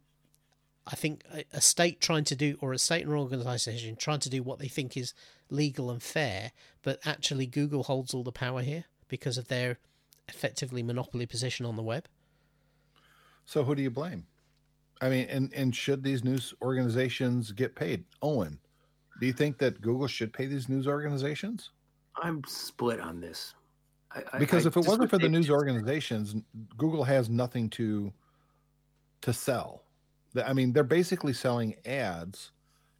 I 0.86 0.96
think 0.96 1.22
a, 1.32 1.44
a 1.52 1.60
state 1.60 2.00
trying 2.00 2.24
to 2.24 2.36
do, 2.36 2.56
or 2.60 2.72
a 2.72 2.78
state 2.78 3.06
or 3.06 3.16
organization 3.16 3.96
trying 3.96 4.20
to 4.20 4.30
do 4.30 4.42
what 4.42 4.58
they 4.58 4.68
think 4.68 4.96
is 4.96 5.14
legal 5.50 5.90
and 5.90 6.02
fair, 6.02 6.52
but 6.82 6.98
actually 7.06 7.46
Google 7.46 7.84
holds 7.84 8.12
all 8.12 8.22
the 8.22 8.32
power 8.32 8.60
here 8.62 8.84
because 9.08 9.38
of 9.38 9.48
their 9.48 9.78
effectively 10.28 10.82
monopoly 10.82 11.26
position 11.26 11.64
on 11.66 11.76
the 11.76 11.82
web. 11.82 12.06
So 13.46 13.62
who 13.64 13.74
do 13.74 13.82
you 13.82 13.90
blame? 13.90 14.26
I 15.00 15.08
mean, 15.08 15.26
and 15.28 15.52
and 15.54 15.74
should 15.74 16.02
these 16.02 16.24
news 16.24 16.54
organizations 16.62 17.52
get 17.52 17.74
paid? 17.74 18.04
Owen, 18.22 18.58
do 19.20 19.26
you 19.26 19.32
think 19.32 19.58
that 19.58 19.80
Google 19.80 20.06
should 20.06 20.32
pay 20.32 20.46
these 20.46 20.68
news 20.68 20.86
organizations? 20.86 21.70
I'm 22.22 22.42
split 22.46 23.00
on 23.00 23.20
this. 23.20 23.54
I, 24.12 24.22
I- 24.32 24.38
Because 24.38 24.66
I 24.66 24.68
if 24.68 24.76
it 24.76 24.86
wasn't 24.86 25.10
for 25.10 25.18
the 25.18 25.28
news 25.28 25.50
organizations, 25.50 26.34
Google 26.76 27.04
has 27.04 27.28
nothing 27.28 27.68
to 27.70 28.12
to 29.22 29.32
sell. 29.32 29.83
I 30.36 30.52
mean, 30.52 30.72
they're 30.72 30.84
basically 30.84 31.32
selling 31.32 31.74
ads 31.86 32.52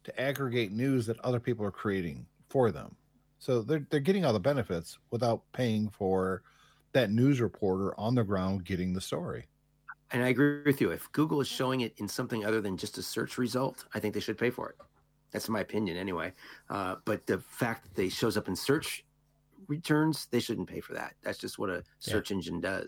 to 0.03 0.19
aggregate 0.21 0.71
news 0.71 1.05
that 1.07 1.19
other 1.21 1.39
people 1.39 1.65
are 1.65 1.71
creating 1.71 2.27
for 2.49 2.71
them. 2.71 2.95
So 3.39 3.61
they're 3.61 3.85
they're 3.89 3.99
getting 3.99 4.25
all 4.25 4.33
the 4.33 4.39
benefits 4.39 4.97
without 5.11 5.43
paying 5.53 5.89
for 5.89 6.43
that 6.93 7.11
news 7.11 7.41
reporter 7.41 7.97
on 7.99 8.15
the 8.15 8.23
ground 8.23 8.65
getting 8.65 8.93
the 8.93 9.01
story. 9.01 9.47
and 10.11 10.23
I 10.23 10.29
agree 10.29 10.61
with 10.63 10.81
you. 10.81 10.91
If 10.91 11.11
Google 11.11 11.41
is 11.41 11.47
showing 11.47 11.81
it 11.81 11.93
in 11.97 12.07
something 12.07 12.45
other 12.45 12.61
than 12.61 12.77
just 12.77 12.97
a 12.97 13.03
search 13.03 13.37
result, 13.37 13.85
I 13.93 13.99
think 13.99 14.13
they 14.13 14.19
should 14.19 14.37
pay 14.37 14.49
for 14.49 14.69
it. 14.69 14.75
That's 15.31 15.49
my 15.49 15.61
opinion, 15.61 15.97
anyway. 15.97 16.33
Uh, 16.69 16.97
but 17.05 17.25
the 17.27 17.39
fact 17.39 17.83
that 17.83 17.95
they 17.95 18.09
shows 18.09 18.37
up 18.37 18.47
in 18.47 18.55
search 18.55 19.05
returns, 19.67 20.27
they 20.27 20.39
shouldn't 20.39 20.69
pay 20.69 20.79
for 20.79 20.93
that. 20.93 21.15
That's 21.23 21.37
just 21.39 21.59
what 21.59 21.69
a 21.69 21.83
search 21.99 22.31
engine 22.31 22.61
does. 22.61 22.87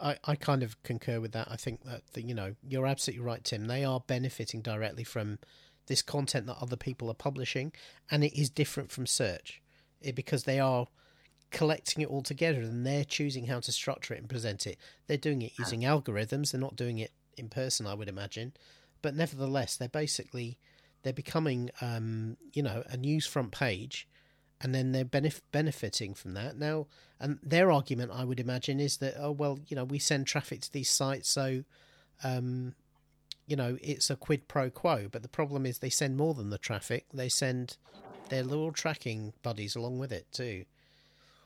I, 0.00 0.16
I 0.24 0.36
kind 0.36 0.62
of 0.62 0.82
concur 0.82 1.20
with 1.20 1.32
that. 1.32 1.48
I 1.50 1.56
think 1.56 1.84
that, 1.84 2.02
the, 2.12 2.22
you 2.22 2.34
know, 2.34 2.54
you're 2.66 2.86
absolutely 2.86 3.24
right, 3.24 3.42
Tim. 3.42 3.66
They 3.66 3.84
are 3.84 4.00
benefiting 4.06 4.62
directly 4.62 5.04
from 5.04 5.38
this 5.86 6.02
content 6.02 6.46
that 6.46 6.58
other 6.60 6.76
people 6.76 7.10
are 7.10 7.14
publishing, 7.14 7.72
and 8.10 8.22
it 8.22 8.38
is 8.38 8.50
different 8.50 8.92
from 8.92 9.06
search 9.06 9.62
it, 10.00 10.14
because 10.14 10.44
they 10.44 10.60
are 10.60 10.86
collecting 11.50 12.02
it 12.02 12.10
all 12.10 12.22
together 12.22 12.60
and 12.60 12.84
they're 12.84 13.04
choosing 13.04 13.46
how 13.46 13.58
to 13.58 13.72
structure 13.72 14.12
it 14.14 14.20
and 14.20 14.28
present 14.28 14.66
it. 14.66 14.78
They're 15.06 15.16
doing 15.16 15.42
it 15.42 15.52
using 15.58 15.80
algorithms. 15.80 16.52
They're 16.52 16.60
not 16.60 16.76
doing 16.76 16.98
it 16.98 17.12
in 17.38 17.48
person, 17.48 17.86
I 17.86 17.94
would 17.94 18.08
imagine. 18.08 18.52
But 19.00 19.14
nevertheless, 19.14 19.76
they're 19.76 19.88
basically 19.88 20.58
they're 21.02 21.12
becoming, 21.12 21.70
um, 21.80 22.36
you 22.52 22.62
know, 22.62 22.82
a 22.86 22.96
news 22.96 23.26
front 23.26 23.52
page, 23.52 24.08
and 24.60 24.74
then 24.74 24.92
they're 24.92 25.04
benef- 25.04 25.40
benefiting 25.52 26.14
from 26.14 26.34
that 26.34 26.56
now. 26.58 26.86
And 27.20 27.38
their 27.42 27.70
argument, 27.70 28.12
I 28.12 28.24
would 28.24 28.40
imagine, 28.40 28.80
is 28.80 28.98
that 28.98 29.14
oh 29.18 29.32
well, 29.32 29.58
you 29.68 29.76
know, 29.76 29.84
we 29.84 29.98
send 29.98 30.26
traffic 30.26 30.60
to 30.62 30.72
these 30.72 30.90
sites, 30.90 31.28
so 31.28 31.64
um, 32.24 32.74
you 33.46 33.56
know, 33.56 33.78
it's 33.82 34.10
a 34.10 34.16
quid 34.16 34.46
pro 34.48 34.70
quo. 34.70 35.08
But 35.10 35.22
the 35.22 35.28
problem 35.28 35.66
is 35.66 35.78
they 35.78 35.90
send 35.90 36.16
more 36.16 36.34
than 36.34 36.50
the 36.50 36.58
traffic. 36.58 37.06
They 37.12 37.28
send 37.28 37.76
their 38.28 38.42
little 38.42 38.72
tracking 38.72 39.32
buddies 39.42 39.74
along 39.74 39.98
with 39.98 40.12
it 40.12 40.26
too. 40.32 40.64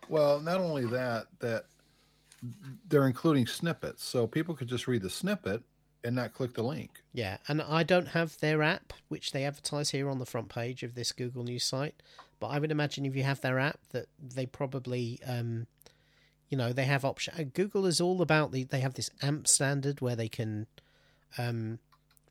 Well, 0.09 0.41
not 0.41 0.61
only 0.61 0.85
that, 0.87 1.27
that 1.39 1.67
they're 2.89 3.07
including 3.07 3.47
snippets, 3.47 4.05
so 4.05 4.27
people 4.27 4.55
could 4.55 4.69
just 4.69 4.89
read 4.89 5.03
the 5.03 5.11
snippet 5.11 5.63
and 6.05 6.17
not 6.17 6.35
click 6.35 6.55
the 6.55 6.63
link. 6.65 6.91
Yeah, 7.13 7.39
and 7.47 7.63
I 7.63 7.85
don't 7.85 8.09
have 8.09 8.39
their 8.41 8.63
app, 8.63 8.93
which 9.09 9.31
they 9.31 9.45
advertise 9.45 9.91
here 9.91 10.11
on 10.11 10.19
the 10.19 10.27
front 10.27 10.49
page 10.49 10.83
of 10.83 10.95
this 10.95 11.13
Google 11.13 11.45
News 11.45 11.65
site. 11.65 12.03
But 12.43 12.49
I 12.49 12.59
would 12.59 12.73
imagine 12.73 13.07
if 13.07 13.15
you 13.15 13.23
have 13.23 13.41
their 13.41 13.61
app, 13.61 13.79
that 13.93 14.07
they 14.21 14.47
probably, 14.47 15.21
um, 15.25 15.69
you 16.49 16.59
know, 16.59 16.73
they 16.73 16.87
have 16.87 17.05
option. 17.05 17.53
Google 17.55 17.87
is 17.87 18.01
all 18.01 18.21
about 18.21 18.51
the. 18.51 18.65
They 18.65 18.81
have 18.81 18.95
this 18.95 19.11
AMP 19.23 19.47
standard 19.47 20.01
where 20.01 20.17
they 20.17 20.29
can, 20.29 20.67
um, 21.39 21.79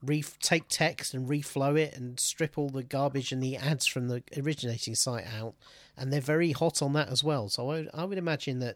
re 0.04 0.22
take 0.42 0.68
text 0.68 1.14
and 1.14 1.30
reflow 1.30 1.80
it 1.80 1.96
and 1.96 2.20
strip 2.20 2.58
all 2.58 2.68
the 2.68 2.84
garbage 2.84 3.32
and 3.32 3.42
the 3.42 3.56
ads 3.56 3.86
from 3.88 4.10
the 4.10 4.22
originating 4.36 4.96
site 4.96 5.26
out, 5.34 5.56
and 5.96 6.12
they're 6.12 6.20
very 6.20 6.52
hot 6.52 6.82
on 6.82 6.92
that 6.92 7.08
as 7.08 7.24
well. 7.24 7.48
So 7.48 7.72
I, 7.72 7.88
I 7.94 8.04
would 8.04 8.18
imagine 8.18 8.60
that 8.60 8.76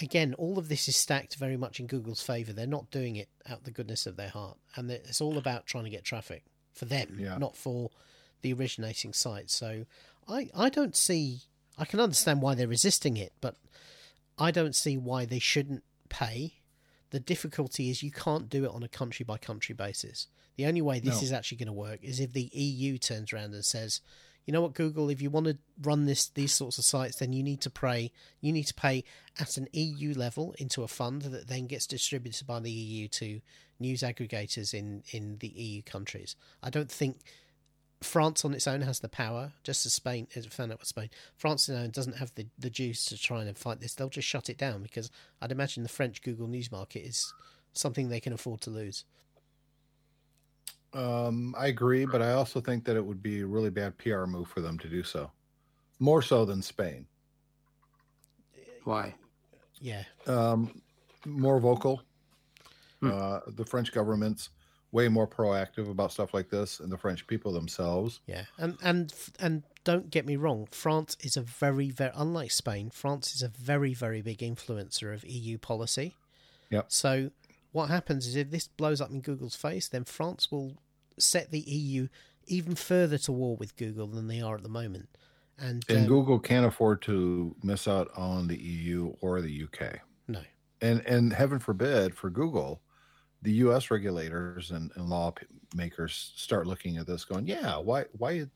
again, 0.00 0.32
all 0.38 0.58
of 0.58 0.70
this 0.70 0.88
is 0.88 0.96
stacked 0.96 1.36
very 1.36 1.58
much 1.58 1.78
in 1.78 1.86
Google's 1.86 2.22
favor. 2.22 2.54
They're 2.54 2.66
not 2.66 2.90
doing 2.90 3.16
it 3.16 3.28
out 3.46 3.64
the 3.64 3.70
goodness 3.70 4.06
of 4.06 4.16
their 4.16 4.30
heart, 4.30 4.56
and 4.76 4.90
it's 4.90 5.20
all 5.20 5.36
about 5.36 5.66
trying 5.66 5.84
to 5.84 5.90
get 5.90 6.04
traffic 6.04 6.42
for 6.72 6.86
them, 6.86 7.18
Yeah. 7.20 7.36
not 7.36 7.54
for 7.54 7.90
the 8.40 8.52
originating 8.52 9.12
site. 9.12 9.50
So 9.50 9.86
I, 10.28 10.50
I 10.54 10.68
don't 10.68 10.96
see. 10.96 11.42
I 11.78 11.84
can 11.84 12.00
understand 12.00 12.40
why 12.42 12.54
they're 12.54 12.68
resisting 12.68 13.16
it, 13.16 13.32
but 13.40 13.56
I 14.38 14.50
don't 14.50 14.74
see 14.74 14.96
why 14.96 15.24
they 15.24 15.38
shouldn't 15.38 15.82
pay. 16.08 16.54
The 17.10 17.20
difficulty 17.20 17.90
is 17.90 18.02
you 18.02 18.10
can't 18.10 18.48
do 18.48 18.64
it 18.64 18.70
on 18.70 18.82
a 18.82 18.88
country 18.88 19.24
by 19.24 19.38
country 19.38 19.74
basis. 19.74 20.26
The 20.56 20.66
only 20.66 20.82
way 20.82 21.00
this 21.00 21.20
No. 21.20 21.24
is 21.24 21.32
actually 21.32 21.58
going 21.58 21.66
to 21.66 21.72
work 21.72 22.00
is 22.02 22.20
if 22.20 22.32
the 22.32 22.50
EU 22.52 22.98
turns 22.98 23.32
around 23.32 23.54
and 23.54 23.64
says, 23.64 24.00
you 24.46 24.52
know 24.52 24.60
what, 24.60 24.74
Google, 24.74 25.08
if 25.08 25.22
you 25.22 25.30
want 25.30 25.46
to 25.46 25.58
run 25.80 26.04
this 26.04 26.28
these 26.28 26.52
sorts 26.52 26.78
of 26.78 26.84
sites, 26.84 27.16
then 27.16 27.32
you 27.32 27.42
need 27.42 27.60
to 27.62 27.70
pay 27.70 28.12
you 28.40 28.52
need 28.52 28.66
to 28.66 28.74
pay 28.74 29.04
at 29.40 29.56
an 29.56 29.68
EU 29.72 30.12
level 30.14 30.54
into 30.58 30.82
a 30.82 30.88
fund 30.88 31.22
that 31.22 31.48
then 31.48 31.66
gets 31.66 31.86
distributed 31.86 32.46
by 32.46 32.60
the 32.60 32.70
EU 32.70 33.08
to 33.08 33.40
news 33.80 34.02
aggregators 34.02 34.74
in 34.74 35.02
in 35.12 35.38
the 35.38 35.48
EU 35.48 35.82
countries. 35.82 36.36
I 36.62 36.70
don't 36.70 36.90
think 36.90 37.20
France 38.04 38.44
on 38.44 38.54
its 38.54 38.66
own 38.66 38.82
has 38.82 39.00
the 39.00 39.08
power, 39.08 39.52
just 39.62 39.86
as 39.86 39.92
Spain 39.94 40.26
as 40.34 40.46
found 40.46 40.72
out 40.72 40.78
with 40.80 40.88
Spain. 40.88 41.10
France 41.36 41.68
on 41.68 41.74
its 41.76 41.84
own 41.84 41.90
doesn't 41.90 42.16
have 42.16 42.32
the, 42.34 42.46
the 42.58 42.70
juice 42.70 43.04
to 43.06 43.18
try 43.18 43.42
and 43.42 43.56
fight 43.58 43.80
this. 43.80 43.94
They'll 43.94 44.08
just 44.08 44.28
shut 44.28 44.48
it 44.48 44.58
down 44.58 44.82
because 44.82 45.10
I'd 45.40 45.52
imagine 45.52 45.82
the 45.82 45.88
French 45.88 46.22
Google 46.22 46.46
News 46.48 46.70
market 46.72 47.00
is 47.06 47.32
something 47.72 48.08
they 48.08 48.20
can 48.20 48.32
afford 48.32 48.60
to 48.62 48.70
lose. 48.70 49.04
Um, 50.92 51.54
I 51.58 51.66
agree, 51.68 52.04
but 52.04 52.22
I 52.22 52.32
also 52.32 52.60
think 52.60 52.84
that 52.84 52.96
it 52.96 53.04
would 53.04 53.22
be 53.22 53.40
a 53.40 53.46
really 53.46 53.70
bad 53.70 53.98
PR 53.98 54.26
move 54.26 54.48
for 54.48 54.60
them 54.60 54.78
to 54.78 54.88
do 54.88 55.02
so. 55.02 55.30
more 55.98 56.22
so 56.22 56.44
than 56.44 56.62
Spain. 56.62 57.06
Why? 58.84 59.14
Yeah, 59.80 60.04
Um, 60.26 60.80
more 61.26 61.58
vocal. 61.58 62.02
Hmm. 63.00 63.10
Uh, 63.12 63.40
the 63.48 63.64
French 63.64 63.92
government's 63.92 64.50
way 64.94 65.08
more 65.08 65.26
proactive 65.26 65.90
about 65.90 66.12
stuff 66.12 66.32
like 66.32 66.48
this, 66.48 66.78
and 66.78 66.90
the 66.90 66.96
French 66.96 67.26
people 67.26 67.52
themselves. 67.52 68.20
yeah, 68.26 68.44
and 68.56 68.78
and 68.82 69.12
and 69.40 69.64
don't 69.82 70.08
get 70.10 70.24
me 70.24 70.36
wrong, 70.36 70.66
France 70.70 71.16
is 71.20 71.36
a 71.36 71.42
very 71.42 71.90
very 71.90 72.12
unlike 72.14 72.52
Spain. 72.52 72.88
France 72.90 73.34
is 73.34 73.42
a 73.42 73.48
very 73.48 73.92
very 73.92 74.22
big 74.22 74.38
influencer 74.38 75.12
of 75.12 75.24
EU 75.24 75.58
policy. 75.58 76.14
Yep. 76.70 76.86
So 76.88 77.30
what 77.72 77.90
happens 77.90 78.26
is 78.26 78.36
if 78.36 78.50
this 78.50 78.68
blows 78.68 79.00
up 79.00 79.10
in 79.10 79.20
Google's 79.20 79.56
face, 79.56 79.88
then 79.88 80.04
France 80.04 80.50
will 80.50 80.78
set 81.18 81.50
the 81.50 81.60
EU 81.60 82.08
even 82.46 82.74
further 82.76 83.18
to 83.18 83.32
war 83.32 83.56
with 83.56 83.76
Google 83.76 84.06
than 84.06 84.28
they 84.28 84.40
are 84.40 84.54
at 84.56 84.62
the 84.62 84.68
moment. 84.68 85.08
And, 85.58 85.84
And 85.88 86.00
um, 86.00 86.06
Google 86.06 86.38
can't 86.38 86.66
afford 86.66 87.02
to 87.02 87.54
miss 87.62 87.86
out 87.88 88.10
on 88.16 88.48
the 88.48 88.56
EU 88.56 89.14
or 89.20 89.40
the 89.40 89.64
UK. 89.64 90.00
no, 90.28 90.40
And 90.80 91.00
and 91.06 91.32
heaven 91.32 91.58
forbid 91.58 92.14
for 92.16 92.30
Google, 92.30 92.80
the 93.44 93.52
U.S. 93.52 93.90
regulators 93.90 94.70
and, 94.70 94.90
and 94.96 95.08
law 95.08 95.30
p- 95.30 95.46
makers 95.74 96.32
start 96.34 96.66
looking 96.66 96.96
at 96.96 97.06
this, 97.06 97.24
going, 97.24 97.46
"Yeah, 97.46 97.76
why 97.76 98.06
why, 98.12 98.30
you 98.32 98.48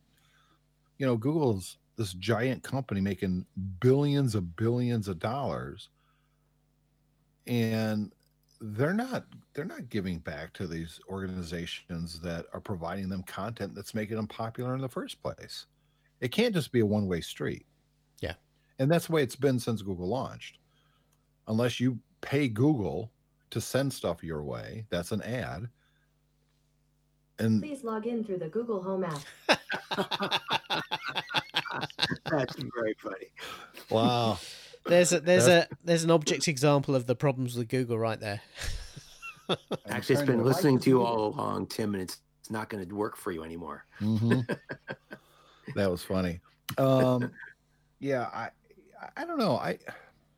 know, 0.99 1.16
Google's 1.16 1.76
this 1.97 2.14
giant 2.14 2.62
company 2.62 3.01
making 3.01 3.45
billions 3.80 4.34
of 4.34 4.57
billions 4.57 5.07
of 5.07 5.18
dollars, 5.18 5.91
and 7.47 8.12
they're 8.61 8.95
not 8.95 9.26
they're 9.53 9.66
not 9.66 9.91
giving 9.91 10.18
back 10.20 10.55
to 10.55 10.66
these 10.66 10.99
organizations 11.11 12.18
that 12.20 12.47
are 12.55 12.61
providing 12.61 13.11
them 13.11 13.22
content 13.24 13.74
that's 13.74 13.95
making 13.95 14.16
them 14.16 14.26
popular 14.26 14.74
in 14.74 14.80
the 14.80 14.89
first 14.89 15.22
place. 15.22 15.66
It 16.20 16.32
can't 16.32 16.55
just 16.55 16.72
be 16.72 16.80
a 16.80 16.86
one 16.86 17.07
way 17.07 17.20
street. 17.20 17.66
Yeah. 18.20 18.34
And 18.78 18.91
that's 18.91 19.07
the 19.07 19.12
way 19.12 19.22
it's 19.22 19.36
been 19.36 19.59
since 19.59 19.82
Google 19.82 20.09
launched. 20.09 20.59
Unless 21.47 21.78
you 21.78 22.01
pay 22.20 22.49
Google 22.49 23.12
to 23.51 23.61
send 23.61 23.92
stuff 23.92 24.22
your 24.22 24.42
way, 24.42 24.86
that's 24.90 25.12
an 25.12 25.22
ad. 25.22 25.68
And 27.38 27.62
Please 27.62 27.84
log 27.84 28.07
in 28.07 28.24
through 28.24 28.38
the 28.38 28.49
Google 28.49 28.82
Home 28.82 29.05
app. 29.05 29.20
That's 32.30 32.57
very 32.74 32.96
funny. 33.01 33.26
wow. 33.90 34.38
there's 34.86 35.12
a, 35.12 35.20
there's 35.20 35.46
a 35.46 35.68
there's 35.84 36.05
an 36.05 36.11
object 36.11 36.49
example 36.49 36.96
of 36.96 37.07
the 37.07 37.14
problems 37.14 37.57
with 37.57 37.68
Google 37.68 37.99
right 37.99 38.18
there. 38.18 38.40
Actually, 39.88 40.16
it's 40.16 40.24
been 40.24 40.44
listening 40.44 40.78
to 40.80 40.90
you 40.90 41.03
all 41.03 41.28
along, 41.28 41.66
Tim, 41.66 41.94
and 41.94 42.03
it's, 42.03 42.18
it's 42.40 42.51
not 42.51 42.68
going 42.68 42.86
to 42.86 42.94
work 42.94 43.16
for 43.16 43.30
you 43.30 43.44
anymore. 43.44 43.86
hmm 43.99 44.40
that 45.74 45.90
was 45.90 46.03
funny. 46.03 46.40
Um, 46.76 47.30
yeah, 48.01 48.28
I, 48.32 48.51
I 49.16 49.24
don't 49.24 49.38
know. 49.38 49.57
I, 49.57 49.78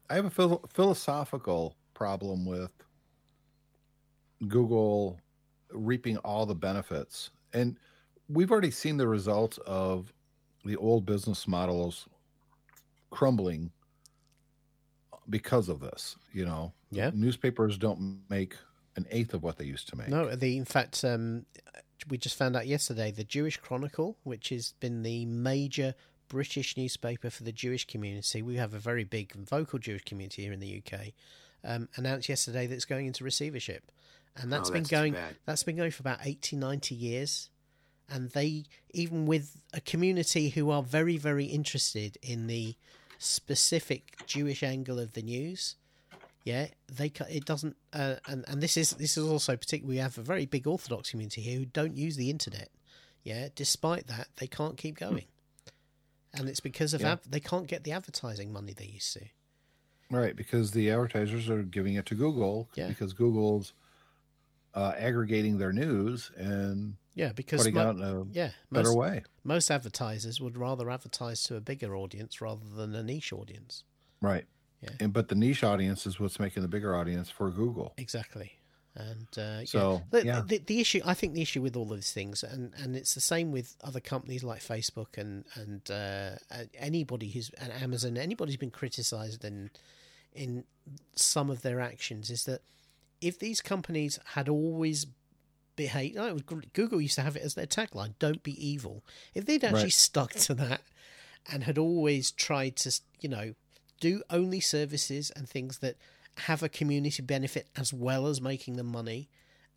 I 0.09 0.15
have 0.15 0.27
a 0.27 0.31
phil- 0.31 0.65
philosophical 0.73 1.77
problem 1.95 2.47
with 2.47 2.73
Google 4.49 5.19
reaping 5.71 6.17
all 6.19 6.47
the 6.47 6.55
benefits, 6.55 7.31
and 7.53 7.77
we've 8.29 8.51
already 8.51 8.71
seen 8.71 8.97
the 8.97 9.07
results 9.09 9.59
of 9.67 10.13
the 10.65 10.77
old 10.77 11.07
business 11.07 11.47
models 11.49 12.07
crumbling 13.11 13.71
because 15.29 15.69
of 15.69 15.81
this. 15.81 16.17
You 16.33 16.45
know, 16.45 16.73
Yeah. 16.91 17.11
newspapers 17.15 17.79
don't 17.79 18.23
make 18.29 18.57
an 18.97 19.07
eighth 19.11 19.35
of 19.35 19.43
what 19.43 19.57
they 19.57 19.65
used 19.65 19.89
to 19.89 19.97
make. 19.97 20.09
No, 20.09 20.35
the 20.35 20.57
in 20.57 20.65
fact, 20.65 21.05
um, 21.05 21.47
we 22.09 22.19
just 22.19 22.37
found 22.37 22.57
out 22.57 22.67
yesterday 22.67 23.11
the 23.11 23.25
Jewish 23.25 23.57
Chronicle, 23.59 24.17
which 24.25 24.49
has 24.49 24.73
been 24.81 25.03
the 25.03 25.27
major 25.27 25.95
British 26.29 26.77
newspaper 26.77 27.31
for 27.31 27.43
the 27.45 27.53
Jewish 27.53 27.87
community. 27.87 28.43
We 28.43 28.57
have 28.57 28.75
a 28.75 28.79
very 28.79 29.05
big 29.05 29.35
and 29.35 29.49
vocal 29.49 29.79
Jewish 29.79 30.05
community 30.05 30.43
here 30.43 30.53
in 30.53 30.61
the 30.61 30.69
UK. 30.83 31.13
Um, 31.63 31.89
announced 31.97 32.29
yesterday 32.29 32.67
that 32.67 32.75
it's 32.75 32.85
going 32.85 33.07
into 33.07 33.23
receivership, 33.25 33.91
and 34.37 34.53
that's 34.53 34.71
Oh, 34.71 34.73
been 34.73 34.83
that's 34.83 34.91
going. 34.91 35.17
That's 35.47 35.63
been 35.63 35.77
going 35.77 35.91
for 35.91 36.03
about 36.03 36.21
80, 36.25 36.57
90 36.57 36.95
years. 36.95 37.51
And 38.09 38.31
they, 38.31 38.65
even 38.93 39.27
with 39.27 39.63
a 39.73 39.81
community 39.81 40.49
who 40.49 40.71
are 40.71 40.83
very, 40.83 41.17
very 41.17 41.45
interested 41.45 42.19
in 42.23 42.49
the 42.49 42.75
specific 43.19 44.17
Jewish 44.27 44.63
angle 44.63 44.99
of 44.99 45.13
the 45.13 45.23
news, 45.23 45.77
yeah, 46.45 46.69
they 46.93 47.13
it 47.29 47.45
doesn't, 47.45 47.77
uh, 47.93 48.17
and 48.27 48.45
and 48.49 48.63
this 48.63 48.77
is 48.77 48.91
this 48.93 49.17
is 49.17 49.25
also 49.29 49.57
particularly 49.57 49.97
we 49.97 50.01
have 50.01 50.17
a 50.19 50.23
very 50.23 50.47
big 50.47 50.67
Orthodox 50.67 51.11
community 51.11 51.43
here 51.43 51.59
who 51.59 51.67
don't 51.67 51.97
use 51.97 52.17
the 52.17 52.31
internet. 52.31 52.71
Yeah, 53.23 53.49
despite 53.55 54.07
that, 54.07 54.29
they 54.39 54.47
can't 54.47 54.77
keep 54.79 54.97
going, 54.99 55.27
and 56.33 56.49
it's 56.49 56.61
because 56.61 56.95
of 56.95 57.03
Yeah. 57.03 57.13
av- 57.13 57.31
they 57.31 57.41
can't 57.41 57.67
get 57.67 57.85
the 57.85 57.93
advertising 57.93 58.53
money 58.53 58.73
they 58.73 58.87
used 58.87 59.13
to. 59.13 59.27
Right, 60.11 60.35
because 60.35 60.73
the 60.73 60.91
advertisers 60.91 61.49
are 61.51 61.63
giving 61.63 61.95
it 61.95 62.07
to 62.07 62.15
Google 62.17 62.69
Yeah. 62.75 62.89
because 62.89 63.13
Google's 63.13 63.75
uh, 64.75 64.93
aggregating 64.97 65.59
their 65.59 65.73
news 65.73 66.31
and 66.37 66.95
Yeah, 67.15 67.33
because 67.33 67.61
putting 67.61 67.75
mo- 67.75 67.81
out 67.89 67.97
in 67.97 68.03
a 68.03 68.25
yeah, 68.33 68.51
better 68.71 68.89
most, 68.89 68.97
way. 68.97 69.23
most 69.45 69.71
advertisers 69.71 70.41
would 70.41 70.57
rather 70.57 70.91
advertise 70.91 71.43
to 71.45 71.57
a 71.57 71.61
bigger 71.61 71.97
audience 71.97 72.41
rather 72.41 72.65
than 72.75 72.95
a 72.95 73.03
niche 73.03 73.33
audience. 73.33 73.85
Right. 74.21 74.47
Yeah. 74.83 74.91
And 75.01 75.13
but 75.13 75.29
the 75.29 75.35
niche 75.35 75.63
audience 75.65 76.07
is 76.07 76.19
what's 76.21 76.39
making 76.41 76.63
the 76.63 76.69
bigger 76.69 76.95
audience 76.95 77.29
for 77.31 77.51
Google. 77.51 77.93
Exactly. 77.99 78.53
And 78.95 79.29
uh, 79.39 79.65
So, 79.67 79.93
yeah. 79.93 80.01
The, 80.11 80.27
yeah. 80.27 80.43
the, 80.47 80.59
the 80.59 80.81
issue, 80.81 81.01
I 81.05 81.15
think, 81.15 81.35
the 81.35 81.43
issue 81.43 81.63
with 81.63 81.77
all 81.77 81.91
of 81.93 81.97
these 81.99 82.13
things, 82.13 82.43
and, 82.43 82.73
and 82.77 82.97
it's 82.97 83.15
the 83.15 83.21
same 83.21 83.53
with 83.53 83.77
other 83.85 84.01
companies 84.01 84.43
like 84.43 84.61
Facebook 84.61 85.17
and 85.17 85.45
and 85.55 85.89
uh, 85.91 86.31
anybody 86.75 87.31
who's 87.31 87.51
and 87.61 87.73
Amazon, 87.73 88.17
anybody 88.17 88.51
who's 88.53 88.57
been 88.57 88.71
criticised 88.71 89.45
in 89.45 89.71
in 90.33 90.65
some 91.15 91.51
of 91.51 91.63
their 91.63 91.81
actions, 91.81 92.31
is 92.31 92.45
that 92.45 92.63
if 93.21 93.39
these 93.39 93.61
companies 93.61 94.19
had 94.35 94.49
always 94.49 95.07
behaved, 95.77 96.17
oh, 96.19 96.33
was, 96.35 96.43
gr- 96.43 96.61
Google 96.73 97.01
used 97.01 97.15
to 97.17 97.23
have 97.23 97.37
it 97.37 97.43
as 97.43 97.55
their 97.55 97.67
tagline: 97.67 98.15
"Don't 98.19 98.43
be 98.43 98.55
evil." 98.67 99.05
If 99.35 99.47
they'd 99.47 99.65
actually 99.65 99.83
Right. 99.85 99.93
stuck 99.93 100.33
to 100.35 100.55
that 100.55 100.83
and 101.51 101.65
had 101.65 101.79
always 101.79 102.31
tried 102.31 102.77
to, 102.77 103.01
you 103.21 103.29
know, 103.29 103.55
do 104.01 104.23
only 104.31 104.61
services 104.61 105.31
and 105.31 105.49
things 105.49 105.79
that 105.79 105.97
have 106.39 106.63
a 106.63 106.69
community 106.69 107.23
benefit 107.23 107.69
as 107.77 107.93
well 107.93 108.27
as 108.27 108.41
making 108.41 108.77
them 108.77 108.87
money 108.87 109.29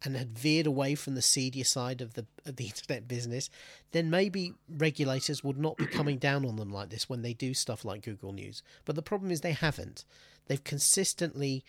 and 0.06 0.16
had 0.18 0.38
veered 0.38 0.68
away 0.68 0.96
from 0.96 1.16
the 1.16 1.22
seedier 1.22 1.64
side 1.64 2.02
of 2.02 2.14
the 2.14 2.26
of 2.46 2.58
the 2.58 2.66
internet 2.72 3.08
business, 3.08 3.50
then 3.92 4.10
maybe 4.10 4.54
regulators 4.70 5.44
would 5.44 5.58
not 5.58 5.78
be 5.78 5.86
coming 5.86 6.18
down 6.18 6.46
on 6.46 6.58
them 6.58 6.72
like 6.72 6.90
this 6.90 7.08
when 7.10 7.22
they 7.22 7.34
do 7.34 7.54
stuff 7.54 7.86
like 7.86 8.02
Google 8.04 8.34
News. 8.34 8.62
But 8.86 8.96
the 8.96 9.02
problem 9.02 9.32
is 9.32 9.42
they 9.42 9.54
haven't. 9.54 10.04
They've 10.48 10.64
consistently, 10.64 11.64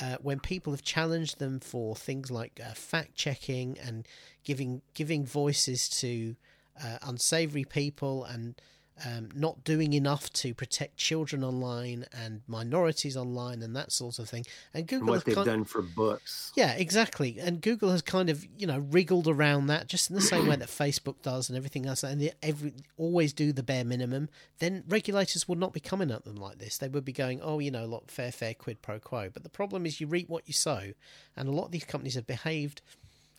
uh, 0.00 0.16
when 0.22 0.40
people 0.40 0.72
have 0.72 0.82
challenged 0.82 1.38
them 1.38 1.60
for 1.60 1.94
things 1.96 2.30
like 2.30 2.60
uh, 2.64 2.72
fact 2.74 3.14
checking 3.14 3.78
and 3.78 4.06
giving 4.44 4.82
giving 4.94 5.24
voices 5.26 5.88
to 5.88 6.36
uh, 6.82 6.98
unsavory 7.02 7.64
people 7.64 8.24
and 8.24 8.60
um, 9.06 9.28
not 9.34 9.64
doing 9.64 9.92
enough 9.92 10.32
to 10.34 10.54
protect 10.54 10.96
children 10.96 11.44
online 11.44 12.06
and 12.12 12.42
minorities 12.46 13.16
online 13.16 13.62
and 13.62 13.74
that 13.76 13.92
sort 13.92 14.18
of 14.18 14.28
thing. 14.28 14.44
And 14.74 14.80
And 14.80 14.88
Google 14.88 15.08
what 15.14 15.24
they've 15.24 15.34
kind- 15.34 15.46
done 15.46 15.64
for 15.64 15.82
books. 15.82 16.52
yeah, 16.56 16.72
exactly. 16.74 17.38
And 17.38 17.60
Google 17.60 17.90
has 17.90 18.02
kind 18.02 18.30
of, 18.30 18.46
you 18.56 18.66
know, 18.66 18.78
wriggled 18.78 19.28
around 19.28 19.66
that 19.68 19.88
just 19.88 20.10
in 20.10 20.16
the 20.16 20.22
same 20.22 20.46
way 20.46 20.56
that 20.56 20.68
Facebook 20.68 21.22
does 21.22 21.48
and 21.48 21.56
everything 21.56 21.86
else. 21.86 22.02
And 22.02 22.20
they 22.20 22.32
every 22.42 22.74
always 22.96 23.32
do 23.32 23.52
the 23.52 23.62
bare 23.62 23.84
minimum. 23.84 24.28
Then 24.58 24.84
regulators 24.88 25.46
would 25.48 25.58
not 25.58 25.72
be 25.72 25.80
coming 25.80 26.10
at 26.10 26.24
them 26.24 26.36
like 26.36 26.58
this. 26.58 26.78
They 26.78 26.88
would 26.88 27.04
be 27.04 27.12
going, 27.12 27.40
oh, 27.42 27.58
you 27.58 27.70
know, 27.70 27.84
lot 27.86 28.10
fair, 28.10 28.32
fair, 28.32 28.54
quid 28.54 28.82
pro 28.82 28.98
quo. 28.98 29.30
But 29.32 29.42
the 29.42 29.48
problem 29.48 29.86
is 29.86 30.00
you 30.00 30.06
reap 30.06 30.28
what 30.28 30.44
you 30.46 30.54
sow, 30.54 30.92
and 31.36 31.48
a 31.48 31.52
lot 31.52 31.66
of 31.66 31.70
these 31.72 31.84
companies 31.84 32.14
have 32.14 32.26
behaved 32.26 32.82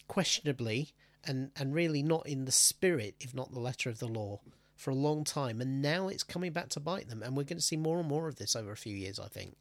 questionably 0.08 0.92
and 1.26 1.52
and 1.56 1.74
really 1.74 2.02
not 2.02 2.26
in 2.28 2.46
the 2.46 2.52
spirit, 2.52 3.16
if 3.20 3.34
not 3.34 3.52
the 3.52 3.60
letter 3.60 3.90
of 3.90 4.00
the 4.00 4.08
law, 4.08 4.40
for 4.80 4.92
a 4.92 4.96
long 4.96 5.26
time. 5.26 5.60
And 5.60 5.82
now 5.82 6.08
it's 6.08 6.24
coming 6.24 6.54
back 6.54 6.70
to 6.70 6.80
bite 6.80 7.10
them, 7.10 7.22
and 7.22 7.36
we're 7.36 7.44
going 7.44 7.58
to 7.58 7.64
see 7.64 7.76
more 7.76 8.00
and 8.00 8.08
more 8.08 8.30
of 8.30 8.38
this 8.38 8.56
over 8.56 8.72
a 8.72 8.78
few 8.78 8.96
years, 8.96 9.20
I 9.20 9.28
think. 9.28 9.56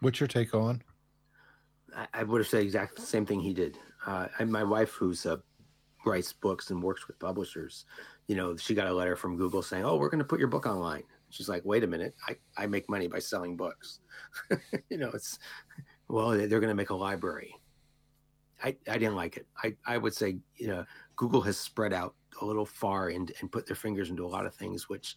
What's 0.00 0.20
your 0.20 0.28
take 0.28 0.54
on? 0.54 0.82
I, 1.94 2.06
I 2.14 2.22
would 2.22 2.40
have 2.40 2.46
said 2.46 2.62
exactly 2.62 3.00
the 3.00 3.06
same 3.06 3.26
thing 3.26 3.40
he 3.40 3.52
did. 3.52 3.76
Uh, 4.06 4.28
and 4.38 4.50
my 4.50 4.62
wife, 4.62 4.92
who's 4.92 5.26
uh, 5.26 5.38
writes 6.06 6.32
books 6.32 6.70
and 6.70 6.80
works 6.80 7.08
with 7.08 7.18
publishers, 7.18 7.86
you 8.28 8.36
know, 8.36 8.56
she 8.56 8.72
got 8.72 8.86
a 8.86 8.94
letter 8.94 9.16
from 9.16 9.36
Google 9.36 9.62
saying, 9.62 9.84
"Oh, 9.84 9.96
we're 9.96 10.10
going 10.10 10.20
to 10.20 10.24
put 10.24 10.38
your 10.38 10.48
book 10.48 10.66
online." 10.66 11.02
She's 11.30 11.48
like, 11.48 11.64
"Wait 11.64 11.82
a 11.82 11.86
minute, 11.88 12.14
I, 12.28 12.36
I 12.56 12.66
make 12.66 12.88
money 12.88 13.08
by 13.08 13.18
selling 13.18 13.56
books." 13.56 13.98
you 14.90 14.98
know, 14.98 15.10
it's 15.12 15.40
well, 16.08 16.30
they're 16.30 16.60
going 16.60 16.68
to 16.68 16.74
make 16.74 16.90
a 16.90 16.94
library. 16.94 17.54
I, 18.62 18.76
I 18.88 18.98
didn't 18.98 19.16
like 19.16 19.36
it. 19.36 19.46
I, 19.62 19.74
I 19.86 19.98
would 19.98 20.14
say, 20.14 20.38
you 20.56 20.68
know, 20.68 20.84
Google 21.16 21.40
has 21.42 21.58
spread 21.58 21.92
out 21.92 22.14
a 22.40 22.44
little 22.44 22.64
far 22.66 23.08
and, 23.08 23.30
and 23.40 23.50
put 23.50 23.66
their 23.66 23.76
fingers 23.76 24.10
into 24.10 24.24
a 24.24 24.28
lot 24.28 24.46
of 24.46 24.54
things 24.54 24.88
which 24.88 25.16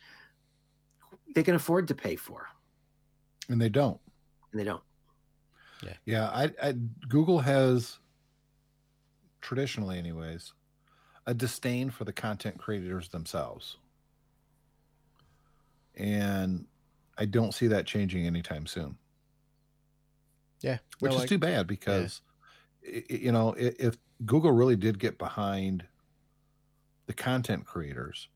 they 1.35 1.43
can 1.43 1.55
afford 1.55 1.87
to 1.89 1.95
pay 1.95 2.15
for, 2.15 2.47
And 3.49 3.61
they 3.61 3.69
don't. 3.69 3.99
and 4.51 4.59
they 4.59 4.65
don't. 4.65 4.83
Yeah, 6.05 6.29
I, 6.29 6.51
I 6.61 6.73
Google 7.07 7.39
has 7.39 7.99
traditionally, 9.41 9.97
anyways, 9.99 10.53
a 11.27 11.33
disdain 11.33 11.89
for 11.91 12.03
the 12.05 12.13
content 12.13 12.57
creators 12.57 13.09
themselves. 13.09 13.77
and 15.95 16.65
I 17.17 17.25
don't 17.25 17.53
see 17.53 17.67
that 17.67 17.85
changing 17.85 18.25
anytime 18.27 18.67
soon. 18.67 18.97
Yeah, 20.61 20.77
which 20.99 21.11
no, 21.11 21.17
is 21.17 21.23
I- 21.23 21.27
too 21.27 21.37
bad 21.39 21.67
because 21.67 22.21
i- 22.21 22.26
i- 22.26 22.26
you 23.09 23.31
know 23.31 23.53
if 23.57 23.97
Google 24.25 24.51
really 24.51 24.75
did 24.75 24.99
get 24.99 25.17
behind 25.17 25.85
the 27.05 27.13
content 27.13 27.65
creators, 27.65 28.27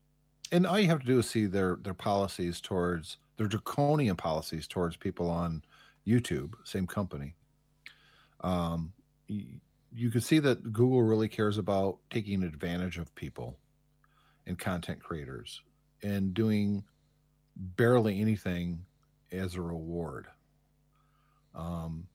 and 0.50 0.66
all 0.66 0.78
you 0.78 0.88
have 0.88 1.00
to 1.00 1.06
do 1.06 1.18
is 1.18 1.28
see 1.28 1.46
their 1.46 1.76
their 1.82 1.94
policies 1.94 2.60
towards 2.60 3.18
their 3.36 3.46
draconian 3.46 4.16
policies 4.16 4.66
towards 4.66 4.96
people 4.96 5.30
on 5.30 5.62
YouTube, 6.06 6.54
same 6.64 6.86
company. 6.86 7.34
Um, 8.40 8.92
you, 9.28 9.60
you 9.94 10.10
can 10.10 10.20
see 10.20 10.38
that 10.40 10.72
Google 10.72 11.02
really 11.02 11.28
cares 11.28 11.58
about 11.58 11.98
taking 12.10 12.42
advantage 12.42 12.98
of 12.98 13.14
people 13.14 13.58
and 14.46 14.58
content 14.58 15.02
creators 15.02 15.62
and 16.02 16.34
doing 16.34 16.82
barely 17.56 18.20
anything 18.20 18.84
as 19.30 19.54
a 19.54 19.60
reward. 19.60 20.26
Um, 21.54 22.08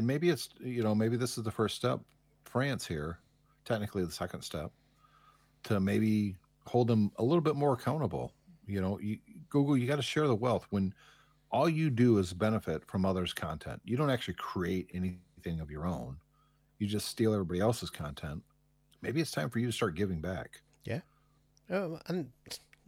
and 0.00 0.06
maybe 0.06 0.30
it's 0.30 0.48
you 0.60 0.82
know 0.82 0.94
maybe 0.94 1.18
this 1.18 1.36
is 1.36 1.44
the 1.44 1.50
first 1.50 1.76
step 1.76 2.00
france 2.44 2.86
here 2.86 3.18
technically 3.66 4.02
the 4.02 4.10
second 4.10 4.40
step 4.40 4.72
to 5.62 5.78
maybe 5.78 6.36
hold 6.66 6.88
them 6.88 7.10
a 7.16 7.22
little 7.22 7.40
bit 7.40 7.56
more 7.56 7.72
accountable. 7.74 8.32
You 8.66 8.80
know 8.80 8.98
you, 9.00 9.18
google 9.48 9.76
you 9.76 9.86
got 9.86 9.96
to 9.96 10.02
share 10.02 10.26
the 10.26 10.34
wealth 10.34 10.66
when 10.70 10.94
all 11.50 11.68
you 11.68 11.90
do 11.90 12.18
is 12.18 12.32
benefit 12.32 12.84
from 12.86 13.04
others 13.04 13.32
content. 13.32 13.80
You 13.84 13.96
don't 13.96 14.10
actually 14.10 14.34
create 14.34 14.88
anything 14.94 15.60
of 15.60 15.70
your 15.70 15.86
own. 15.86 16.16
You 16.78 16.86
just 16.86 17.08
steal 17.08 17.32
everybody 17.32 17.60
else's 17.60 17.90
content. 17.90 18.42
Maybe 19.02 19.20
it's 19.20 19.32
time 19.32 19.50
for 19.50 19.58
you 19.58 19.66
to 19.66 19.72
start 19.72 19.96
giving 19.96 20.20
back. 20.20 20.62
Yeah. 20.84 21.00
Oh, 21.70 21.98
and 22.06 22.30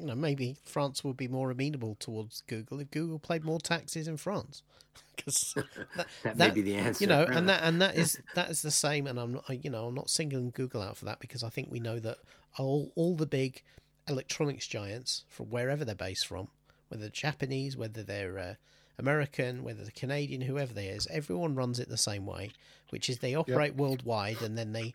you 0.02 0.08
know, 0.08 0.14
maybe 0.14 0.56
France 0.64 1.02
would 1.04 1.16
be 1.16 1.28
more 1.28 1.50
amenable 1.50 1.94
towards 1.98 2.42
Google 2.48 2.80
if 2.80 2.90
Google 2.90 3.18
paid 3.18 3.44
more 3.44 3.60
taxes 3.60 4.06
in 4.08 4.16
France. 4.18 4.62
Because 5.16 5.54
that, 5.54 5.66
That, 5.96 6.06
that- 6.36 6.36
may 6.36 6.50
be 6.50 6.60
the 6.62 6.74
answer. 6.74 7.02
you 7.04 7.08
know, 7.08 7.24
and 7.24 7.48
that 7.48 7.62
and 7.62 7.80
that 7.80 7.96
is 7.96 8.20
that 8.34 8.50
is 8.50 8.60
the 8.60 8.70
same. 8.70 9.06
And 9.06 9.18
I'm 9.18 9.32
not, 9.34 9.64
you 9.64 9.70
know, 9.70 9.86
I'm 9.86 9.94
not 9.94 10.10
singling 10.10 10.50
Google 10.50 10.82
out 10.82 10.96
for 10.98 11.04
that 11.06 11.18
because 11.20 11.42
I 11.42 11.48
think 11.48 11.68
we 11.70 11.80
know 11.80 11.98
that 12.00 12.18
all 12.58 12.92
all 12.94 13.14
the 13.16 13.24
big 13.26 13.62
electronics 14.08 14.66
giants 14.66 15.24
from 15.28 15.46
wherever 15.46 15.84
they're 15.84 15.94
based 15.94 16.26
from, 16.26 16.48
whether 16.88 17.02
they're 17.02 17.10
Japanese, 17.10 17.74
whether 17.76 18.02
they're 18.02 18.38
uh, 18.38 18.54
American, 18.98 19.62
whether 19.62 19.82
they're 19.82 19.92
Canadian, 19.94 20.42
whoever 20.42 20.74
they 20.74 20.88
is, 20.88 21.06
everyone 21.10 21.54
runs 21.54 21.78
it 21.78 21.88
the 21.88 21.96
same 21.96 22.26
way, 22.26 22.50
which 22.90 23.08
is 23.08 23.18
they 23.18 23.34
operate 23.34 23.74
worldwide 23.76 24.42
and 24.42 24.58
then 24.58 24.72
they 24.72 24.94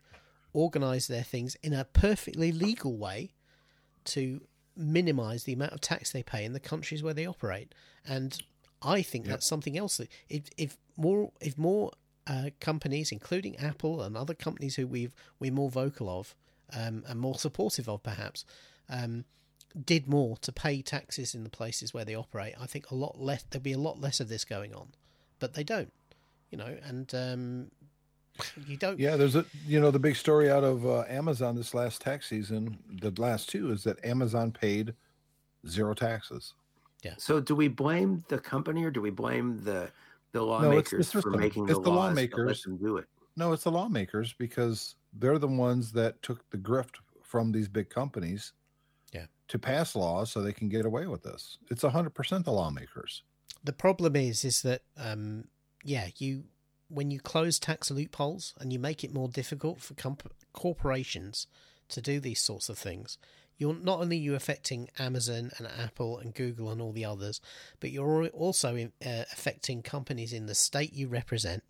organize 0.53 1.07
their 1.07 1.23
things 1.23 1.55
in 1.63 1.73
a 1.73 1.85
perfectly 1.85 2.51
legal 2.51 2.95
way 2.97 3.31
to 4.05 4.41
minimize 4.77 5.43
the 5.43 5.53
amount 5.53 5.73
of 5.73 5.81
tax 5.81 6.11
they 6.11 6.23
pay 6.23 6.45
in 6.45 6.53
the 6.53 6.59
countries 6.59 7.03
where 7.03 7.13
they 7.13 7.25
operate. 7.25 7.73
And 8.05 8.37
I 8.81 9.01
think 9.01 9.25
Yep. 9.25 9.31
that's 9.31 9.45
something 9.47 9.77
else 9.77 9.97
that 9.97 10.09
if, 10.29 10.43
if 10.57 10.77
more 10.95 11.31
if 11.41 11.57
more 11.57 11.91
uh, 12.27 12.49
companies, 12.59 13.11
including 13.11 13.55
Apple 13.57 14.01
and 14.01 14.15
other 14.17 14.33
companies 14.33 14.75
who 14.75 14.85
we've 14.87 15.15
we're 15.39 15.51
more 15.51 15.69
vocal 15.69 16.09
of 16.09 16.35
um, 16.73 17.03
and 17.07 17.19
more 17.19 17.35
supportive 17.35 17.87
of, 17.87 18.03
perhaps, 18.03 18.43
um, 18.89 19.23
did 19.85 20.07
more 20.07 20.37
to 20.37 20.51
pay 20.51 20.81
taxes 20.81 21.33
in 21.35 21.43
the 21.43 21.49
places 21.49 21.93
where 21.93 22.05
they 22.05 22.15
operate, 22.15 22.55
I 22.59 22.65
think 22.65 22.91
a 22.91 22.95
lot 22.95 23.19
less 23.19 23.43
there'd 23.49 23.63
be 23.63 23.73
a 23.73 23.77
lot 23.77 24.01
less 24.01 24.19
of 24.19 24.29
this 24.29 24.43
going 24.45 24.73
on. 24.73 24.89
But 25.39 25.53
they 25.53 25.63
don't, 25.63 25.93
you 26.49 26.57
know, 26.57 26.77
and 26.83 27.13
um, 27.13 27.71
you 28.67 28.77
don't. 28.77 28.99
Yeah, 28.99 29.15
there's 29.15 29.35
a 29.35 29.45
you 29.65 29.79
know 29.79 29.91
the 29.91 29.99
big 29.99 30.15
story 30.15 30.49
out 30.49 30.63
of 30.63 30.85
uh, 30.85 31.03
Amazon 31.07 31.55
this 31.55 31.73
last 31.73 32.01
tax 32.01 32.27
season, 32.27 32.77
the 33.01 33.11
last 33.21 33.49
two 33.49 33.71
is 33.71 33.83
that 33.83 34.03
Amazon 34.05 34.51
paid 34.51 34.93
zero 35.67 35.93
taxes. 35.93 36.53
Yeah. 37.03 37.13
So, 37.17 37.39
do 37.39 37.55
we 37.55 37.67
blame 37.67 38.23
the 38.27 38.39
company 38.39 38.83
or 38.83 38.91
do 38.91 39.01
we 39.01 39.09
blame 39.11 39.61
the 39.63 39.71
the 39.71 39.79
it's 39.79 40.33
the 40.33 40.41
lawmakers 40.43 41.11
for 41.11 41.21
system. 41.21 41.39
making 41.39 41.63
It's 41.65 41.73
the 41.75 41.81
the 41.81 41.89
laws 41.89 42.15
that 42.15 42.31
lawmakers. 42.33 42.47
let 42.47 42.61
them 42.63 42.77
do 42.77 42.97
it? 42.97 43.05
No, 43.35 43.53
it's 43.53 43.63
the 43.63 43.71
lawmakers 43.71 44.33
because 44.33 44.95
they're 45.13 45.37
the 45.39 45.47
ones 45.47 45.91
that 45.93 46.21
took 46.23 46.47
the 46.49 46.57
grift 46.57 46.95
from 47.21 47.51
these 47.51 47.67
big 47.67 47.89
companies, 47.89 48.53
Yeah. 49.13 49.25
to 49.49 49.59
pass 49.59 49.95
laws 49.95 50.31
so 50.31 50.41
they 50.41 50.53
can 50.53 50.69
get 50.69 50.85
away 50.85 51.05
with 51.07 51.23
this. 51.23 51.57
It's 51.69 51.83
hundred 51.83 52.15
percent 52.15 52.45
the 52.45 52.51
lawmakers. 52.51 53.23
the 53.63 53.73
problem 53.73 54.15
is 54.15 54.43
is 54.45 54.61
that 54.63 54.81
um 54.97 55.45
yeah 55.83 56.07
you 56.17 56.43
when 56.89 57.11
you 57.11 57.19
close 57.19 57.59
tax 57.59 57.91
loopholes 57.91 58.53
and 58.59 58.71
you 58.71 58.79
make 58.79 59.03
it 59.03 59.13
more 59.13 59.27
difficult 59.27 59.81
for 59.81 59.93
comp- 59.95 60.31
corporations 60.53 61.47
to 61.89 62.01
do 62.01 62.19
these 62.19 62.39
sorts 62.39 62.69
of 62.69 62.77
things 62.77 63.17
you're 63.57 63.73
not 63.73 63.99
only 63.99 64.17
you 64.17 64.35
affecting 64.35 64.89
amazon 64.99 65.51
and 65.57 65.67
apple 65.79 66.17
and 66.17 66.33
google 66.33 66.69
and 66.69 66.81
all 66.81 66.91
the 66.91 67.05
others 67.05 67.41
but 67.79 67.91
you're 67.91 68.27
also 68.27 68.75
in, 68.75 68.91
uh, 69.05 69.23
affecting 69.31 69.81
companies 69.81 70.33
in 70.33 70.45
the 70.45 70.55
state 70.55 70.93
you 70.93 71.07
represent 71.07 71.63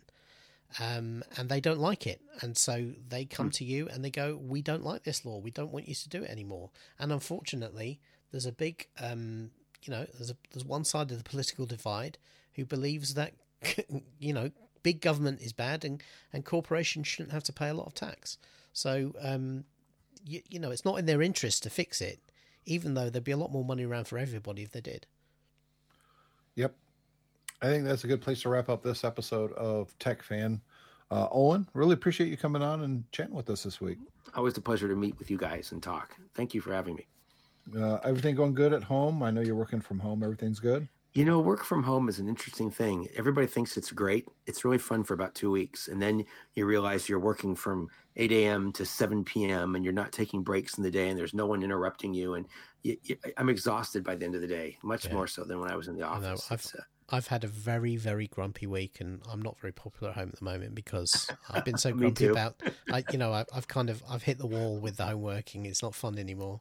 um, 0.80 1.24
and 1.36 1.48
they 1.48 1.60
don't 1.60 1.78
like 1.78 2.06
it. 2.06 2.20
And 2.40 2.56
so 2.56 2.92
they 3.08 3.24
come 3.24 3.50
to 3.52 3.64
you 3.64 3.88
and 3.88 4.04
they 4.04 4.10
go 4.10 4.36
we 4.36 4.62
don't 4.62 4.84
like 4.84 5.04
this 5.04 5.24
law. 5.24 5.38
We 5.38 5.50
don't 5.50 5.72
want 5.72 5.88
you 5.88 5.94
to 5.94 6.08
do 6.08 6.22
it 6.22 6.30
anymore. 6.30 6.70
And 6.98 7.12
unfortunately 7.12 8.00
there's 8.30 8.46
a 8.46 8.52
big 8.52 8.86
um, 9.00 9.50
you 9.82 9.92
know 9.92 10.06
there's 10.14 10.30
a 10.30 10.36
there's 10.52 10.64
one 10.64 10.84
side 10.84 11.10
of 11.10 11.18
the 11.18 11.28
political 11.28 11.66
divide 11.66 12.18
who 12.54 12.64
believes 12.64 13.14
that 13.14 13.32
you 14.18 14.32
know 14.32 14.50
big 14.88 15.00
government 15.08 15.40
is 15.40 15.52
bad 15.52 15.84
and 15.84 16.02
and 16.32 16.44
corporations 16.44 17.06
shouldn't 17.06 17.32
have 17.32 17.46
to 17.48 17.52
pay 17.52 17.68
a 17.68 17.74
lot 17.74 17.86
of 17.86 17.94
tax 17.94 18.38
so 18.72 19.12
um 19.20 19.64
you, 20.24 20.40
you 20.48 20.58
know 20.58 20.70
it's 20.70 20.84
not 20.84 20.98
in 21.00 21.06
their 21.06 21.22
interest 21.22 21.62
to 21.62 21.70
fix 21.70 22.00
it 22.00 22.18
even 22.64 22.94
though 22.94 23.08
there'd 23.10 23.30
be 23.32 23.38
a 23.38 23.42
lot 23.44 23.52
more 23.52 23.64
money 23.64 23.84
around 23.84 24.06
for 24.06 24.18
everybody 24.18 24.62
if 24.62 24.72
they 24.72 24.80
did 24.80 25.06
Yep. 26.58 26.74
I 27.62 27.66
think 27.66 27.84
that's 27.84 28.02
a 28.02 28.08
good 28.08 28.20
place 28.20 28.42
to 28.42 28.48
wrap 28.48 28.68
up 28.68 28.82
this 28.82 29.04
episode 29.04 29.52
of 29.52 29.96
Tech 30.00 30.24
Fan. 30.24 30.60
Uh, 31.08 31.28
Owen, 31.30 31.68
really 31.72 31.94
appreciate 31.94 32.30
you 32.30 32.36
coming 32.36 32.62
on 32.62 32.82
and 32.82 33.04
chatting 33.12 33.34
with 33.34 33.48
us 33.48 33.62
this 33.62 33.80
week. 33.80 33.98
Always 34.34 34.56
a 34.56 34.60
pleasure 34.60 34.88
to 34.88 34.96
meet 34.96 35.16
with 35.20 35.30
you 35.30 35.38
guys 35.38 35.70
and 35.70 35.80
talk. 35.80 36.16
Thank 36.34 36.54
you 36.54 36.60
for 36.60 36.72
having 36.72 36.96
me. 36.96 37.06
Uh, 37.80 37.98
everything 38.02 38.34
going 38.34 38.54
good 38.54 38.72
at 38.72 38.82
home? 38.82 39.22
I 39.22 39.30
know 39.30 39.40
you're 39.40 39.54
working 39.54 39.80
from 39.80 40.00
home. 40.00 40.24
Everything's 40.24 40.58
good. 40.58 40.88
You 41.18 41.24
know, 41.24 41.40
work 41.40 41.64
from 41.64 41.82
home 41.82 42.08
is 42.08 42.20
an 42.20 42.28
interesting 42.28 42.70
thing. 42.70 43.08
Everybody 43.16 43.48
thinks 43.48 43.76
it's 43.76 43.90
great. 43.90 44.28
It's 44.46 44.64
really 44.64 44.78
fun 44.78 45.02
for 45.02 45.14
about 45.14 45.34
two 45.34 45.50
weeks. 45.50 45.88
And 45.88 46.00
then 46.00 46.24
you 46.54 46.64
realize 46.64 47.08
you're 47.08 47.18
working 47.18 47.56
from 47.56 47.88
8 48.14 48.30
a.m. 48.30 48.70
to 48.74 48.86
7 48.86 49.24
p.m. 49.24 49.74
and 49.74 49.82
you're 49.84 49.92
not 49.92 50.12
taking 50.12 50.44
breaks 50.44 50.78
in 50.78 50.84
the 50.84 50.92
day 50.92 51.08
and 51.08 51.18
there's 51.18 51.34
no 51.34 51.44
one 51.44 51.64
interrupting 51.64 52.14
you. 52.14 52.34
And 52.34 52.46
you, 52.84 52.98
you, 53.02 53.16
I'm 53.36 53.48
exhausted 53.48 54.04
by 54.04 54.14
the 54.14 54.26
end 54.26 54.36
of 54.36 54.42
the 54.42 54.46
day, 54.46 54.78
much 54.84 55.06
Yeah. 55.06 55.14
more 55.14 55.26
so 55.26 55.42
than 55.42 55.58
when 55.58 55.72
I 55.72 55.74
was 55.74 55.88
in 55.88 55.96
the 55.96 56.06
I 56.06 56.20
know. 56.20 56.34
office. 56.34 56.46
I've- 56.52 56.54
It's, 56.60 56.74
uh, 56.76 56.82
I've 57.10 57.26
had 57.26 57.42
a 57.42 57.48
very, 57.48 57.96
very 57.96 58.28
grumpy 58.28 58.68
week, 58.68 59.00
and 59.00 59.20
I'm 59.28 59.42
not 59.42 59.58
very 59.58 59.72
popular 59.72 60.10
at 60.10 60.18
home 60.18 60.28
at 60.32 60.38
the 60.38 60.44
moment 60.44 60.76
because 60.76 61.28
I've 61.50 61.64
been 61.64 61.78
so 61.78 61.90
grumpy 62.00 62.26
about. 62.26 62.62
I, 62.92 63.02
you 63.10 63.18
know, 63.18 63.32
I, 63.32 63.44
I've 63.52 63.66
kind 63.66 63.90
of 63.90 64.04
I've 64.08 64.22
hit 64.22 64.38
the 64.38 64.46
wall 64.46 64.78
with 64.78 64.98
the 64.98 65.06
home 65.06 65.22
working. 65.22 65.66
It's 65.66 65.82
not 65.82 65.96
fun 65.96 66.16
anymore. 66.16 66.60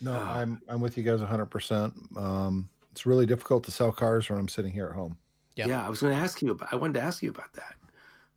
No, 0.00 0.12
Ah. 0.18 0.38
I'm 0.38 0.62
I'm 0.66 0.80
with 0.80 0.96
you 0.96 1.02
guys 1.02 1.18
100. 1.20 1.46
percent 1.46 1.92
Um, 2.16 2.70
it's 2.92 3.06
really 3.06 3.26
difficult 3.26 3.64
to 3.64 3.70
sell 3.70 3.92
cars 3.92 4.28
when 4.28 4.38
I'm 4.38 4.48
sitting 4.48 4.72
here 4.72 4.88
at 4.88 4.94
home. 4.94 5.16
Yeah. 5.56 5.66
yeah, 5.66 5.86
I 5.86 5.90
was 5.90 6.00
going 6.00 6.14
to 6.14 6.20
ask 6.20 6.40
you 6.42 6.52
about, 6.52 6.72
I 6.72 6.76
wanted 6.76 6.94
to 6.94 7.02
ask 7.02 7.22
you 7.22 7.30
about 7.30 7.52
that. 7.54 7.74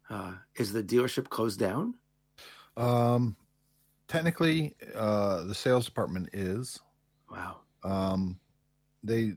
Uh, 0.10 0.34
is 0.56 0.74
the 0.74 0.84
dealership 0.84 1.30
closed 1.30 1.60
down? 1.60 1.96
Um, 2.76 3.36
technically, 4.08 4.76
uh, 4.96 5.44
the 5.44 5.56
sales 5.56 5.86
department 5.86 6.30
is. 6.34 6.80
Wow. 7.32 7.62
Um, 7.84 8.40
they 9.04 9.34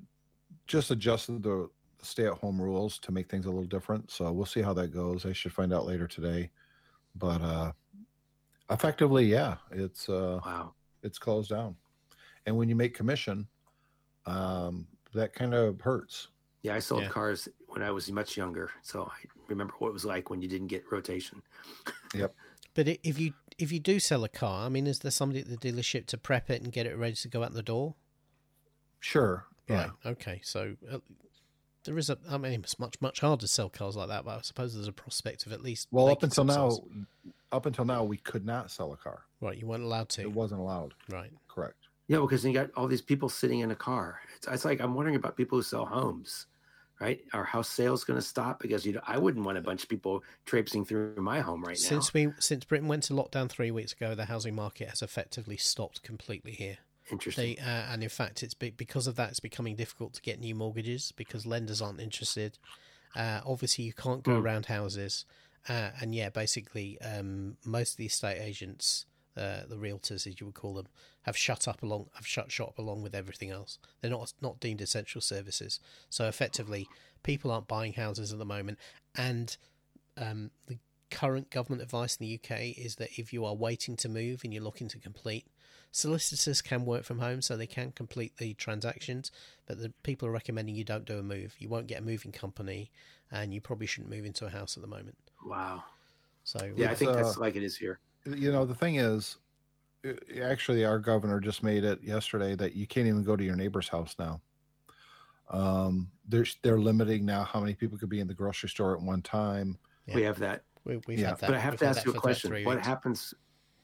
just 0.67 0.91
adjusted 0.91 1.43
the 1.43 1.69
stay-at-home 2.03 2.61
rules 2.61 2.99
to 3.01 3.13
make 3.13 3.31
things 3.31 3.47
a 3.47 3.51
little 3.51 3.65
different. 3.65 4.11
So 4.11 4.31
we'll 4.33 4.47
see 4.47 4.63
how 4.63 4.73
that 4.75 4.89
goes. 4.89 5.27
I 5.27 5.33
should 5.33 5.53
find 5.53 5.73
out 5.73 5.87
later 5.87 6.07
today. 6.07 6.51
But 7.15 7.41
uh, 7.41 7.73
effectively, 8.71 9.25
yeah, 9.27 9.57
it's 9.71 10.09
uh, 10.09 10.41
Wow. 10.45 10.75
it's 11.03 11.19
closed 11.19 11.51
down. 11.51 11.77
And 12.47 12.57
when 12.57 12.69
you 12.69 12.77
make 12.77 12.95
commission, 12.95 13.47
um, 14.27 14.87
that 15.17 15.33
kind 15.35 15.53
of 15.55 15.81
hurts. 15.81 16.29
Yeah, 16.63 16.75
I 16.75 16.79
sold 16.79 17.03
Yeah. 17.03 17.09
cars 17.11 17.49
when 17.69 17.83
I 17.83 17.91
was 17.91 18.11
much 18.11 18.37
younger, 18.37 18.71
so 18.83 19.05
I 19.05 19.17
remember 19.49 19.75
what 19.79 19.89
it 19.89 19.93
was 19.93 20.05
like 20.05 20.31
when 20.31 20.41
you 20.43 20.49
didn't 20.49 20.69
get 20.69 20.85
rotation. 20.91 21.43
Yep. 22.15 22.35
But 22.75 22.89
if 23.03 23.19
you 23.19 23.33
if 23.59 23.73
you 23.73 23.81
do 23.81 23.99
sell 23.99 24.23
a 24.25 24.29
car, 24.29 24.67
I 24.67 24.69
mean, 24.69 24.87
is 24.87 24.99
there 25.01 25.11
somebody 25.11 25.41
at 25.41 25.49
the 25.49 25.57
dealership 25.57 26.07
to 26.07 26.19
prep 26.19 26.51
it 26.51 26.63
and 26.63 26.71
get 26.73 26.87
it 26.87 26.97
ready 26.97 27.15
to 27.17 27.29
go 27.29 27.43
out 27.43 27.53
the 27.53 27.63
door? 27.63 27.95
Sure. 29.01 29.47
Yeah. 29.69 29.77
Right. 29.77 29.91
Okay. 30.07 30.41
So 30.45 30.77
uh, 30.91 30.99
there 31.85 31.99
is 31.99 32.11
a. 32.11 32.19
I 32.31 32.39
mean, 32.39 32.53
it's 32.61 32.79
much 32.79 33.01
much 33.01 33.21
harder 33.21 33.41
to 33.43 33.49
sell 33.49 33.69
cars 33.69 33.97
like 33.97 34.09
that, 34.09 34.25
but 34.25 34.39
I 34.39 34.41
suppose 34.43 34.75
there's 34.75 34.89
a 34.89 34.93
prospect 34.93 35.47
of 35.47 35.53
at 35.53 35.63
least. 35.63 35.89
Well, 35.91 36.09
up 36.09 36.23
until 36.23 36.35
some 36.35 36.47
now, 36.49 36.55
sales. 36.71 36.81
up 37.53 37.67
until 37.67 37.85
now, 37.85 38.05
we 38.05 38.17
could 38.19 38.45
not 38.45 38.71
sell 38.71 38.93
a 38.93 38.97
car. 38.97 39.25
right? 39.41 39.57
You 39.59 39.67
weren't 39.67 39.85
allowed 39.85 40.09
to. 40.11 40.23
It 40.23 40.33
wasn't 40.33 40.61
allowed. 40.61 40.95
Right. 41.11 41.33
Yeah, 42.09 42.19
because 42.21 42.45
you 42.45 42.53
got 42.53 42.71
all 42.77 42.87
these 42.87 43.03
people 43.03 43.29
sitting 43.29 43.61
in 43.61 43.71
a 43.71 43.77
car. 43.77 44.21
It's, 44.37 44.47
it's 44.47 44.65
like 44.65 44.81
I'm 44.81 44.95
wondering 44.95 45.17
about 45.17 45.37
people 45.37 45.59
who 45.59 45.63
sell 45.63 45.85
homes, 45.85 46.47
right? 47.01 47.21
Are 47.33 47.45
house 47.45 47.69
sales 47.69 48.05
going 48.05 48.19
to 48.19 48.25
stop? 48.25 48.61
Because 48.61 48.87
you, 48.87 48.93
know, 48.93 49.01
I 49.07 49.19
wouldn't 49.19 49.45
want 49.45 49.59
a 49.59 49.61
bunch 49.61 49.83
of 49.83 49.89
people 49.89 50.23
traipsing 50.45 50.85
through 50.85 51.17
my 51.17 51.41
home 51.41 51.63
right 51.63 51.71
now. 51.77 51.89
Since 51.89 52.15
we 52.15 52.29
since 52.39 52.65
Britain 52.65 52.89
went 52.89 53.03
to 53.05 53.13
lockdown 53.13 53.49
three 53.49 53.71
weeks 53.71 53.93
ago, 53.93 54.15
the 54.15 54.27
housing 54.27 54.55
market 54.55 54.89
has 54.89 55.03
effectively 55.03 55.57
stopped 55.57 56.03
completely 56.03 56.53
here. 56.53 56.79
Interesting. 57.11 57.57
They, 57.57 57.61
uh, 57.63 57.93
and 57.93 58.03
in 58.03 58.09
fact, 58.09 58.43
it's 58.43 58.55
be- 58.55 58.71
because 58.71 59.07
of 59.07 59.15
that, 59.17 59.31
it's 59.31 59.41
becoming 59.41 59.77
difficult 59.77 60.15
to 60.15 60.23
get 60.23 60.41
new 60.41 60.55
mortgages 60.55 61.13
because 61.13 61.47
lenders 61.47 61.81
aren't 61.81 62.01
interested. 62.01 62.59
Uh, 63.15 63.41
obviously, 63.47 63.85
you 63.85 63.93
can't 63.93 64.23
go 64.23 64.33
Mm. 64.33 64.43
around 64.43 64.67
houses, 64.67 65.25
uh, 65.69 65.91
and 66.01 66.15
yeah, 66.15 66.29
basically, 66.31 67.01
um, 67.01 67.57
most 67.65 67.93
of 67.93 67.97
the 67.99 68.07
estate 68.07 68.39
agents, 68.41 69.07
uh, 69.37 69.61
the 69.69 69.77
realtors, 69.77 70.27
as 70.27 70.41
you 70.41 70.47
would 70.47 70.55
call 70.55 70.75
them, 70.75 70.89
have 71.23 71.37
shut 71.37 71.69
up 71.69 71.83
along, 71.83 72.07
have 72.15 72.27
shut 72.27 72.51
shop 72.51 72.79
along 72.79 73.03
with 73.03 73.15
everything 73.15 73.51
else. 73.51 73.79
They're 74.01 74.11
not 74.11 74.33
not 74.41 74.61
deemed 74.61 74.81
essential 74.81 75.21
services, 75.21 75.81
so 76.11 76.27
effectively, 76.27 76.89
people 77.23 77.51
aren't 77.51 77.69
buying 77.69 77.95
houses 77.95 78.33
at 78.33 78.39
the 78.39 78.45
moment, 78.45 78.79
and 79.17 79.57
um, 80.17 80.51
the 80.67 80.79
current 81.11 81.51
government 81.51 81.83
advice 81.83 82.17
in 82.17 82.27
the 82.27 82.35
UK 82.35 82.77
is 82.77 82.97
that 82.97 83.11
if 83.17 83.33
you 83.33 83.45
are 83.45 83.55
waiting 83.55 83.97
to 83.97 84.09
move 84.09 84.41
and 84.43 84.53
you're 84.53 84.63
looking 84.63 84.89
to 84.89 84.99
complete, 84.99 85.47
solicitors 85.93 86.61
can 86.61 86.85
work 86.85 87.05
from 87.05 87.21
home 87.21 87.41
so 87.41 87.57
they 87.57 87.67
can 87.67 87.93
complete 87.93 88.37
the 88.39 88.55
transactions, 88.55 89.31
but 89.67 89.79
the 89.79 89.93
people 90.03 90.29
are 90.29 90.33
recommending 90.33 90.75
you 90.75 90.85
don't 90.85 91.05
do 91.05 91.19
a 91.19 91.23
move. 91.23 91.55
You 91.59 91.69
won't 91.69 91.87
get 91.87 92.01
a 92.01 92.05
moving 92.05 92.33
company, 92.33 92.91
and 93.31 93.53
you 93.55 93.61
probably 93.61 93.87
shouldn't 93.87 94.13
move 94.13 94.25
into 94.25 94.47
a 94.47 94.51
house 94.51 94.77
at 94.77 94.83
the 94.83 94.89
moment. 94.89 95.17
Wow. 95.45 95.85
So 96.45 96.71
Yeah, 96.77 96.91
I 96.91 96.95
think 96.95 97.13
uh, 97.13 97.15
that's 97.15 97.39
like 97.39 97.57
it 97.57 97.63
is 97.63 97.77
here. 97.77 97.99
You 98.27 98.53
know 98.53 98.65
the 98.65 98.75
thing 98.75 98.97
is 98.97 99.39
uh, 100.07 100.13
actually 100.43 100.85
our 100.85 100.99
governor 100.99 101.41
just 101.41 101.63
made 101.63 101.85
it 101.85 102.03
yesterday 102.03 102.55
that 102.55 102.75
you 102.75 102.87
can't 102.87 103.07
even 103.07 103.23
go 103.23 103.37
to 103.37 103.45
your 103.45 103.57
neighbor's 103.57 103.89
house 103.89 104.17
now 104.19 104.41
um 105.51 106.11
they're 106.27 106.47
they're 106.63 106.81
limiting 106.81 107.25
now 107.25 107.45
how 107.45 107.61
many 107.61 107.75
people 107.75 107.97
could 107.97 108.09
be 108.09 108.21
in 108.21 108.27
the 108.27 108.35
grocery 108.35 108.69
store 108.69 108.95
at 108.97 109.01
one 109.03 109.23
time 109.23 109.79
We 110.13 110.23
have 110.23 110.39
that. 110.41 110.65
we, 110.85 110.97
we've 111.07 111.21
Yeah. 111.21 111.31
had 111.31 111.39
that. 111.39 111.47
but 111.47 111.55
I 111.55 111.59
have 111.59 111.73
we've 111.73 111.81
to 111.81 111.87
ask 111.87 112.05
you 112.05 112.13
a 112.13 112.15
question. 112.15 112.53
What 112.65 112.81
happens? 112.81 113.33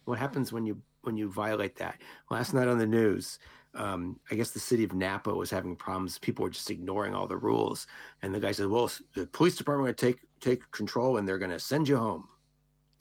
What 0.05 0.18
happens 0.18 0.53
when 0.53 0.66
you 0.66 0.82
when 1.03 1.16
you 1.16 1.30
violate 1.30 1.76
that? 1.76 2.01
Last 2.30 2.53
night 2.55 2.66
on 2.68 2.78
the 2.78 2.86
news, 2.86 3.38
um, 3.74 4.20
I 4.30 4.34
guess 4.34 4.51
the 4.51 4.61
city 4.61 4.82
of 4.82 4.93
Napa 4.93 5.32
was 5.32 5.51
having 5.51 5.76
problems. 5.76 6.18
People 6.18 6.43
were 6.43 6.51
just 6.51 6.70
ignoring 6.70 7.14
all 7.14 7.28
the 7.28 7.36
rules, 7.36 7.86
and 8.22 8.34
the 8.34 8.40
guy 8.40 8.51
said, 8.53 8.66
"Well, 8.66 8.90
the 9.14 9.26
police 9.28 9.57
department 9.57 9.88
are 9.88 9.93
going 9.93 10.14
to 10.14 10.18
take 10.20 10.28
take 10.40 10.70
control, 10.72 11.16
and 11.16 11.28
they're 11.28 11.38
going 11.38 11.53
to 11.53 11.61
send 11.61 11.88
you 11.88 11.97
home." 11.99 12.28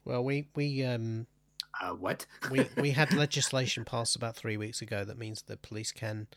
Well, 0.06 0.24
we 0.24 0.50
we 0.56 0.84
um 0.84 1.28
Uh, 1.82 1.92
what? 1.92 2.26
we 2.52 2.70
we 2.78 2.92
had 2.92 3.14
legislation 3.14 3.84
passed 3.84 4.16
about 4.16 4.36
three 4.36 4.58
weeks 4.58 4.82
ago 4.82 5.04
that 5.04 5.18
means 5.18 5.42
the 5.42 5.58
police 5.58 5.92
can 5.92 6.28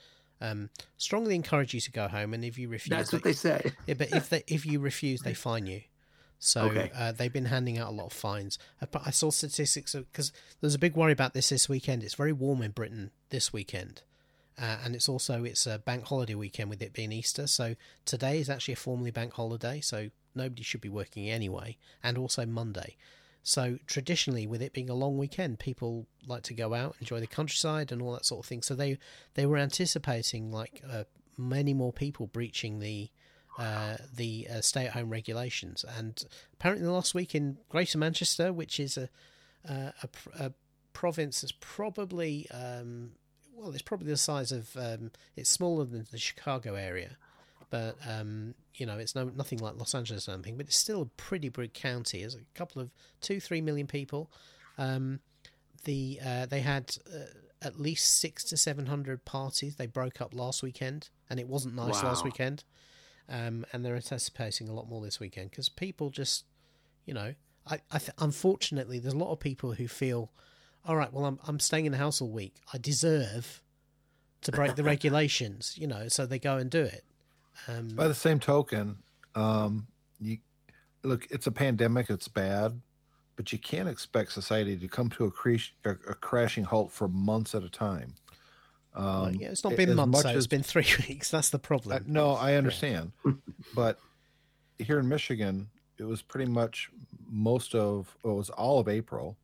um 0.41 0.71
strongly 0.97 1.35
encourage 1.35 1.75
you 1.75 1.81
to 1.81 1.93
go 1.93 2.09
home, 2.09 2.35
and 2.35 2.45
if 2.45 2.59
you 2.59 2.69
refuse, 2.69 2.97
That's 2.97 3.13
what 3.13 3.23
they 3.23 3.33
say. 3.33 3.73
Yeah, 3.87 3.95
but 3.95 4.13
if 4.13 4.29
they 4.31 4.43
if 4.47 4.65
you 4.67 4.81
refuse, 4.81 5.23
they 5.23 5.35
fine 5.35 5.67
you. 5.67 5.83
So 6.39 6.63
Okay. 6.63 6.91
uh, 6.95 7.13
they've 7.13 7.33
been 7.33 7.47
handing 7.47 7.79
out 7.79 7.89
a 7.89 7.93
lot 7.93 8.07
of 8.07 8.13
fines. 8.13 8.59
I, 8.83 8.87
I 9.07 9.11
saw 9.11 9.31
statistics 9.31 9.95
because 9.95 10.33
there's 10.61 10.75
a 10.75 10.79
big 10.79 10.95
worry 10.95 11.13
about 11.13 11.33
this 11.33 11.49
this 11.49 11.69
weekend. 11.69 12.03
It's 12.03 12.15
very 12.15 12.33
warm 12.33 12.61
in 12.63 12.73
Britain 12.73 13.11
this 13.31 13.53
weekend, 13.53 14.03
uh, 14.61 14.79
and 14.85 14.95
it's 14.95 15.09
also 15.09 15.45
it's 15.45 15.67
a 15.67 15.79
bank 15.79 16.05
holiday 16.07 16.35
weekend 16.35 16.71
with 16.71 16.83
it 16.83 16.93
being 16.93 17.13
Easter. 17.13 17.47
So 17.47 17.77
today 18.05 18.39
is 18.41 18.51
actually 18.51 18.75
a 18.75 18.77
formally 18.79 19.11
bank 19.11 19.35
holiday, 19.35 19.81
so 19.81 20.11
nobody 20.35 20.63
should 20.63 20.81
be 20.81 20.89
working 20.89 21.31
anyway, 21.31 21.77
and 22.03 22.19
also 22.19 22.45
Monday. 22.45 22.97
So 23.45 23.79
traditionally, 23.87 24.47
with 24.47 24.63
it 24.63 24.73
being 24.73 24.89
a 24.89 24.95
long 24.95 25.19
weekend, 25.19 25.59
people 25.59 26.07
like 26.27 26.43
to 26.45 26.55
go 26.55 26.73
out, 26.73 26.97
enjoy 26.99 27.21
the 27.21 27.27
countryside, 27.27 27.93
and 27.93 28.01
all 28.01 28.13
that 28.13 28.25
sort 28.25 28.43
of 28.43 28.49
thing. 28.49 28.63
So 28.63 28.75
they 28.75 28.99
they 29.35 29.45
were 29.45 29.59
anticipating 29.59 30.51
like 30.51 30.83
uh, 30.91 31.05
many 31.37 31.75
more 31.75 31.93
people 31.93 32.27
breaching 32.27 32.79
the 32.79 33.11
uh, 33.59 33.99
the 34.13 34.49
uh, 34.51 34.61
stay-at-home 34.63 35.11
regulations. 35.11 35.85
And 35.97 36.25
apparently, 36.55 36.87
the 36.87 36.93
last 36.93 37.15
week 37.15 37.35
in 37.35 37.59
Greater 37.69 37.99
Manchester, 37.99 38.51
which 38.51 38.81
is 38.81 38.97
a 38.97 39.11
a, 39.69 40.09
a 40.39 40.53
province 40.95 41.43
that's 41.43 41.53
probably 41.61 42.49
um, 42.51 43.13
well, 43.55 43.73
it's 43.73 43.83
probably 43.83 44.09
the 44.09 44.17
size 44.17 44.53
of 44.53 44.75
um, 44.77 45.11
it's 45.37 45.51
smaller 45.51 45.85
than 45.85 46.07
the 46.11 46.19
Chicago 46.19 46.77
area, 46.77 47.19
but 47.71 47.97
um, 48.09 48.55
you 48.75 48.87
know, 48.87 48.99
it's 48.99 49.15
no 49.15 49.25
nothing 49.25 49.59
like 49.59 49.77
Los 49.77 49.95
Angeles 49.95 50.29
or 50.29 50.33
anything. 50.33 50.57
But 50.57 50.67
it's 50.67 50.77
still 50.77 51.03
a 51.03 51.07
pretty 51.07 51.49
big 51.49 51.73
county. 51.73 52.21
There's 52.21 52.35
a 52.35 52.41
couple 52.55 52.83
of 52.83 52.91
two, 53.21 53.41
three 53.41 53.61
million 53.61 53.87
people. 53.87 54.31
Um, 54.79 55.21
the 55.85 56.19
uh, 56.25 56.47
they 56.47 56.61
had 56.61 56.97
uh, 57.12 57.27
at 57.62 57.81
least 57.81 58.19
six 58.21 58.45
to 58.45 58.57
seven 58.57 58.87
hundred 58.87 59.25
parties. 59.25 59.77
They 59.77 59.87
broke 59.87 60.21
up 60.21 60.35
last 60.35 60.62
weekend, 60.62 61.11
and 61.31 61.39
it 61.39 61.49
wasn't 61.49 61.75
nice 61.75 62.03
last 62.03 62.25
weekend. 62.25 62.65
Um, 63.29 63.65
and 63.73 63.85
they're 63.85 63.97
anticipating 63.97 64.69
a 64.69 64.75
lot 64.75 64.89
more 64.89 65.01
this 65.01 65.19
weekend 65.19 65.51
because 65.51 65.71
people 65.71 66.11
just, 66.11 66.45
you 67.07 67.15
know, 67.15 67.35
I, 67.67 67.81
I 67.91 67.99
th- 67.99 68.11
unfortunately 68.19 68.99
there's 68.99 69.15
a 69.15 69.19
lot 69.19 69.33
of 69.33 69.41
people 69.41 69.73
who 69.73 69.89
feel, 69.89 70.31
all 70.87 70.97
right, 70.97 71.11
well 71.12 71.25
I'm 71.25 71.39
I'm 71.49 71.59
staying 71.59 71.87
in 71.87 71.93
the 71.93 71.99
house 71.99 72.21
all 72.21 72.29
week. 72.29 72.57
I 72.73 72.79
deserve 72.79 73.62
to 74.43 74.53
break 74.53 74.77
the 74.77 74.83
regulations, 74.85 75.75
you 75.79 75.87
know, 75.87 76.09
so 76.09 76.27
they 76.27 76.39
go 76.39 76.59
and 76.59 76.71
do 76.71 76.83
it. 76.83 77.05
Um, 77.69 77.89
by 77.91 78.09
the 78.09 78.15
same 78.15 78.41
token 78.41 78.97
um 79.35 79.87
you 80.21 80.39
look 81.03 81.27
it's 81.31 81.47
a 81.47 81.53
pandemic 81.53 82.11
it's 82.11 82.29
bad 82.29 82.81
but 83.37 83.53
you 83.53 83.59
can't 83.59 83.89
expect 83.89 84.33
society 84.33 84.77
to 84.77 84.87
come 84.89 85.11
to 85.11 85.25
a, 85.25 85.31
cre- 85.31 85.57
a, 85.85 85.91
a 85.91 86.15
crashing 86.15 86.65
halt 86.65 86.93
for 86.93 87.09
months 87.09 87.55
at 87.55 87.63
a 87.63 87.69
time 87.69 88.15
um 88.95 89.35
yeah, 89.35 89.49
it's 89.49 89.65
not 89.65 89.77
been 89.77 89.95
months, 89.97 90.23
though. 90.23 90.31
It's 90.31 90.47
been 90.47 90.63
three 90.63 90.87
weeks. 91.09 91.29
That's 91.31 91.51
the 91.51 91.59
Uh, 91.59 91.61
problem. 91.61 92.05
no, 92.07 92.31
I 92.31 92.55
understand, 92.55 93.11
but 93.75 93.99
here 94.79 95.01
in 95.01 95.09
Michigan, 95.09 95.69
it 95.99 96.05
was 96.05 96.23
pretty 96.23 96.49
much 96.49 96.91
most 97.29 97.75
of 97.75 98.17
well, 98.23 98.35
it 98.35 98.37
was 98.37 98.51
all 98.51 98.79
of 98.79 98.87
April, 98.89 99.37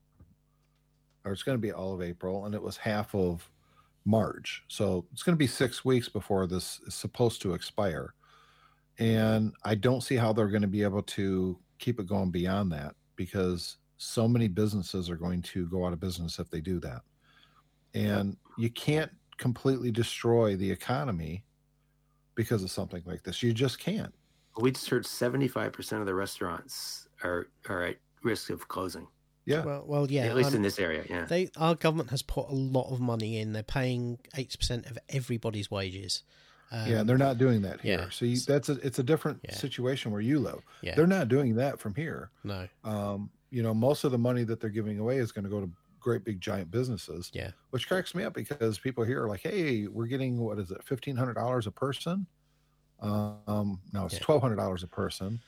or 1.24 1.32
it's 1.32 1.42
going 1.42 1.58
to 1.58 1.60
be 1.60 1.72
all 1.72 1.92
of 1.92 2.00
April, 2.00 2.44
and 2.46 2.54
it 2.54 2.62
was 2.62 2.76
half 2.76 3.12
of 3.12 3.50
March. 4.10 4.64
So 4.68 5.06
it's 5.12 5.22
going 5.22 5.34
to 5.34 5.38
be 5.38 5.46
six 5.46 5.84
weeks 5.84 6.08
before 6.08 6.46
this 6.46 6.80
is 6.86 6.94
supposed 6.94 7.40
to 7.42 7.54
expire, 7.54 8.14
and 8.98 9.52
I 9.64 9.76
don't 9.76 10.02
see 10.02 10.16
how 10.16 10.32
they're 10.32 10.48
going 10.48 10.62
to 10.62 10.68
be 10.68 10.82
able 10.82 11.02
to 11.02 11.58
keep 11.78 12.00
it 12.00 12.06
going 12.06 12.30
beyond 12.30 12.72
that 12.72 12.94
because 13.16 13.76
so 13.96 14.26
many 14.26 14.48
businesses 14.48 15.08
are 15.08 15.16
going 15.16 15.42
to 15.42 15.66
go 15.68 15.86
out 15.86 15.92
of 15.92 16.00
business 16.00 16.38
if 16.38 16.50
they 16.50 16.60
do 16.60 16.80
that, 16.80 17.02
and 17.94 18.36
you 18.58 18.70
can't 18.70 19.12
completely 19.38 19.90
destroy 19.90 20.56
the 20.56 20.70
economy 20.70 21.44
because 22.34 22.62
of 22.62 22.70
something 22.70 23.02
like 23.06 23.22
this. 23.22 23.42
You 23.42 23.52
just 23.52 23.78
can't. 23.78 24.12
We 24.58 24.72
just 24.72 24.88
heard 24.88 25.06
seventy 25.06 25.48
five 25.48 25.72
percent 25.72 26.00
of 26.00 26.06
the 26.06 26.14
restaurants 26.14 27.08
are 27.22 27.48
are 27.68 27.84
at 27.84 27.96
risk 28.22 28.50
of 28.50 28.66
closing. 28.68 29.06
Yeah. 29.50 29.64
Well, 29.64 29.84
well, 29.86 30.10
yeah. 30.10 30.22
at 30.26 30.36
least 30.36 30.50
um, 30.50 30.56
in 30.56 30.62
this 30.62 30.78
area. 30.78 31.04
Yeah. 31.08 31.24
They 31.26 31.48
our 31.56 31.74
government 31.74 32.10
has 32.10 32.22
put 32.22 32.48
a 32.48 32.54
lot 32.54 32.90
of 32.92 33.00
money 33.00 33.38
in. 33.38 33.52
They're 33.52 33.62
paying 33.62 34.18
eighty 34.36 34.56
percent 34.56 34.86
of 34.86 34.98
everybody's 35.08 35.70
wages. 35.70 36.22
Um, 36.72 36.88
yeah, 36.88 37.00
and 37.00 37.08
they're 37.08 37.18
not 37.18 37.36
doing 37.38 37.62
that 37.62 37.80
here. 37.80 37.98
yeah. 37.98 38.06
So 38.10 38.24
you, 38.24 38.38
that's 38.38 38.68
a 38.68 38.74
it's 38.86 38.98
a 39.00 39.02
different 39.02 39.40
Yeah. 39.42 39.54
situation 39.54 40.12
where 40.12 40.20
you 40.20 40.38
live. 40.38 40.60
yeah, 40.82 40.94
They're 40.94 41.06
not 41.06 41.28
doing 41.28 41.56
that 41.56 41.80
from 41.80 41.94
here. 41.96 42.30
no, 42.44 42.68
Um, 42.84 43.30
you 43.50 43.62
know, 43.64 43.74
most 43.74 44.04
of 44.04 44.12
the 44.12 44.18
money 44.18 44.44
that 44.44 44.60
they're 44.60 44.70
giving 44.70 44.98
away 45.00 45.16
is 45.18 45.32
going 45.32 45.42
to 45.44 45.50
go 45.50 45.60
to 45.60 45.70
great 45.98 46.24
big 46.24 46.40
giant 46.40 46.70
businesses. 46.70 47.28
Yeah. 47.34 47.50
Which 47.70 47.88
cracks 47.88 48.14
me 48.14 48.22
up 48.22 48.34
because 48.34 48.78
people 48.78 49.02
here 49.04 49.24
are 49.24 49.28
like, 49.28 49.40
"Hey, 49.42 49.88
we're 49.88 50.06
getting 50.06 50.38
what 50.38 50.58
is 50.60 50.70
it, 50.70 50.82
fifteen 50.84 51.16
hundred 51.16 51.34
dollars 51.34 51.66
a 51.66 51.72
person?" 51.72 52.26
Um, 53.00 53.80
no, 53.92 54.04
it's 54.06 54.14
Yeah. 54.14 54.20
twelve 54.20 54.42
hundred 54.42 54.56
dollars 54.56 54.82
a 54.82 54.86
person, 54.88 55.40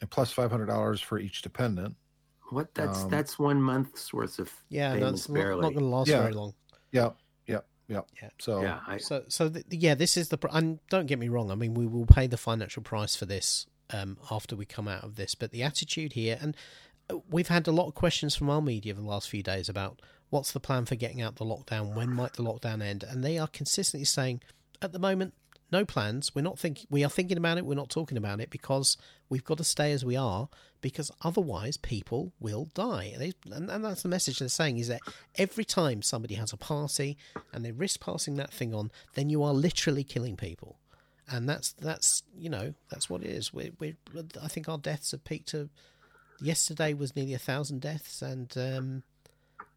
and 0.00 0.10
plus 0.10 0.32
five 0.32 0.50
hundred 0.50 0.66
dollars 0.66 1.00
for 1.00 1.18
each 1.18 1.42
dependent. 1.42 1.96
What? 2.52 2.74
That's 2.74 3.02
um, 3.02 3.10
that's 3.10 3.38
one 3.38 3.60
month's 3.60 4.12
worth 4.12 4.38
of 4.38 4.52
yeah, 4.68 4.92
payments 4.94 5.22
that's 5.22 5.28
not, 5.28 5.34
barely. 5.34 5.62
not 5.62 5.72
going 5.74 5.84
to 5.84 5.96
last 5.96 6.08
Yeah. 6.08 6.20
very 6.22 6.32
long. 6.34 6.54
Yep, 6.92 7.16
yep, 7.46 7.66
yep. 7.88 8.06
Yeah. 8.22 8.28
So 8.38 8.62
yeah. 8.62 8.80
I, 8.86 8.98
So, 8.98 9.24
so 9.28 9.48
th 9.48 9.64
yeah, 9.70 9.94
this 9.94 10.16
is 10.16 10.28
the. 10.28 10.38
pr- 10.38 10.48
And 10.52 10.78
don't 10.90 11.06
get 11.06 11.18
me 11.18 11.28
wrong. 11.28 11.50
I 11.50 11.54
mean, 11.54 11.74
we 11.74 11.86
will 11.86 12.06
pay 12.06 12.26
the 12.26 12.36
financial 12.36 12.82
price 12.82 13.16
for 13.16 13.26
this 13.26 13.66
um, 13.90 14.18
after 14.30 14.54
we 14.56 14.64
come 14.66 14.88
out 14.88 15.04
of 15.04 15.16
this. 15.16 15.34
But 15.34 15.50
the 15.50 15.62
attitude 15.62 16.12
here, 16.12 16.38
and 16.40 16.56
uh, 17.10 17.18
we've 17.30 17.48
had 17.48 17.66
a 17.66 17.72
lot 17.72 17.88
of 17.88 17.94
questions 17.94 18.34
from 18.36 18.50
our 18.50 18.62
media 18.62 18.94
the 18.94 19.02
last 19.02 19.28
few 19.30 19.42
days 19.42 19.68
about 19.68 20.00
what's 20.30 20.52
the 20.52 20.60
plan 20.60 20.84
for 20.84 20.94
getting 20.96 21.20
out 21.22 21.36
the 21.36 21.44
lockdown. 21.44 21.94
When 21.94 22.10
might 22.10 22.34
the 22.34 22.42
lockdown 22.42 22.82
end? 22.82 23.02
And 23.02 23.22
they 23.24 23.38
are 23.38 23.48
consistently 23.48 24.04
saying, 24.04 24.40
at 24.80 24.92
the 24.92 24.98
moment, 24.98 25.34
no 25.70 25.84
plans. 25.86 26.34
We're 26.34 26.42
not 26.42 26.58
thinking. 26.58 26.86
We 26.90 27.02
are 27.04 27.10
thinking 27.10 27.38
about 27.38 27.56
it. 27.58 27.64
We're 27.64 27.74
not 27.74 27.88
talking 27.88 28.18
about 28.18 28.40
it 28.40 28.50
because 28.50 28.98
we've 29.30 29.44
got 29.44 29.58
to 29.58 29.64
stay 29.64 29.92
as 29.92 30.04
we 30.04 30.16
are. 30.16 30.48
Because 30.82 31.10
otherwise, 31.22 31.78
people 31.78 32.32
will 32.40 32.68
die. 32.74 33.14
They, 33.16 33.32
and, 33.50 33.70
and 33.70 33.82
that's 33.84 34.02
the 34.02 34.08
message 34.08 34.40
they're 34.40 34.48
saying 34.48 34.76
is 34.78 34.88
that 34.88 35.00
every 35.36 35.64
time 35.64 36.02
somebody 36.02 36.34
has 36.34 36.52
a 36.52 36.58
party 36.58 37.16
and 37.54 37.64
they 37.64 37.72
risk 37.72 38.00
passing 38.00 38.34
that 38.34 38.52
thing 38.52 38.74
on, 38.74 38.90
then 39.14 39.30
you 39.30 39.42
are 39.42 39.54
literally 39.54 40.04
killing 40.04 40.36
people. 40.36 40.76
And 41.30 41.48
that's 41.48 41.72
that's 41.72 42.24
you 42.36 42.50
know 42.50 42.74
that's 42.90 43.08
what 43.08 43.22
it 43.22 43.30
is. 43.30 43.54
We 43.54 43.72
we 43.78 43.94
I 44.42 44.48
think 44.48 44.68
our 44.68 44.76
deaths 44.76 45.12
have 45.12 45.24
peaked 45.24 45.48
to 45.50 45.70
yesterday 46.40 46.92
was 46.92 47.14
nearly 47.14 47.32
a 47.34 47.38
thousand 47.38 47.80
deaths, 47.80 48.20
and 48.20 48.52
um, 48.58 49.02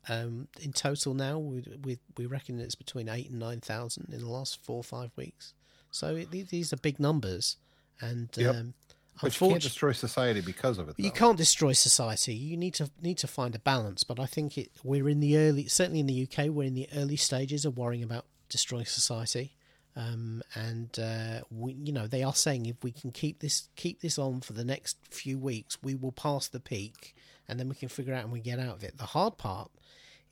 um, 0.10 0.48
in 0.62 0.74
total 0.74 1.14
now 1.14 1.38
we, 1.38 1.64
we 1.84 2.00
we 2.18 2.26
reckon 2.26 2.60
it's 2.60 2.76
between 2.76 3.08
eight 3.08 3.30
and 3.30 3.40
nine 3.40 3.62
thousand 3.62 4.12
in 4.12 4.20
the 4.22 4.30
last 4.30 4.64
four 4.64 4.78
or 4.78 4.84
five 4.84 5.12
weeks. 5.16 5.54
So 5.92 6.16
it, 6.16 6.32
these 6.32 6.74
are 6.74 6.78
big 6.78 7.00
numbers, 7.00 7.58
and 8.02 8.30
Yep. 8.36 8.56
um, 8.56 8.74
but 9.22 9.40
you 9.40 9.48
can't 9.48 9.62
destroy 9.62 9.92
society 9.92 10.42
because 10.42 10.78
of 10.78 10.90
it. 10.90 10.96
you 10.98 11.12
can't 11.12 11.38
destroy 11.38 11.74
society. 11.74 12.34
You 12.34 12.58
need 12.58 12.74
to 12.76 12.90
need 13.02 13.18
to 13.20 13.28
find 13.28 13.56
a 13.56 13.60
balance. 13.60 14.04
But 14.04 14.20
I 14.20 14.26
think 14.26 14.58
it, 14.58 14.72
we're 14.84 15.08
in 15.08 15.20
the 15.20 15.38
early, 15.38 15.68
certainly 15.68 16.02
in 16.02 16.08
the 16.08 16.28
UK, 16.30 16.48
we're 16.48 16.68
in 16.68 16.74
the 16.74 16.90
early 16.96 17.16
stages 17.16 17.66
of 17.66 17.78
worrying 17.78 18.04
about 18.04 18.26
destroying 18.50 18.86
society. 18.86 19.56
Um, 19.96 20.44
and 20.54 20.98
uh, 21.00 21.42
we, 21.50 21.74
you 21.74 21.94
know, 21.94 22.08
they 22.08 22.24
are 22.24 22.36
saying 22.36 22.66
if 22.66 22.84
we 22.84 22.92
can 22.92 23.12
keep 23.12 23.40
this 23.40 23.70
keep 23.78 24.02
this 24.02 24.20
on 24.20 24.42
for 24.42 24.52
the 24.52 24.66
next 24.66 24.98
few 25.10 25.38
weeks, 25.38 25.78
we 25.82 25.96
will 25.96 26.12
pass 26.12 26.50
the 26.50 26.60
peak, 26.60 27.16
and 27.48 27.60
then 27.60 27.70
we 27.70 27.76
can 27.76 27.88
figure 27.88 28.14
out 28.14 28.24
and 28.24 28.34
we 28.34 28.42
get 28.42 28.60
out 28.60 28.76
of 28.76 28.84
it. 28.84 28.98
The 28.98 29.06
hard 29.06 29.38
part 29.38 29.72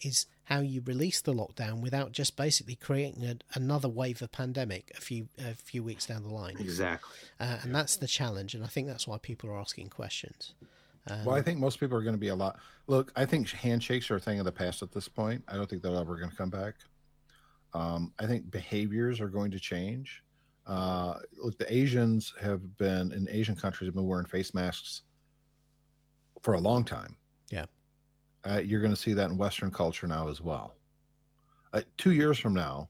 is 0.01 0.25
how 0.45 0.59
you 0.59 0.81
release 0.85 1.21
the 1.21 1.33
lockdown 1.33 1.81
without 1.81 2.11
just 2.11 2.35
basically 2.35 2.75
creating 2.75 3.23
a, 3.23 3.37
another 3.53 3.87
wave 3.87 4.21
of 4.21 4.31
pandemic 4.31 4.91
a 4.97 5.01
few 5.01 5.29
a 5.37 5.53
few 5.53 5.83
weeks 5.83 6.05
down 6.05 6.23
the 6.23 6.33
line. 6.33 6.55
Exactly. 6.59 7.15
Uh, 7.39 7.57
and 7.63 7.73
that's 7.73 7.97
the 7.97 8.07
challenge, 8.07 8.53
and 8.53 8.63
I 8.63 8.67
think 8.67 8.87
that's 8.87 9.07
why 9.07 9.17
people 9.17 9.49
are 9.49 9.59
asking 9.59 9.89
questions. 9.89 10.53
Um, 11.09 11.25
well, 11.25 11.35
I 11.35 11.41
think 11.41 11.59
most 11.59 11.79
people 11.79 11.97
are 11.97 12.01
going 12.01 12.15
to 12.15 12.19
be 12.19 12.29
a 12.29 12.35
lot. 12.35 12.59
Look, 12.87 13.11
I 13.15 13.25
think 13.25 13.49
handshakes 13.49 14.09
are 14.09 14.15
a 14.15 14.19
thing 14.19 14.39
of 14.39 14.45
the 14.45 14.51
past 14.51 14.81
at 14.81 14.91
this 14.91 15.07
point. 15.07 15.43
I 15.47 15.55
don't 15.55 15.69
think 15.69 15.81
they're 15.81 15.95
ever 15.95 16.17
going 16.17 16.29
to 16.29 16.35
come 16.35 16.49
back. 16.49 16.75
Um, 17.73 18.13
I 18.19 18.27
think 18.27 18.51
behaviors 18.51 19.19
are 19.19 19.27
going 19.27 19.51
to 19.51 19.59
change. 19.59 20.23
Uh, 20.65 21.15
look, 21.37 21.57
the 21.57 21.73
Asians 21.73 22.33
have 22.39 22.77
been 22.77 23.11
in 23.11 23.27
Asian 23.29 23.55
countries 23.55 23.87
have 23.87 23.95
been 23.95 24.07
wearing 24.07 24.25
face 24.25 24.53
masks 24.53 25.01
for 26.41 26.53
a 26.53 26.59
long 26.59 26.85
time. 26.85 27.17
Uh, 28.45 28.61
you're 28.63 28.81
going 28.81 28.93
to 28.93 28.99
see 28.99 29.13
that 29.13 29.29
in 29.29 29.37
Western 29.37 29.71
culture 29.71 30.07
now 30.07 30.27
as 30.27 30.41
well. 30.41 30.75
Uh, 31.73 31.81
two 31.97 32.11
years 32.11 32.37
from 32.37 32.53
now, 32.53 32.89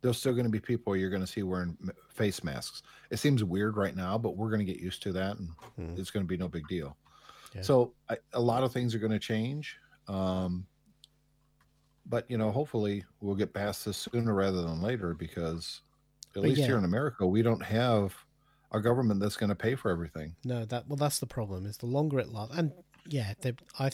there's 0.00 0.18
still 0.18 0.32
going 0.32 0.44
to 0.44 0.50
be 0.50 0.60
people 0.60 0.96
you're 0.96 1.10
going 1.10 1.22
to 1.22 1.26
see 1.26 1.42
wearing 1.42 1.76
face 2.10 2.42
masks. 2.44 2.82
It 3.10 3.18
seems 3.18 3.42
weird 3.44 3.76
right 3.76 3.96
now, 3.96 4.18
but 4.18 4.36
we're 4.36 4.48
going 4.50 4.64
to 4.64 4.70
get 4.72 4.82
used 4.82 5.02
to 5.04 5.12
that, 5.12 5.38
and 5.38 5.50
Hmm. 5.76 5.94
it's 5.96 6.10
going 6.10 6.24
to 6.24 6.28
be 6.28 6.36
no 6.36 6.48
big 6.48 6.66
deal. 6.68 6.96
Yeah. 7.54 7.62
So 7.62 7.94
I, 8.10 8.16
a 8.34 8.40
lot 8.40 8.62
of 8.62 8.72
things 8.72 8.94
are 8.94 8.98
going 8.98 9.12
to 9.12 9.18
change. 9.18 9.76
Um, 10.08 10.66
but 12.06 12.30
you 12.30 12.38
know, 12.38 12.50
hopefully 12.50 13.04
we'll 13.20 13.34
get 13.34 13.52
past 13.52 13.84
this 13.84 14.08
sooner 14.12 14.34
rather 14.34 14.62
than 14.62 14.80
later 14.82 15.14
because 15.14 15.82
at 16.30 16.34
But 16.34 16.42
least 16.44 16.60
yeah. 16.60 16.66
here 16.66 16.78
in 16.78 16.84
America, 16.84 17.26
we 17.26 17.42
don't 17.42 17.62
have 17.62 18.14
a 18.72 18.80
government 18.80 19.20
that's 19.20 19.36
going 19.36 19.48
to 19.50 19.54
pay 19.56 19.74
for 19.74 19.90
everything. 19.90 20.34
No, 20.44 20.64
that 20.66 20.86
well, 20.88 20.96
that's 20.96 21.18
the 21.18 21.26
problem. 21.26 21.66
Is 21.66 21.76
the 21.78 21.86
longer 21.86 22.18
it 22.18 22.28
lasts, 22.32 22.56
and 22.56 22.72
yeah, 23.06 23.34
they, 23.40 23.54
I 23.78 23.90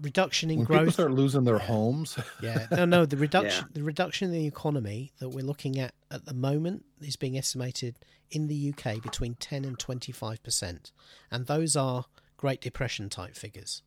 reduction 0.00 0.50
in 0.50 0.58
When 0.58 0.66
people 0.66 0.82
growth. 0.84 0.94
start 0.94 1.12
losing 1.12 1.44
their 1.44 1.58
homes, 1.58 2.18
Yeah, 2.42 2.66
no, 2.70 2.84
no. 2.84 3.06
The 3.06 3.16
reduction, 3.16 3.66
the 3.72 3.82
reduction 3.82 4.28
in 4.28 4.34
the 4.34 4.46
economy 4.46 5.12
that 5.18 5.28
we're 5.30 5.44
looking 5.44 5.78
at 5.78 5.94
at 6.10 6.24
the 6.24 6.34
moment 6.34 6.84
is 7.00 7.16
being 7.16 7.36
estimated 7.38 7.96
in 8.30 8.46
the 8.48 8.72
UK 8.76 9.02
between 9.02 9.34
ten 9.36 9.64
and 9.64 9.78
twenty 9.78 10.12
five 10.12 10.42
percent, 10.42 10.92
and 11.30 11.46
those 11.46 11.76
are 11.76 12.04
Great 12.36 12.60
Depression 12.60 13.08
type 13.08 13.34
figures. 13.36 13.82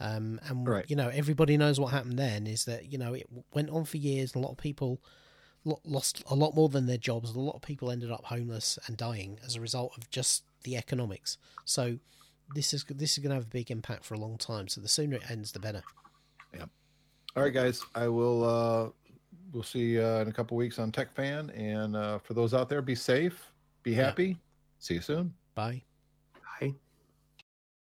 Um, 0.00 0.40
and 0.48 0.66
Right. 0.66 0.84
you 0.88 0.96
know, 0.96 1.08
everybody 1.08 1.56
knows 1.56 1.78
what 1.78 1.92
happened 1.92 2.18
then. 2.18 2.46
Is 2.46 2.64
that 2.64 2.90
you 2.90 2.98
know 2.98 3.14
it 3.14 3.26
went 3.52 3.70
on 3.70 3.84
for 3.84 3.96
years, 3.96 4.34
and 4.34 4.42
a 4.42 4.46
lot 4.46 4.52
of 4.52 4.58
people 4.58 5.00
lost 5.84 6.22
a 6.30 6.34
lot 6.34 6.54
more 6.54 6.68
than 6.68 6.86
their 6.86 6.98
jobs. 6.98 7.30
and 7.30 7.38
A 7.38 7.40
lot 7.40 7.54
of 7.56 7.62
people 7.62 7.90
ended 7.90 8.10
up 8.10 8.24
homeless 8.26 8.78
and 8.86 8.96
dying 8.96 9.38
as 9.44 9.56
a 9.56 9.60
result 9.60 9.96
of 9.96 10.10
just 10.10 10.44
the 10.64 10.76
economics. 10.76 11.38
So 11.64 11.98
this 12.54 12.74
is 12.74 12.84
this 12.84 13.12
is 13.12 13.18
going 13.18 13.30
to 13.30 13.36
have 13.36 13.44
a 13.44 13.48
big 13.48 13.70
impact 13.70 14.04
for 14.04 14.14
a 14.14 14.18
long 14.18 14.36
time. 14.38 14.68
So 14.68 14.80
the 14.80 14.88
sooner 14.88 15.16
it 15.16 15.30
ends, 15.30 15.52
the 15.52 15.60
better. 15.60 15.82
Yeah. 16.54 16.66
All 17.36 17.42
right, 17.42 17.52
guys, 17.52 17.82
I 17.94 18.08
will. 18.08 18.44
Uh, 18.44 18.90
we'll 19.52 19.62
see 19.62 20.00
uh, 20.00 20.20
in 20.20 20.28
a 20.28 20.32
couple 20.32 20.56
weeks 20.56 20.78
on 20.78 20.92
Tech 20.92 21.12
Fan, 21.12 21.50
and 21.50 21.96
uh, 21.96 22.18
for 22.18 22.34
those 22.34 22.54
out 22.54 22.68
there, 22.68 22.82
be 22.82 22.94
safe, 22.94 23.50
be 23.82 23.94
happy. 23.94 24.38
See 24.78 24.94
you 24.94 25.00
soon. 25.00 25.32
Bye. 25.54 25.82